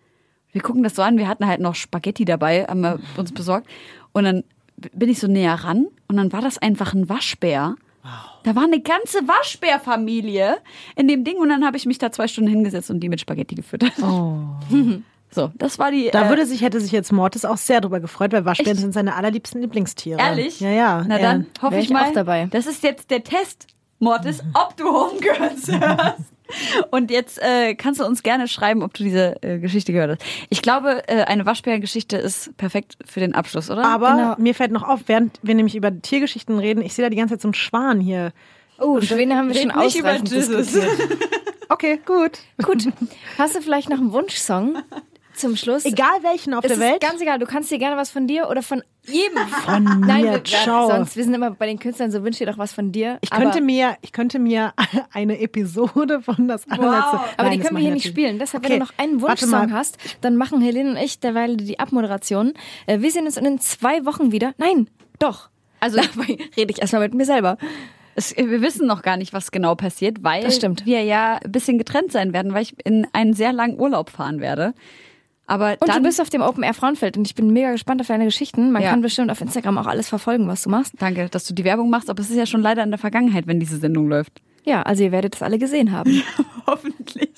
[0.52, 3.68] Wir gucken das so an, wir hatten halt noch Spaghetti dabei, haben wir uns besorgt
[4.12, 4.44] und dann
[4.94, 7.76] bin ich so näher ran und dann war das einfach ein Waschbär.
[8.44, 10.58] Da war eine ganze Waschbärfamilie
[10.96, 13.20] in dem Ding und dann habe ich mich da zwei Stunden hingesetzt und die mit
[13.22, 13.94] Spaghetti gefüttert.
[15.34, 16.08] So, das war die.
[16.08, 16.12] Oh.
[16.12, 18.92] Da äh, würde sich, hätte sich jetzt Mortis auch sehr drüber gefreut, weil Waschbären sind
[18.94, 20.20] seine allerliebsten Lieblingstiere.
[20.20, 20.60] Ehrlich?
[20.60, 21.06] Ja, ja.
[21.08, 22.10] Na Er- dann hoffe ich ich mal.
[22.10, 22.48] auch dabei.
[22.52, 23.68] Das ist jetzt der Test,
[24.00, 26.31] Mortis, ob du Homegirls hörst.
[26.92, 30.30] Und jetzt äh, kannst du uns gerne schreiben, ob du diese äh, Geschichte gehört hast.
[30.50, 33.86] Ich glaube, äh, eine Waschbärengeschichte ist perfekt für den Abschluss, oder?
[33.86, 34.36] Aber Genau.
[34.38, 37.36] mir fällt noch auf, während wir nämlich über Tiergeschichten reden, ich sehe da die ganze
[37.36, 38.34] Zeit so einen Schwan hier.
[38.80, 40.72] Oh, Schwäne haben wir schon nicht über ausreichend Jesus.
[40.72, 41.20] diskutiert.
[41.70, 42.40] Okay, gut.
[42.62, 42.90] Gut.
[43.38, 44.76] Hast du vielleicht noch einen Wunschsong
[45.36, 45.86] zum Schluss?
[45.86, 47.02] Egal welchen auf Es der ist Welt.
[47.02, 47.40] ganz egal.
[47.40, 49.38] Du kannst dir gerne was von dir oder von jedem.
[49.48, 50.88] Von mir, Nein, wir, ciao.
[50.88, 53.18] sonst, wir sind immer bei den Künstlern, so wünsch dir doch was von dir.
[53.22, 54.74] Ich könnte mir, ich könnte mir
[55.14, 57.14] eine Episode von das allerletzte.
[57.14, 57.22] Wow.
[57.38, 58.40] aber Nein, die können wir hier ich nicht spielen.
[58.40, 61.80] Deshalb, Okay, wenn du noch einen Wunschsong hast, dann machen Helene und ich derweil die
[61.80, 62.54] Abmoderation.
[62.86, 64.54] Äh, Wir sehen uns in zwei Wochen wieder.
[64.58, 65.50] Nein, doch.
[65.80, 67.58] Also dabei rede ich erstmal mit mir selber.
[68.14, 70.44] Es, wir wissen noch gar nicht, was genau passiert, weil
[70.84, 74.42] wir ja ein bisschen getrennt sein werden, weil ich in einen sehr langen Urlaub fahren
[74.42, 74.74] werde.
[75.52, 78.00] Aber Und dann du bist auf dem Open Air Frauenfeld und ich bin mega gespannt
[78.00, 78.72] auf deine Geschichten.
[78.72, 78.92] Man Ja.
[78.92, 80.94] kann bestimmt auf Instagram auch alles verfolgen, was du machst.
[81.00, 83.48] Danke, dass du die Werbung machst, aber es ist ja schon leider in der Vergangenheit,
[83.48, 84.42] wenn diese Sendung läuft.
[84.64, 86.24] Ja, also ihr werdet das alle gesehen haben.
[86.68, 87.32] Hoffentlich.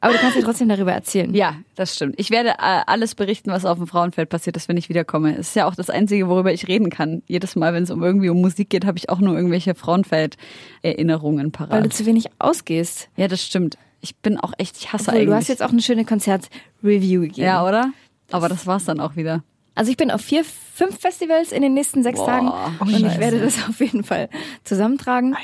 [0.00, 1.34] Aber du kannst dir trotzdem darüber erzählen.
[1.34, 2.14] Ja, das stimmt.
[2.18, 5.32] Ich werde äh, alles berichten, was auf dem Frauenfeld passiert ist, wenn ich wiederkomme.
[5.36, 7.22] Es ist ja auch das Einzige, worüber ich reden kann.
[7.26, 11.52] Jedes Mal, wenn es um irgendwie um Musik geht, habe ich auch nur irgendwelche Frauenfeld-Erinnerungen
[11.58, 11.92] Weil du parat.
[11.92, 13.08] zu wenig ausgehst.
[13.16, 13.76] Ja, das stimmt.
[14.02, 15.28] Ich bin auch echt, ich hasse Obwohl, eigentlich.
[15.28, 17.46] du hast jetzt auch eine schöne Konzert-Review gegeben.
[17.46, 17.92] ja, oder?
[18.30, 19.42] Aber das war's dann auch wieder.
[19.74, 22.90] Also ich bin auf vier, fünf Festivals in den nächsten sechs Boah, Tagen oh, und
[22.94, 24.28] ich werde das auf jeden Fall
[24.64, 25.34] zusammentragen.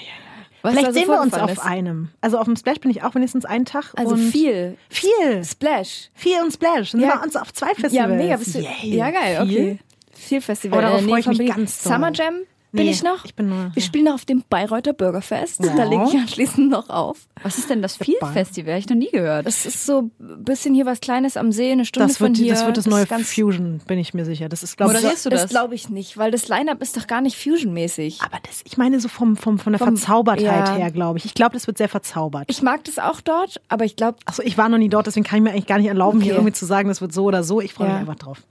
[0.61, 1.61] Was Vielleicht da so sehen wir uns auf ist.
[1.61, 2.09] einem.
[2.21, 3.93] Also auf dem Splash bin ich auch wenigstens einen Tag.
[3.97, 4.77] Also und viel.
[4.91, 5.45] Viel.
[5.45, 6.11] Splash.
[6.15, 6.91] Viel und Splash.
[6.93, 7.11] Dann Ja.
[7.13, 7.93] sind wir uns auf zwei Festivals.
[7.95, 8.37] Ja, mega.
[8.37, 8.97] Bist du, Yay.
[8.97, 9.61] ja, geil, Viel?
[9.61, 9.79] okay.
[10.13, 10.79] Viel Festival.
[10.79, 11.93] Oh, darauf in der freue ich mich ganz doll.
[11.93, 12.35] Summer Jam
[12.79, 13.25] bin Nee, ich noch.
[13.25, 15.63] ich bin nur- Wir spielen noch auf dem Bayreuther Bürgerfest.
[15.65, 17.19] Da lege ich anschließend noch auf.
[17.43, 18.73] Was ist denn das Feel-Festival?
[18.73, 19.47] Habe ich noch nie gehört.
[19.47, 22.39] Das ist so ein bisschen hier was Kleines am See, eine Stunde Das von wird,
[22.39, 22.53] hier.
[22.55, 24.49] das wird das neue ist ganz- Fusion, bin ich mir sicher.
[24.49, 25.49] Das ist, glaube ich, Das das?
[25.51, 28.21] glaube ich nicht, weil das Line-Up ist doch gar nicht Fusion-mäßig.
[28.23, 30.75] aber das, ich meine so vom, vom, von der Vom- Verzaubertheit ja.
[30.77, 31.25] her, glaube ich.
[31.25, 32.45] Ich glaube, das wird sehr verzaubert.
[32.49, 35.25] Ich mag das auch dort, aber ich glaube, Achso, ich war noch nie dort, deswegen
[35.25, 36.39] kann ich mir eigentlich gar nicht erlauben, hier Okay.
[36.41, 37.61] irgendwie zu sagen, das wird so oder so.
[37.61, 37.93] Ich freue Ja.
[37.95, 38.43] mich einfach drauf.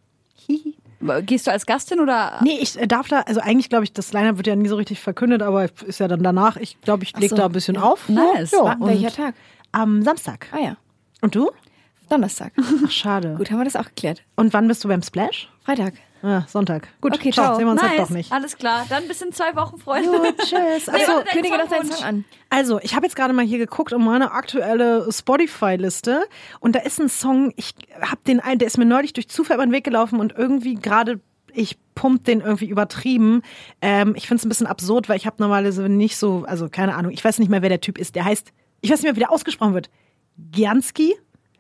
[1.22, 2.40] Gehst du als Gastin oder?
[2.41, 4.99] Nee, ich darf da, also eigentlich glaube ich, das Line-Up wird ja nie so richtig
[4.99, 6.57] verkündet, aber ist ja dann danach.
[6.57, 7.84] Ich glaube, ich lege so, da ein bisschen ja.
[7.84, 8.10] auf.
[8.10, 8.52] Nice.
[8.52, 9.36] Ja, Wann- welcher Tag?
[9.72, 10.48] Am Samstag.
[10.52, 10.78] Ah ja,
[11.22, 11.52] Und du?
[12.10, 12.53] Donnerstag.
[12.86, 13.36] Ach, schade.
[13.38, 14.24] Gut, haben wir das auch geklärt.
[14.36, 15.49] Und wann bist du beim Splash?
[15.64, 15.94] Freitag.
[16.23, 16.88] Ah, Sonntag.
[17.02, 17.45] Gut, Okay, ciao.
[17.45, 17.56] ciao.
[17.57, 17.89] Sehen wir uns nice.
[17.91, 18.31] halt doch nicht.
[18.31, 18.85] Alles klar.
[18.89, 20.10] Dann bis in zwei Wochen, Freunde.
[20.10, 20.52] Gut, tschüss.
[20.52, 21.91] Nee, Achso, warte, dein Kündige doch deinen.
[21.91, 22.26] Song an.
[22.49, 26.26] Also, ich habe jetzt gerade mal hier geguckt um meine aktuelle Spotify-Liste
[26.60, 29.56] und da ist ein Song, ich habe den einen, der ist mir neulich durch Zufall
[29.57, 31.19] über den Weg gelaufen und irgendwie gerade,
[31.53, 33.41] ich pump den irgendwie übertrieben.
[33.81, 36.95] Ähm, ich finde es ein bisschen absurd, weil ich habe normalerweise nicht so, also keine
[36.95, 38.15] Ahnung, ich weiß nicht mehr, wer der Typ ist.
[38.15, 39.89] Der heißt, ich weiß nicht mehr, wie der ausgesprochen wird.
[40.52, 41.15] Gianski.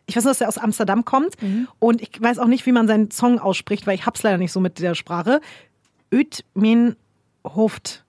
[0.07, 1.35] Ich weiß nur, dass der aus Amsterdam kommt
[1.79, 4.51] und ich weiß auch nicht, wie man seinen Song ausspricht, weil ich hab's leider nicht
[4.51, 5.41] so mit der Sprache.
[6.11, 6.95] Ötmin
[7.43, 8.03] Hoft.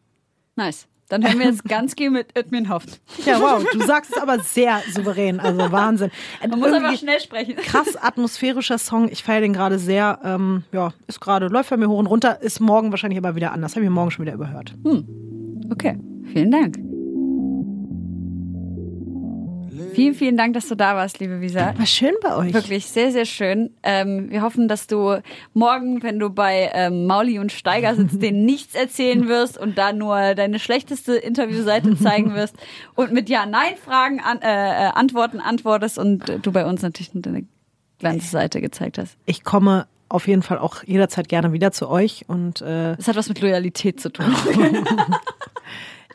[0.57, 0.87] Nice.
[1.09, 3.01] Dann hören wir jetzt Ganski mit Edmin Hoft.
[3.25, 6.11] Ja, wow, du sagst es aber sehr souverän, also Wahnsinn.
[6.41, 7.57] Man muss einfach Irgendwie schnell sprechen.
[7.63, 11.89] krass atmosphärischer Song, ich feiere den gerade sehr, ähm, ja, ist gerade, läuft bei mir
[11.89, 14.75] hoch und runter, ist morgen wahrscheinlich aber wieder anders, habe ich morgen schon wieder überhört.
[15.71, 15.99] Okay,
[16.33, 16.79] vielen Dank.
[19.95, 21.75] Vielen, vielen Dank, dass du da warst, liebe Visa.
[21.77, 22.55] War schön bei euch.
[22.55, 23.71] Wirklich sehr, sehr schön.
[23.83, 25.21] Ähm, wir hoffen, dass du
[25.55, 29.93] morgen, wenn du bei ähm, Mauli und Steiger sitzt, denen nichts erzählen wirst und da
[29.93, 32.57] nur deine schlechteste Interviewseite zeigen wirst
[32.95, 37.23] und mit Ja-Nein-Fragen an, äh, äh, Antworten antwortest und äh, du bei uns natürlich nur
[37.23, 37.45] deine
[37.99, 39.17] Glanzseite gezeigt hast.
[39.27, 43.17] Ich komme auf jeden Fall auch jederzeit gerne wieder zu euch und äh, Das hat
[43.17, 44.27] was mit Loyalität zu tun.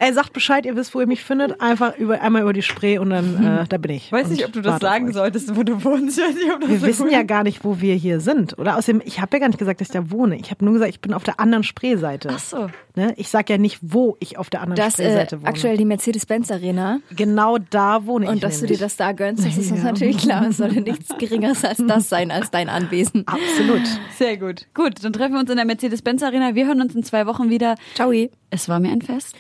[0.04, 2.98] ey, sagt Bescheid, ihr wisst, wo ihr mich findet, einfach über, einmal über die Spree
[2.98, 4.08] und dann, äh, da bin ich.
[4.08, 6.18] Ich weiß nicht, Und ob du das sagen solltest, wo du wohnst.
[6.18, 8.20] Ich weiß nicht, ob das Wir so wissen gut ja gar nicht, wo wir hier
[8.20, 8.78] sind, oder?
[8.78, 10.36] Außerdem, ich habe ja gar nicht gesagt, dass ich da wohne.
[10.38, 12.30] Ich habe nur gesagt, ich bin auf der anderen Spreeseite.
[12.32, 12.70] Ach so.
[12.96, 13.14] Ne?
[13.18, 15.50] Ich sage ja nicht, wo ich auf der anderen Das äh, Spreeseite wohne.
[15.50, 17.00] aktuell die Mercedes-Benz Arena.
[17.16, 18.32] genau da wohne ich.
[18.32, 18.80] Und dass du dir nämlich.
[18.80, 20.48] das da gönnst, das ist uns natürlich klar.
[20.48, 23.24] Es sollte nichts Geringeres als das sein, als dein Anwesen.
[23.26, 23.82] Absolut.
[24.18, 24.68] Sehr gut.
[24.74, 26.56] Gut, dann treffen wir uns in der Mercedes-Benz Arena.
[26.56, 27.76] Wir hören uns in zwei Wochen wieder.
[27.96, 28.12] Ciao.
[28.52, 29.36] Es war mir ein Fest.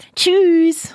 [0.53, 0.93] Tschüss.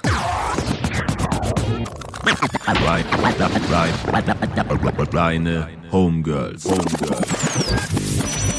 [5.13, 6.65] Reine Homegirls.
[6.65, 8.58] Homegirls.